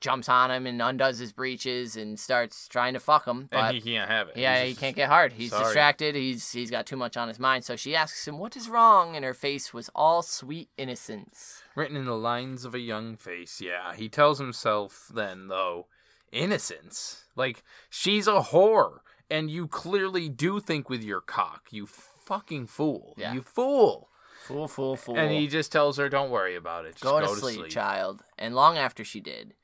jumps 0.00 0.28
on 0.28 0.50
him 0.50 0.66
and 0.66 0.80
undoes 0.80 1.18
his 1.18 1.32
breeches 1.32 1.96
and 1.96 2.18
starts 2.18 2.68
trying 2.68 2.94
to 2.94 3.00
fuck 3.00 3.26
him. 3.26 3.48
But 3.50 3.58
and 3.58 3.74
he 3.76 3.80
can't 3.80 4.10
have 4.10 4.28
it. 4.28 4.36
yeah, 4.36 4.62
he 4.64 4.74
can't 4.74 4.96
get 4.96 5.08
hard. 5.08 5.32
He's 5.32 5.50
Sorry. 5.50 5.64
distracted. 5.64 6.14
He's 6.14 6.50
he's 6.52 6.70
got 6.70 6.86
too 6.86 6.96
much 6.96 7.16
on 7.16 7.28
his 7.28 7.38
mind. 7.38 7.64
So 7.64 7.76
she 7.76 7.96
asks 7.96 8.26
him, 8.28 8.38
"What 8.38 8.56
is 8.56 8.68
wrong?" 8.68 9.16
And 9.16 9.24
her 9.24 9.34
face 9.34 9.72
was 9.72 9.90
all 9.94 10.22
sweet 10.22 10.68
innocence. 10.76 11.62
Written 11.74 11.96
in 11.96 12.04
the 12.04 12.16
lines 12.16 12.64
of 12.64 12.74
a 12.74 12.80
young 12.80 13.16
face. 13.16 13.60
Yeah, 13.60 13.94
he 13.94 14.08
tells 14.08 14.38
himself 14.38 15.10
then 15.14 15.48
though, 15.48 15.86
innocence. 16.32 17.24
Like 17.36 17.62
she's 17.88 18.26
a 18.26 18.40
whore, 18.52 18.98
and 19.30 19.50
you 19.50 19.66
clearly 19.66 20.28
do 20.28 20.60
think 20.60 20.90
with 20.90 21.02
your 21.02 21.20
cock. 21.20 21.68
You 21.70 21.86
fucking 21.86 22.66
fool. 22.66 23.14
Yeah. 23.16 23.32
You 23.32 23.42
fool. 23.42 24.08
Fool, 24.42 24.68
fool, 24.68 24.96
fool. 24.96 25.18
And 25.18 25.30
he 25.30 25.46
just 25.46 25.70
tells 25.70 25.98
her, 25.98 26.08
"Don't 26.08 26.30
worry 26.30 26.56
about 26.56 26.84
it. 26.86 26.92
Just 26.92 27.04
go, 27.04 27.20
to, 27.20 27.28
sleep, 27.28 27.68
child. 27.68 28.24
And 28.38 28.54
long 28.54 28.78
after 28.78 29.04
she 29.04 29.20
did, 29.20 29.54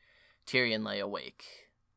Tyrion 0.46 0.84
lay 0.84 1.00
awake, 1.00 1.44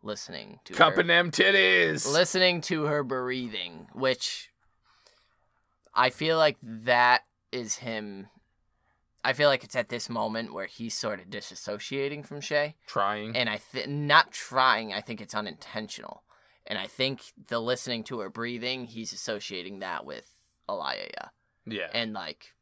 listening 0.01 0.59
to 0.65 0.73
Cupping 0.73 1.07
her, 1.07 1.13
them 1.13 1.31
titties. 1.31 2.11
listening 2.11 2.61
to 2.61 2.83
her 2.85 3.03
breathing, 3.03 3.87
which 3.93 4.51
I 5.93 6.09
feel 6.09 6.37
like 6.37 6.57
that 6.61 7.23
is 7.51 7.77
him. 7.77 8.27
I 9.23 9.33
feel 9.33 9.49
like 9.49 9.63
it's 9.63 9.75
at 9.75 9.89
this 9.89 10.09
moment 10.09 10.53
where 10.53 10.65
he's 10.65 10.93
sort 10.93 11.19
of 11.19 11.27
disassociating 11.27 12.25
from 12.25 12.39
Shae. 12.39 12.75
Trying. 12.87 13.35
and 13.35 13.49
I 13.49 13.57
think 13.57 13.87
not 13.87 14.31
trying. 14.31 14.93
I 14.93 15.01
think 15.01 15.21
it's 15.21 15.35
unintentional, 15.35 16.23
and 16.65 16.79
I 16.79 16.87
think 16.87 17.33
the 17.47 17.59
listening 17.59 18.03
to 18.05 18.19
her 18.19 18.29
breathing, 18.29 18.85
he's 18.85 19.11
associating 19.13 19.79
that 19.79 20.05
with 20.05 20.27
Elia, 20.67 21.31
yeah. 21.65 21.89
and 21.93 22.13
like 22.13 22.53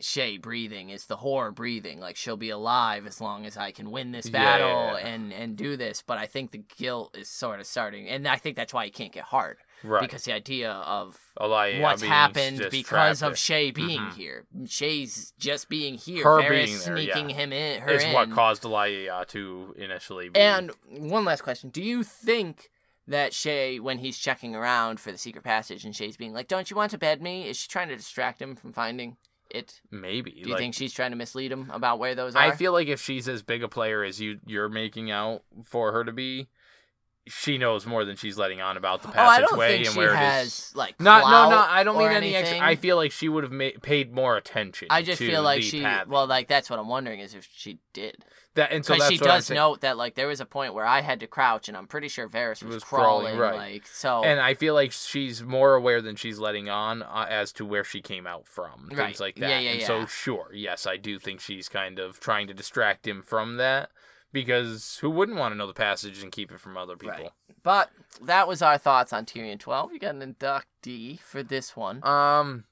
Shae 0.00 0.40
breathing 0.40 0.90
is 0.90 1.06
the 1.06 1.16
horror 1.16 1.50
breathing. 1.50 1.98
Like 2.00 2.16
she'll 2.16 2.36
be 2.36 2.50
alive 2.50 3.06
as 3.06 3.20
long 3.20 3.44
as 3.44 3.56
I 3.56 3.72
can 3.72 3.90
win 3.90 4.12
this 4.12 4.30
battle 4.30 4.98
yeah. 4.98 5.06
and 5.06 5.32
and 5.32 5.56
do 5.56 5.76
this. 5.76 6.02
But 6.06 6.18
I 6.18 6.26
think 6.26 6.52
the 6.52 6.62
guilt 6.76 7.16
is 7.16 7.28
sort 7.28 7.60
of 7.60 7.66
starting, 7.66 8.08
and 8.08 8.26
I 8.28 8.36
think 8.36 8.56
that's 8.56 8.72
why 8.72 8.84
he 8.84 8.90
can't 8.90 9.12
get 9.12 9.24
hard 9.24 9.58
right. 9.82 10.00
because 10.00 10.24
the 10.24 10.32
idea 10.32 10.70
of 10.70 11.18
Elia 11.40 11.82
what's 11.82 12.02
happened 12.02 12.68
because 12.70 13.22
of 13.22 13.34
Shae 13.34 13.74
being 13.74 14.00
Mhm. 14.00 14.14
here. 14.14 14.46
Shae's 14.62 15.32
just 15.38 15.68
being 15.68 15.94
here. 15.94 16.22
Her 16.24 16.40
Varys 16.40 16.48
being 16.48 16.66
there, 16.66 16.78
sneaking 16.78 17.30
yeah. 17.30 17.36
him 17.36 17.52
in. 17.52 17.82
Her 17.82 17.92
is 17.92 18.04
in. 18.04 18.12
what 18.12 18.30
caused 18.30 18.64
Elia 18.64 19.24
to 19.28 19.74
initially 19.76 20.28
be. 20.28 20.38
And 20.38 20.70
one 20.88 21.24
last 21.24 21.42
question: 21.42 21.70
Do 21.70 21.82
you 21.82 22.04
think 22.04 22.70
that 23.08 23.32
Shae, 23.32 23.80
when 23.80 23.98
he's 23.98 24.18
checking 24.18 24.54
around 24.54 25.00
for 25.00 25.10
the 25.10 25.18
secret 25.18 25.42
passage, 25.42 25.84
and 25.84 25.92
Shae's 25.94 26.16
being 26.16 26.32
like, 26.32 26.46
"Don't 26.46 26.70
you 26.70 26.76
want 26.76 26.92
to 26.92 26.98
bed 26.98 27.20
me?" 27.20 27.48
Is 27.48 27.56
she 27.56 27.68
trying 27.68 27.88
to 27.88 27.96
distract 27.96 28.40
him 28.40 28.54
from 28.54 28.72
finding 28.72 29.16
it? 29.50 29.80
maybe. 29.90 30.30
Do 30.30 30.40
you 30.40 30.46
like, 30.54 30.58
think 30.58 30.74
she's 30.74 30.92
trying 30.92 31.10
to 31.10 31.16
mislead 31.16 31.52
him 31.52 31.70
about 31.72 31.98
where 31.98 32.14
those 32.14 32.34
are? 32.34 32.42
I 32.42 32.52
feel 32.52 32.72
like 32.72 32.88
if 32.88 33.00
she's 33.00 33.28
as 33.28 33.42
big 33.42 33.62
a 33.62 33.68
player 33.68 34.02
as 34.02 34.20
you 34.20 34.40
you're 34.46 34.68
making 34.68 35.10
out 35.10 35.42
for 35.64 35.92
her 35.92 36.04
to 36.04 36.12
be, 36.12 36.48
she 37.26 37.58
knows 37.58 37.86
more 37.86 38.04
than 38.04 38.16
she's 38.16 38.36
letting 38.38 38.60
on 38.60 38.76
about 38.76 39.02
the 39.02 39.08
oh, 39.08 39.12
passageway 39.12 39.76
think 39.76 39.88
and 39.88 39.96
where 39.96 40.12
it 40.12 40.16
has 40.16 40.46
is. 40.46 40.72
like 40.74 40.98
Not 41.00 41.22
no 41.24 41.50
no. 41.54 41.62
I 41.62 41.84
don't 41.84 41.98
mean 41.98 42.10
any. 42.10 42.34
Ex- 42.34 42.50
I 42.60 42.76
feel 42.76 42.96
like 42.96 43.12
she 43.12 43.28
would 43.28 43.44
have 43.44 43.52
ma- 43.52 43.68
paid 43.82 44.12
more 44.12 44.36
attention. 44.36 44.88
I 44.90 45.02
just 45.02 45.18
feel 45.18 45.42
like 45.42 45.62
she. 45.62 45.82
path. 45.82 46.08
Well, 46.08 46.26
like 46.26 46.48
that's 46.48 46.70
what 46.70 46.78
I'm 46.78 46.88
wondering 46.88 47.20
is 47.20 47.34
if 47.34 47.48
she 47.54 47.78
did, 47.92 48.24
that 48.54 48.72
and 48.72 48.84
so 48.84 48.94
that's 48.94 49.08
she 49.08 49.18
does 49.18 49.50
note 49.50 49.82
that 49.82 49.96
like 49.96 50.14
there 50.14 50.26
was 50.26 50.40
a 50.40 50.46
point 50.46 50.74
where 50.74 50.86
I 50.86 51.02
had 51.02 51.20
to 51.20 51.26
crouch, 51.26 51.68
and 51.68 51.76
I'm 51.76 51.86
pretty 51.86 52.08
sure 52.08 52.28
Varys 52.28 52.62
was, 52.64 52.74
Was 52.76 52.84
crawling, 52.84 53.36
crawling, 53.36 53.38
right. 53.38 53.72
like 53.74 53.86
so. 53.86 54.24
And 54.24 54.40
I 54.40 54.54
feel 54.54 54.74
like 54.74 54.90
she's 54.92 55.42
more 55.42 55.74
aware 55.74 56.00
than 56.00 56.16
she's 56.16 56.38
letting 56.38 56.68
on 56.68 57.02
uh, 57.02 57.26
as 57.28 57.52
to 57.52 57.64
where 57.64 57.84
she 57.84 58.00
came 58.00 58.26
out 58.26 58.48
from, 58.48 58.88
things 58.88 58.98
Right. 58.98 59.20
like 59.20 59.38
Yeah, 59.38 59.48
that. 59.48 59.62
yeah, 59.62 59.70
and 59.70 59.80
yeah. 59.80 59.86
so, 59.86 60.06
sure, 60.06 60.50
yes, 60.52 60.86
I 60.86 60.96
do 60.96 61.18
think 61.18 61.40
she's 61.40 61.68
kind 61.68 61.98
of 61.98 62.18
trying 62.18 62.46
to 62.48 62.54
distract 62.54 63.06
him 63.06 63.22
from 63.22 63.56
that 63.58 63.90
because 64.32 64.98
who 65.00 65.10
wouldn't 65.10 65.38
want 65.38 65.52
to 65.52 65.56
know 65.56 65.66
the 65.66 65.72
passage 65.72 66.22
and 66.22 66.32
keep 66.32 66.52
it 66.52 66.60
from 66.60 66.76
other 66.76 66.96
people? 66.96 67.14
Right. 67.14 67.30
But 67.62 67.90
that 68.22 68.48
was 68.48 68.62
our 68.62 68.78
thoughts 68.78 69.12
on 69.12 69.26
Tyrion 69.26 69.58
12. 69.58 69.92
You 69.92 69.98
got 69.98 70.14
an 70.14 70.34
inductee 70.34 71.20
for 71.20 71.42
this 71.42 71.76
one. 71.76 72.04
Um, 72.04 72.64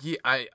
yeah, 0.00 0.16
I, 0.24 0.48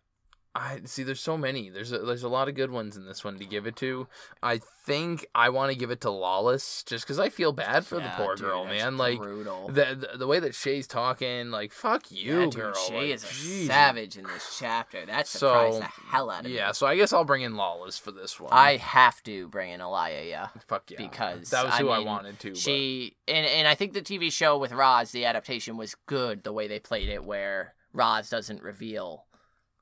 I 0.60 0.80
see. 0.86 1.04
There's 1.04 1.20
so 1.20 1.38
many. 1.38 1.70
There's 1.70 1.92
a, 1.92 2.00
there's 2.00 2.24
a 2.24 2.30
lot 2.30 2.48
of 2.50 2.56
good 2.56 2.72
ones 2.72 2.98
in 2.98 3.06
this 3.06 3.24
one 3.24 3.38
to 3.38 3.46
give 3.46 3.68
it 3.68 3.76
to. 3.78 4.08
I 4.42 4.58
think 4.58 5.28
I 5.36 5.50
want 5.50 5.72
to 5.72 5.78
give 5.78 5.92
it 5.92 6.02
to 6.02 6.08
Lollys 6.08 6.84
just 6.86 7.06
because 7.06 7.20
I 7.20 7.30
feel 7.30 7.52
bad 7.52 7.86
for 7.86 8.00
Yeah, 8.00 8.16
the 8.18 8.24
poor 8.24 8.36
dude, 8.36 8.46
girl, 8.46 8.66
man. 8.66 8.98
Like 8.98 9.20
brutal. 9.20 9.68
the, 9.68 10.08
the 10.12 10.18
the 10.18 10.26
way 10.28 10.40
that 10.40 10.54
Shae's 10.54 10.88
talking, 10.88 11.52
like 11.52 11.72
fuck 11.72 12.10
you, 12.12 12.40
yeah, 12.40 12.46
dude, 12.46 12.56
girl. 12.56 12.74
Shae 12.74 12.94
like, 12.96 13.10
is 13.10 13.24
a 13.24 13.28
Jesus. 13.28 13.68
savage 13.68 14.18
in 14.18 14.24
this 14.26 14.58
chapter. 14.60 15.06
That 15.06 15.28
So, 15.28 15.38
surprised 15.38 15.82
the 15.82 16.02
hell 16.10 16.30
out 16.32 16.40
of 16.40 16.46
me. 16.52 16.56
Yeah, 16.56 16.72
so 16.72 16.88
I 16.88 16.96
guess 16.96 17.14
I'll 17.14 17.24
bring 17.24 17.44
in 17.44 17.54
Lollys 17.54 18.00
for 18.00 18.12
this 18.12 18.40
one. 18.40 18.50
I 18.52 18.78
have 18.78 19.22
to 19.24 19.48
bring 19.50 19.70
in 19.72 19.80
Elia, 19.80 20.24
yeah. 20.24 20.48
fuck 20.68 20.90
yeah 20.90 20.98
because, 20.98 21.52
that 21.52 21.66
was 21.66 21.74
I 21.76 21.78
who 21.80 21.92
I 21.92 22.00
mean, 22.00 22.08
wanted 22.08 22.40
to. 22.40 22.50
but- 22.50 22.58
She 22.58 23.16
and 23.28 23.46
and 23.46 23.68
I 23.68 23.76
think 23.76 23.94
the 23.94 24.02
TV 24.02 24.32
show 24.32 24.58
with 24.58 24.72
Roz, 24.72 25.12
the 25.12 25.26
adaptation 25.26 25.78
was 25.78 25.94
good 26.08 26.44
the 26.44 26.52
way 26.54 26.68
they 26.68 26.80
played 26.80 27.10
it, 27.10 27.24
where 27.24 27.76
Roz 27.94 28.30
doesn't 28.32 28.64
reveal 28.64 29.26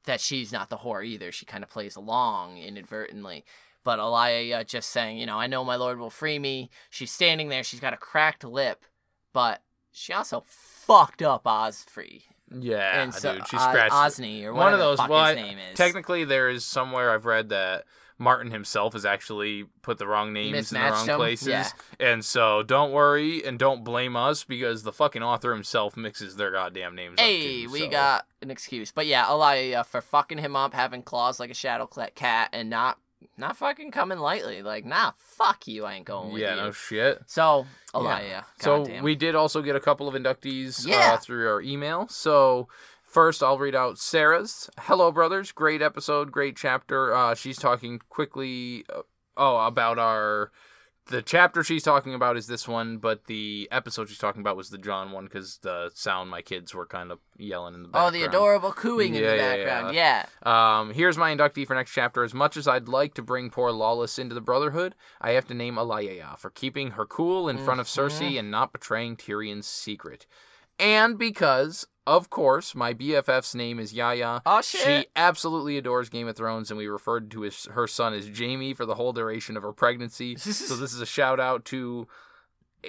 that 0.05 0.21
she's 0.21 0.51
not 0.51 0.69
the 0.69 0.77
whore 0.77 1.05
either. 1.05 1.31
She 1.31 1.45
kind 1.45 1.63
of 1.63 1.69
plays 1.69 1.95
along 1.95 2.57
inadvertently. 2.57 3.43
But 3.83 3.99
Elia 3.99 4.63
just 4.63 4.89
saying, 4.89 5.17
you 5.19 5.25
know, 5.27 5.37
I 5.39 5.45
know 5.47 5.63
my 5.63 5.75
lord 5.75 5.99
will 5.99 6.09
free 6.09 6.39
me. 6.39 6.69
She's 6.89 7.11
standing 7.11 7.49
there. 7.49 7.63
She's 7.63 7.79
got 7.79 7.93
a 7.93 7.97
cracked 7.97 8.43
lip, 8.43 8.83
but 9.33 9.61
she 9.91 10.11
also 10.11 10.43
fucked 10.47 11.21
up 11.21 11.43
Osfryd 11.45 12.23
yeah, 12.59 13.01
and 13.01 13.13
so 13.13 13.33
dude, 13.35 13.47
she 13.47 13.57
Oz- 13.57 13.63
scratched 13.63 13.93
Osney 13.93 14.45
or 14.45 14.53
one 14.53 14.71
of 14.73 14.79
those. 14.79 14.99
well, 14.99 15.25
his 15.25 15.37
I- 15.37 15.41
name 15.41 15.57
is. 15.57 15.75
technically, 15.77 16.23
there 16.25 16.49
is 16.49 16.63
somewhere 16.63 17.11
I've 17.11 17.25
read 17.25 17.49
that 17.49 17.85
Martin 18.18 18.51
himself 18.51 18.93
has 18.93 19.05
actually 19.05 19.66
put 19.82 19.97
the 19.97 20.07
wrong 20.07 20.32
names 20.32 20.72
in 20.72 20.80
the 20.82 20.89
wrong 20.89 21.05
them? 21.05 21.18
places, 21.18 21.47
Yeah. 21.47 21.70
and 21.99 22.24
so 22.24 22.63
don't 22.63 22.91
worry 22.91 23.43
and 23.45 23.59
don't 23.59 23.84
blame 23.84 24.16
us 24.16 24.43
because 24.45 24.84
the 24.84 24.93
fucking 24.93 25.22
author 25.22 25.51
himself 25.53 25.97
mixes 25.97 26.38
their 26.38 26.51
goddamn 26.51 26.95
names. 26.95 27.20
Hey, 27.20 27.63
too, 27.66 27.72
we 27.72 27.80
so. 27.82 27.89
got 27.89 28.26
an 28.41 28.51
excuse. 28.51 28.91
But 28.91 29.05
yeah, 29.07 29.28
Elia 29.30 29.84
for 29.84 29.99
fucking 30.01 30.38
him 30.38 30.55
up, 30.55 30.74
having 30.74 31.01
claws 31.03 31.39
like 31.39 31.49
a 31.51 31.55
shadow 31.55 31.89
cat, 32.16 32.49
and 32.53 32.70
not 32.70 32.99
not 33.38 33.57
fucking 33.57 33.91
coming 33.91 34.20
lightly. 34.20 34.61
Like, 34.61 34.86
nah, 34.86 35.11
fuck 35.18 35.68
you, 35.68 35.84
I 35.84 35.95
ain't 35.95 36.05
going 36.05 36.32
with 36.32 36.41
yeah, 36.41 36.55
you. 36.55 36.61
no 36.61 36.72
shit. 36.72 37.22
so, 37.26 37.66
Yeah. 37.93 37.99
Elia, 37.99 38.45
So 38.59 38.78
goddamn. 38.84 39.03
we 39.03 39.16
did 39.16 39.36
also 39.36 39.61
get 39.61 39.76
a 39.76 39.80
couple 39.80 40.07
of 40.07 40.13
inductees 40.13 40.86
Yeah. 40.88 41.13
uh, 41.13 41.18
through 41.18 41.49
our 41.49 41.61
email. 41.61 42.07
So 42.07 42.68
first, 43.16 43.41
I'll 43.41 43.57
read 43.57 43.76
out 43.76 43.97
Sarah's. 43.97 44.70
Hello, 44.78 45.09
brothers. 45.09 45.53
Great 45.53 45.82
episode. 45.82 46.34
Great 46.34 46.57
chapter. 46.57 47.13
Uh, 47.16 47.34
she's 47.34 47.57
talking 47.57 48.01
quickly. 48.09 48.84
Uh, 48.93 49.03
oh, 49.38 49.66
about 49.66 49.97
our. 49.97 50.51
The 51.07 51.22
chapter 51.22 51.63
she's 51.63 51.84
talking 51.84 52.13
about 52.16 52.36
is 52.36 52.47
this 52.47 52.68
one, 52.68 52.97
but 52.97 53.26
the 53.28 53.70
episode 53.72 54.09
she's 54.09 54.18
talking 54.18 54.41
about 54.41 54.57
was 54.57 54.70
the 54.72 54.78
Jon 54.80 55.11
one 55.11 55.26
because 55.26 55.59
the 55.61 55.91
sound 55.93 56.30
my 56.32 56.41
kids 56.41 56.74
were 56.74 56.88
kind 56.88 57.11
of 57.11 57.20
yelling 57.38 57.74
in 57.76 57.84
the 57.84 57.88
background. 57.89 58.16
Oh, 58.16 58.20
the 58.20 58.26
adorable 58.26 58.72
cooing 58.74 59.13
in 59.16 59.24
Yeah, 59.24 59.30
the 59.30 59.36
yeah, 59.38 59.66
background. 59.66 59.95
Yeah. 59.95 60.26
Um, 60.43 60.93
here's 60.93 61.16
my 61.18 61.34
inductee 61.34 61.66
for 61.68 61.76
next 61.76 61.93
chapter. 61.93 62.24
As 62.24 62.34
much 62.34 62.57
as 62.57 62.68
I'd 62.68 62.88
like 62.89 63.13
to 63.13 63.22
bring 63.22 63.49
poor 63.51 63.70
Lollys 63.72 64.18
into 64.20 64.34
the 64.36 64.41
Brotherhood, 64.41 64.95
I 65.22 65.32
have 65.34 65.45
to 65.47 65.53
name 65.53 65.76
Alaya 65.76 66.38
for 66.39 66.49
keeping 66.49 66.91
her 66.91 67.05
cool 67.05 67.47
in 67.47 67.59
front 67.59 67.80
of 67.80 67.86
Mhm. 67.88 68.09
Cersei 68.09 68.39
and 68.39 68.49
not 68.51 68.74
betraying 68.74 69.16
Tyrion's 69.16 69.68
secret. 69.68 70.26
And 70.80 71.17
because, 71.17 71.88
of 72.05 72.30
course, 72.30 72.76
my 72.76 72.93
BFF's 72.93 73.55
name 73.55 73.80
is 73.80 73.93
Yaya. 73.93 74.41
Oh 74.45 74.61
shit! 74.61 74.82
She 74.82 75.05
absolutely 75.15 75.78
adores 75.78 76.09
Game 76.09 76.28
of 76.28 76.36
Thrones, 76.36 76.69
and 76.69 76.78
we 76.78 76.88
referred 76.88 77.32
to 77.32 77.41
his, 77.41 77.65
her 77.65 77.88
son 77.88 78.13
as 78.13 78.28
Jamie 78.30 78.73
for 78.73 78.86
the 78.86 78.95
whole 78.95 79.13
duration 79.13 79.57
of 79.57 79.63
her 79.63 79.73
pregnancy. 79.73 80.36
so 80.38 80.76
this 80.76 80.93
is 80.93 81.01
a 81.01 81.05
shout 81.05 81.39
out 81.39 81.65
to 81.65 82.07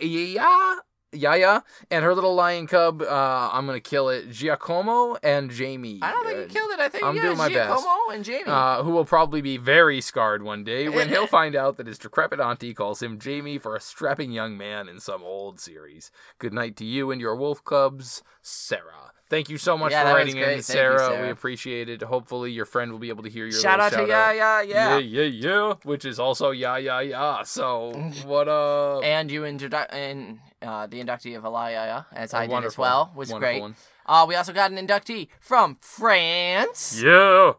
Yaya, 0.01 0.81
Yaya, 1.17 1.65
and 1.91 2.05
her 2.05 2.15
little 2.15 2.35
lion 2.35 2.67
cub. 2.67 3.03
Uh, 3.03 3.51
I'm 3.53 3.67
gonna 3.67 3.81
kill 3.81 4.09
it, 4.09 4.31
Giacomo 4.31 5.17
and 5.23 5.51
Jamie. 5.51 5.99
I 6.03 6.13
don't 6.13 6.25
think 6.27 6.39
Uh, 6.39 6.43
you 6.43 6.47
killed 6.49 6.71
it. 6.73 6.81
I 6.81 6.89
think 6.89 7.05
I'm 7.05 7.17
yeah, 7.17 7.23
doing 7.23 7.39
my 7.39 7.49
best. 7.49 7.69
Giacomo 7.83 8.13
and 8.13 8.25
Jamie. 8.25 8.45
uh, 8.47 8.83
who 8.83 8.91
will 8.91 9.05
probably 9.05 9.41
be 9.41 9.57
very 9.57 10.01
scarred 10.01 10.43
one 10.43 10.65
day 10.65 10.89
when 10.97 11.09
he'll 11.09 11.27
find 11.27 11.55
out 11.57 11.77
that 11.79 11.87
his 11.87 11.99
decrepit 11.99 12.41
auntie 12.41 12.75
calls 12.75 13.03
him 13.03 13.19
Jamie 13.19 13.59
for 13.59 13.75
a 13.75 13.81
strapping 13.81 14.31
young 14.33 14.57
man 14.57 14.89
in 14.89 15.01
some 15.01 15.23
old 15.23 15.61
series. 15.61 16.11
Good 16.39 16.53
night 16.53 16.77
to 16.77 16.85
you 16.85 17.11
and 17.11 17.21
your 17.21 17.37
wolf 17.37 17.65
cubs, 17.65 18.23
Sarah. 18.43 19.13
Thank 19.29 19.49
you 19.49 19.59
so 19.59 19.77
much 19.77 19.91
Yeah, 19.91 20.05
for 20.05 20.15
writing 20.17 20.37
in, 20.37 20.45
Thank 20.45 20.57
you, 20.59 20.63
Sarah. 20.63 20.99
Sarah. 21.01 21.23
We 21.25 21.31
appreciate 21.31 21.89
it. 21.89 22.01
Hopefully, 22.03 22.53
your 22.53 22.65
friend 22.65 22.93
will 22.93 23.01
be 23.01 23.09
able 23.09 23.25
to 23.25 23.29
hear 23.31 23.45
your 23.47 23.61
shout 23.61 23.81
out 23.81 23.91
little 23.91 24.07
to 24.07 24.13
shout 24.13 24.37
yeah, 24.37 24.63
yeah, 24.63 24.63
yeah. 24.63 24.99
yeah, 24.99 25.23
yeah, 25.23 25.49
yeah, 25.69 25.75
which 25.83 26.05
is 26.05 26.21
also 26.21 26.53
yeah, 26.53 26.77
yeah, 26.77 27.01
yeah. 27.01 27.43
So 27.43 27.91
what 28.25 28.47
up? 28.49 29.03
And 29.03 29.31
you 29.31 29.43
introdu- 29.43 29.93
and 29.93 30.39
uh, 30.63 30.87
the 30.87 31.03
inductee 31.03 31.37
of 31.37 31.45
Elia, 31.45 32.07
as 32.13 32.33
Oh, 32.35 32.39
I 32.39 32.47
did 32.47 32.65
as 32.65 32.79
well, 32.79 33.13
was 33.17 33.31
Wonderful 33.33 33.39
great. 33.41 33.61
one. 33.63 33.75
Uh, 34.07 34.25
we 34.29 34.37
also 34.37 34.53
got 34.53 34.71
an 34.71 34.79
inductee 34.87 35.27
from 35.41 35.77
France. 35.81 37.01
Yeah. 37.03 37.55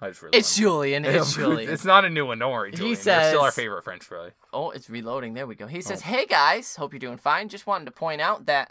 I 0.00 0.08
just 0.08 0.22
really 0.22 0.36
It's 0.38 0.56
Julian. 0.56 1.04
It's 1.04 1.34
Julian. 1.36 1.72
It's 1.72 1.84
not 1.84 2.04
a 2.04 2.10
new 2.10 2.26
one. 2.26 2.38
Don't 2.38 2.52
worry, 2.52 2.70
He 2.70 2.76
Julian. 2.76 2.98
They're 3.02 3.28
still 3.30 3.40
our 3.42 3.52
favorite 3.52 3.82
French 3.84 4.02
fry. 4.04 4.30
Oh, 4.52 4.70
it's 4.70 4.90
reloading. 4.90 5.34
There 5.34 5.46
we 5.46 5.54
go. 5.54 5.66
He 5.68 5.80
says, 5.80 6.00
Oh. 6.04 6.08
"Hey 6.08 6.26
guys, 6.26 6.74
hope 6.76 6.92
you're 6.92 6.98
doing 7.00 7.18
fine. 7.18 7.48
Just 7.48 7.66
wanted 7.68 7.84
to 7.86 7.92
point 7.92 8.20
out 8.20 8.46
that 8.46 8.70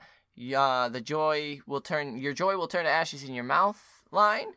uh, 0.56 0.90
the 0.90 1.02
joy 1.02 1.62
will 1.66 1.82
turn 1.82 2.18
your 2.18 2.34
joy 2.34 2.58
will 2.58 2.68
turn 2.68 2.86
to 2.86 2.92
ashes 2.92 3.24
in 3.24 3.34
your 3.34 3.44
mouth." 3.44 3.82
Line. 4.14 4.56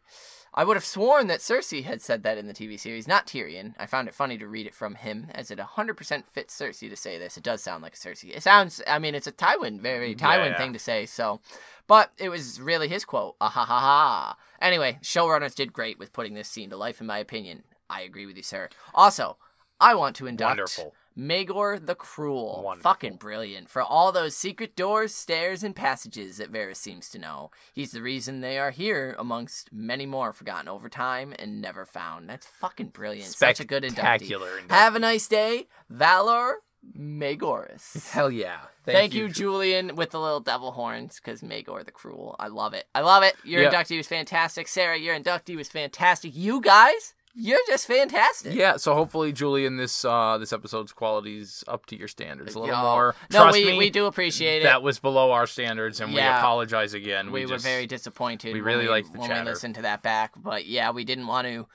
I 0.53 0.64
would 0.64 0.77
have 0.77 0.85
sworn 0.85 1.29
that 1.29 1.39
Cersei 1.39 1.85
had 1.85 2.03
said 2.03 2.25
that 2.25 2.39
in 2.39 2.49
the 2.49 2.53
TV 2.55 2.79
series, 2.79 3.07
not 3.07 3.27
Tyrion. 3.27 3.75
I 3.79 3.87
found 3.87 4.09
it 4.09 4.14
funny 4.14 4.37
to 4.39 4.49
read 4.49 4.66
it 4.66 4.75
from 4.75 4.95
him, 4.97 5.29
as 5.33 5.51
it 5.51 5.59
100% 5.61 6.27
fits 6.27 6.57
Cersei 6.59 6.89
to 6.89 6.97
say 6.97 7.18
this. 7.18 7.37
It 7.37 7.43
does 7.45 7.62
sound 7.62 7.83
like 7.83 7.95
a 7.95 7.97
Cersei. 7.97 8.37
It 8.37 8.43
sounds, 8.43 8.81
I 8.87 8.99
mean, 8.99 9.14
it's 9.14 9.27
a 9.29 9.33
Tywin, 9.33 9.81
very 9.81 10.14
Tywin 10.14 10.51
Yeah. 10.51 10.59
thing 10.59 10.72
to 10.72 10.79
say. 10.81 11.07
So, 11.07 11.41
but 11.87 12.12
it 12.18 12.29
was 12.31 12.61
really 12.61 12.89
his 12.89 13.05
quote. 13.05 13.37
Ah 13.41 13.49
ha 13.49 13.64
ha 13.64 13.81
ha. 13.81 14.37
Anyway, 14.61 14.99
showrunners 15.03 15.55
did 15.55 15.72
great 15.72 15.99
with 15.99 16.12
putting 16.12 16.35
this 16.35 16.49
scene 16.49 16.70
to 16.70 16.77
life, 16.77 17.01
in 17.01 17.07
my 17.07 17.18
opinion. 17.18 17.64
I 17.91 18.03
agree 18.03 18.27
with 18.27 18.37
you, 18.37 18.43
sir. 18.43 18.70
Also, 18.95 19.37
I 19.81 19.95
want 19.95 20.16
to 20.16 20.27
induct 20.27 20.51
Wonderful. 20.51 20.95
Maegor 21.18 21.84
the 21.84 21.94
Cruel. 21.94 22.62
Wonderful. 22.64 22.90
Fucking 22.90 23.16
brilliant. 23.16 23.68
For 23.68 23.82
all 23.82 24.10
those 24.12 24.36
secret 24.36 24.74
doors, 24.74 25.14
stairs, 25.14 25.62
and 25.62 25.74
passages 25.76 26.38
that 26.38 26.52
Varys 26.52 26.76
seems 26.76 27.08
to 27.10 27.18
know. 27.18 27.50
He's 27.72 27.92
the 27.92 28.02
reason 28.02 28.40
they 28.40 28.58
are 28.58 28.70
here, 28.72 29.14
amongst 29.18 29.72
many 29.72 30.06
more 30.06 30.32
forgotten 30.32 30.68
over 30.68 30.88
time 30.88 31.32
and 31.38 31.60
never 31.60 31.84
found. 31.86 32.28
That's 32.28 32.46
fucking 32.46 32.88
brilliant. 32.88 33.28
Such 33.30 33.60
a 33.60 33.64
good 33.64 33.84
inductee. 33.84 34.30
Inductee. 34.30 34.70
Have 34.70 34.96
a 34.96 34.98
nice 34.98 35.28
day. 35.28 35.68
Valar 35.92 36.54
Morghulis. 36.98 38.10
Hell 38.12 38.30
yeah. 38.30 38.58
Thank, 38.84 39.14
you, 39.14 39.28
Julian, 39.28 39.96
with 39.96 40.10
the 40.10 40.20
little 40.20 40.40
devil 40.40 40.72
horns, 40.72 41.18
because 41.22 41.40
Maegor 41.40 41.84
the 41.84 41.90
Cruel. 41.90 42.36
I 42.38 42.48
love 42.48 42.74
it. 42.74 42.84
I 42.94 43.00
love 43.00 43.22
it. 43.22 43.34
Your 43.44 43.62
Yeah. 43.62 43.70
inductee 43.72 43.96
was 43.96 44.06
fantastic. 44.06 44.68
Sarah, 44.68 44.98
your 44.98 45.18
inductee 45.18 45.56
was 45.56 45.68
fantastic. 45.68 46.32
You 46.34 46.60
guys 46.60 47.14
You're 47.37 47.59
just 47.66 47.87
fantastic. 47.87 48.55
Yeah, 48.55 48.76
so 48.76 48.95
hopefully, 48.95 49.32
Julian, 49.32 49.76
this 49.76 50.05
uh 50.05 50.39
this 50.39 50.53
episode's 50.53 50.93
quality's 50.93 51.64
up 51.66 51.87
to 51.87 51.99
your 51.99 52.07
standards 52.09 52.55
a 52.55 52.61
little 52.61 52.76
Yo. 52.76 52.82
more. 52.82 53.14
No, 53.32 53.43
Trust 53.43 53.59
we, 53.59 53.64
me, 53.66 53.78
we 53.78 53.91
do 53.91 54.07
appreciate 54.07 54.61
it. 54.61 54.64
that 54.64 54.82
was 54.82 54.99
below 55.01 55.32
our 55.32 55.47
standards, 55.47 56.01
and 56.01 56.14
we 56.14 56.20
apologize 56.20 56.95
again. 56.95 57.32
we, 57.32 57.45
We, 57.45 57.51
were 57.51 57.59
very 57.59 57.87
disappointed. 57.89 58.53
we 58.53 58.61
when 58.61 58.66
really 58.66 58.89
liked 58.89 59.12
the 59.12 59.18
when 59.18 59.28
chatter. 59.30 59.45
we 59.45 59.51
listened 59.51 59.74
to 59.76 59.82
that 59.82 60.03
back, 60.03 60.32
but 60.37 60.66
yeah, 60.66 60.91
we 60.93 61.05
didn't 61.05 61.26
want 61.26 61.47
to. 61.49 61.66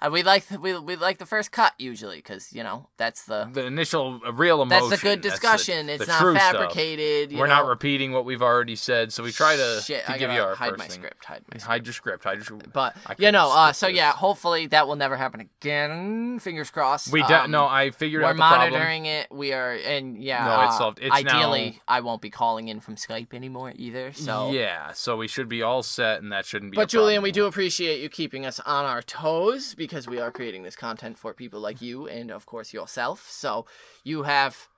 Uh, 0.00 0.10
we 0.12 0.22
like 0.22 0.46
the, 0.46 0.60
we 0.60 0.78
we 0.78 0.94
like 0.96 1.18
the 1.18 1.26
first 1.26 1.50
cut 1.50 1.72
usually 1.78 2.16
because 2.18 2.52
you 2.52 2.62
know 2.62 2.86
that's 2.98 3.24
the 3.24 3.48
the 3.52 3.64
initial 3.66 4.20
uh, 4.26 4.32
real 4.32 4.62
emotion. 4.62 4.90
that's 4.90 5.02
a 5.02 5.04
good 5.04 5.22
the- 5.22 5.30
discussion. 5.30 5.88
it's 5.88 6.06
the 6.06 6.12
not 6.12 6.36
fabricated. 6.36 7.32
you 7.32 7.38
We're 7.38 7.46
not 7.48 7.66
repeating 7.66 8.12
what 8.12 8.24
we've 8.24 8.42
already 8.42 8.76
said, 8.76 9.12
so 9.12 9.22
we 9.22 9.32
try 9.32 9.56
to, 9.56 9.80
Shit, 9.84 10.06
to 10.06 10.18
give 10.18 10.30
you 10.30 10.40
our 10.40 10.54
hide 10.54 10.68
first 10.70 10.78
my 10.78 10.86
thing. 10.86 11.00
script. 11.00 11.24
Hide 11.24 11.42
my 11.52 11.58
script. 11.58 11.64
Hide 11.66 11.86
your 11.86 11.92
script. 11.94 12.24
Hide 12.24 12.48
your. 12.48 12.58
But 12.72 12.96
I 13.06 13.14
you 13.18 13.32
know, 13.32 13.50
uh, 13.52 13.72
so 13.72 13.86
this. 13.86 13.96
yeah, 13.96 14.12
hopefully 14.12 14.66
that 14.68 14.86
will 14.86 14.96
never 14.96 15.16
happen 15.16 15.40
again. 15.40 16.38
Fingers 16.38 16.70
crossed. 16.70 17.10
We 17.12 17.22
de- 17.22 17.42
Um, 17.44 17.50
no, 17.50 17.66
I 17.66 17.90
figured 17.90 18.22
We're 18.22 18.28
out 18.28 18.32
the 18.36 18.38
problem. 18.38 18.72
monitoring 18.72 19.06
it. 19.06 19.26
We 19.32 19.52
are, 19.52 19.72
and 19.72 20.16
yeah. 20.22 20.44
No, 20.44 20.62
it's 20.64 20.74
uh, 20.74 20.78
solved. 20.78 20.98
It's 21.02 21.12
ideally, 21.14 21.70
now- 21.70 21.76
I 21.96 22.00
won't 22.00 22.22
be 22.22 22.30
calling 22.30 22.68
in 22.68 22.78
from 22.80 22.94
Skype 22.96 23.34
anymore 23.34 23.72
either. 23.74 24.12
So 24.12 24.52
yeah, 24.52 24.92
so 24.92 25.16
we 25.16 25.26
should 25.28 25.48
be 25.48 25.62
all 25.62 25.82
set, 25.82 26.22
and 26.22 26.30
that 26.32 26.46
shouldn't 26.46 26.70
be. 26.72 26.76
a 26.76 26.80
But 26.80 26.88
Julian, 26.88 27.16
problem. 27.18 27.22
we 27.24 27.32
do 27.32 27.46
appreciate 27.46 28.00
you 28.00 28.08
keeping 28.08 28.46
us 28.46 28.60
on 28.60 28.84
our 28.84 29.02
toes 29.02 29.74
because 29.74 29.87
we 30.08 30.20
are 30.20 30.30
creating 30.30 30.62
this 30.62 30.76
content 30.76 31.18
for 31.18 31.32
people 31.32 31.60
like 31.60 31.80
you 31.80 32.06
and 32.06 32.30
of 32.30 32.46
course 32.46 32.72
yourself. 32.72 33.28
So 33.30 33.66
you 34.04 34.24
have 34.24 34.68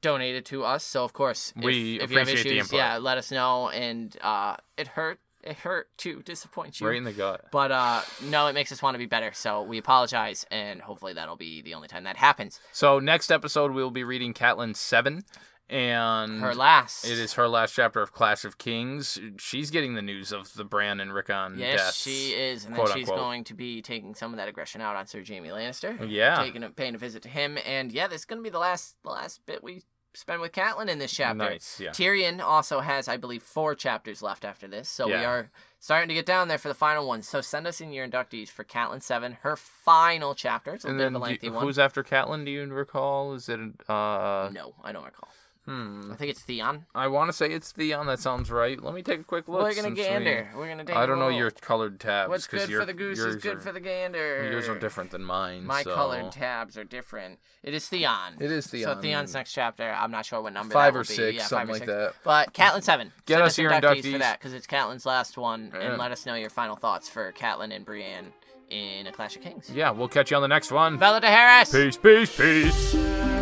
donated 0.00 0.44
to 0.46 0.64
us. 0.64 0.84
So 0.84 1.04
of 1.04 1.12
course, 1.12 1.52
if, 1.56 1.64
We 1.64 2.00
if 2.00 2.10
you 2.10 2.18
have 2.18 2.28
issues, 2.28 2.72
yeah, 2.72 2.98
let 2.98 3.18
us 3.18 3.30
know. 3.30 3.68
And 3.70 4.16
uh, 4.20 4.56
it 4.76 4.88
hurt. 4.88 5.20
It 5.42 5.56
hurt 5.56 5.88
to 5.98 6.20
disappoint 6.22 6.82
you. 6.82 6.86
right 6.86 6.98
in 6.98 7.04
the 7.04 7.14
gut. 7.14 7.46
But 7.50 7.72
uh, 7.72 8.02
no, 8.24 8.48
it 8.48 8.52
makes 8.52 8.72
us 8.72 8.82
want 8.82 8.94
to 8.94 8.98
be 8.98 9.06
better. 9.06 9.32
So 9.32 9.62
we 9.62 9.78
apologize, 9.78 10.44
and 10.50 10.82
hopefully 10.82 11.14
that'll 11.14 11.36
be 11.36 11.62
the 11.62 11.72
only 11.72 11.88
time 11.88 12.04
that 12.04 12.18
happens. 12.18 12.60
So 12.72 12.98
next 12.98 13.32
episode 13.32 13.72
we'll 13.72 13.90
be 13.90 14.04
reading 14.04 14.34
Catelyn 14.34 14.76
seven, 14.76 15.24
and 15.70 16.40
Her 16.40 16.54
last. 16.54 17.04
It 17.04 17.18
is 17.18 17.34
her 17.34 17.48
last 17.48 17.74
chapter 17.74 18.02
of 18.02 18.12
Clash 18.12 18.44
of 18.44 18.58
Kings. 18.58 19.18
She's 19.38 19.70
getting 19.70 19.94
the 19.94 20.02
news 20.02 20.32
of 20.32 20.52
the 20.54 20.64
Bran 20.64 21.00
and 21.00 21.14
Rickon 21.14 21.52
death. 21.52 21.58
Yes, 21.60 21.78
deaths. 21.78 21.96
she 22.02 22.30
is, 22.32 22.64
and 22.64 22.74
then 22.76 22.86
she's 22.88 23.08
unquote. 23.08 23.18
going 23.18 23.44
to 23.44 23.54
be 23.54 23.80
taking 23.80 24.14
some 24.14 24.32
of 24.32 24.36
that 24.38 24.48
aggression 24.48 24.80
out 24.80 24.96
on 24.96 25.06
Sir 25.06 25.22
Jaime 25.26 25.48
Lannister. 25.48 25.96
Yeah. 26.10 26.42
taking 26.42 26.62
a, 26.64 26.70
paying 26.70 26.94
a 26.94 26.98
visit 26.98 27.22
to 27.22 27.28
him, 27.28 27.58
and 27.66 27.92
yeah, 27.92 28.08
this 28.08 28.22
is 28.22 28.24
going 28.24 28.38
to 28.40 28.42
be 28.42 28.50
the 28.50 28.58
last 28.58 28.96
the 29.02 29.10
last 29.10 29.46
bit 29.46 29.62
we 29.62 29.82
spend 30.12 30.40
with 30.40 30.50
Catelyn 30.50 30.88
in 30.88 30.98
this 30.98 31.12
chapter. 31.12 31.36
Nice, 31.36 31.78
yeah. 31.80 31.90
Tyrion 31.90 32.40
also 32.42 32.80
has, 32.80 33.06
I 33.06 33.16
believe, 33.16 33.44
four 33.44 33.76
chapters 33.76 34.22
left 34.22 34.44
after 34.44 34.66
this, 34.66 34.88
so 34.88 35.06
we 35.06 35.14
are 35.14 35.50
starting 35.78 36.08
to 36.08 36.14
get 36.14 36.26
down 36.26 36.48
there 36.48 36.58
for 36.58 36.66
the 36.66 36.74
final 36.74 37.06
one. 37.06 37.22
So 37.22 37.40
send 37.40 37.68
us 37.68 37.80
in 37.80 37.92
your 37.92 38.08
inductees 38.08 38.48
for 38.48 38.64
Catelyn 38.64 39.02
Seven, 39.04 39.38
her 39.42 39.54
final 39.54 40.34
chapter. 40.34 40.74
It's 40.74 40.84
a 40.84 40.88
And 40.88 40.98
bit 40.98 41.06
of 41.06 41.14
a 41.14 41.18
lengthy 41.18 41.48
one. 41.48 41.64
who's 41.64 41.78
after 41.78 42.02
Catelyn? 42.02 42.44
Do 42.44 42.50
you 42.50 42.66
recall? 42.66 43.34
Is 43.34 43.48
it 43.48 43.60
uh? 43.88 44.50
No, 44.52 44.74
I 44.82 44.90
don't 44.90 45.04
recall. 45.04 45.28
Hmm. 45.70 46.10
I 46.12 46.16
think 46.16 46.32
it's 46.32 46.42
Theon. 46.42 46.86
I 46.96 47.06
want 47.06 47.28
to 47.28 47.32
say 47.32 47.46
it's 47.46 47.70
Theon. 47.70 48.06
That 48.06 48.18
sounds 48.18 48.50
right. 48.50 48.82
Let 48.82 48.92
me 48.92 49.02
take 49.02 49.20
a 49.20 49.22
quick 49.22 49.46
look. 49.46 49.60
We're 49.62 49.70
gonna 49.70 49.82
since 49.82 49.98
we- 49.98 50.04
gander. 50.04 50.50
We're 50.56 50.66
gonna. 50.68 50.84
Take 50.84 50.96
I 50.96 51.06
don't 51.06 51.20
know 51.20 51.28
your 51.28 51.52
colored 51.52 52.00
tabs. 52.00 52.28
What's 52.28 52.48
good 52.48 52.68
your- 52.68 52.80
for 52.80 52.86
the 52.86 52.92
goose 52.92 53.20
is 53.20 53.36
good 53.36 53.58
are- 53.58 53.60
for 53.60 53.70
the 53.70 53.78
gander. 53.78 54.50
Yours 54.50 54.68
are 54.68 54.76
different 54.76 55.12
than 55.12 55.22
mine. 55.22 55.64
My 55.64 55.84
so- 55.84 55.94
colored 55.94 56.32
tabs 56.32 56.76
are 56.76 56.82
different. 56.82 57.38
It 57.62 57.72
is 57.72 57.86
Theon. 57.88 58.38
It 58.40 58.50
is 58.50 58.66
Theon. 58.66 58.96
So 58.96 59.00
Theon's 59.00 59.32
next 59.32 59.52
chapter. 59.52 59.88
I'm 59.96 60.10
not 60.10 60.26
sure 60.26 60.40
what 60.42 60.52
number. 60.52 60.72
Five 60.72 60.94
that 60.94 60.98
will 60.98 61.00
or 61.02 61.04
be. 61.04 61.14
six, 61.14 61.36
yeah, 61.36 61.44
something 61.44 61.58
five 61.58 61.68
or 61.68 61.72
like 61.72 61.80
six. 61.82 61.92
that. 61.92 62.14
But 62.24 62.52
Catelyn 62.52 62.82
Seven. 62.82 63.12
Get 63.26 63.34
Send 63.34 63.42
us 63.44 63.58
your 63.58 63.70
inductees 63.70 64.10
for 64.12 64.18
that 64.18 64.40
because 64.40 64.54
it's 64.54 64.66
Catelyn's 64.66 65.06
last 65.06 65.38
one, 65.38 65.70
Yeah. 65.72 65.80
and 65.90 65.98
let 65.98 66.10
us 66.10 66.26
know 66.26 66.34
your 66.34 66.50
final 66.50 66.74
thoughts 66.74 67.08
for 67.08 67.30
Catelyn 67.30 67.72
and 67.72 67.84
Brienne 67.84 68.32
in 68.70 69.06
A 69.06 69.12
Clash 69.12 69.36
of 69.36 69.42
Kings. 69.42 69.70
Yeah, 69.72 69.90
we'll 69.90 70.08
catch 70.08 70.32
you 70.32 70.36
on 70.36 70.42
the 70.42 70.48
next 70.48 70.72
one. 70.72 70.98
Valar 70.98 71.20
Dohaeris. 71.22 71.70
Peace, 71.72 71.96
peace, 71.96 72.36
peace. 72.36 73.39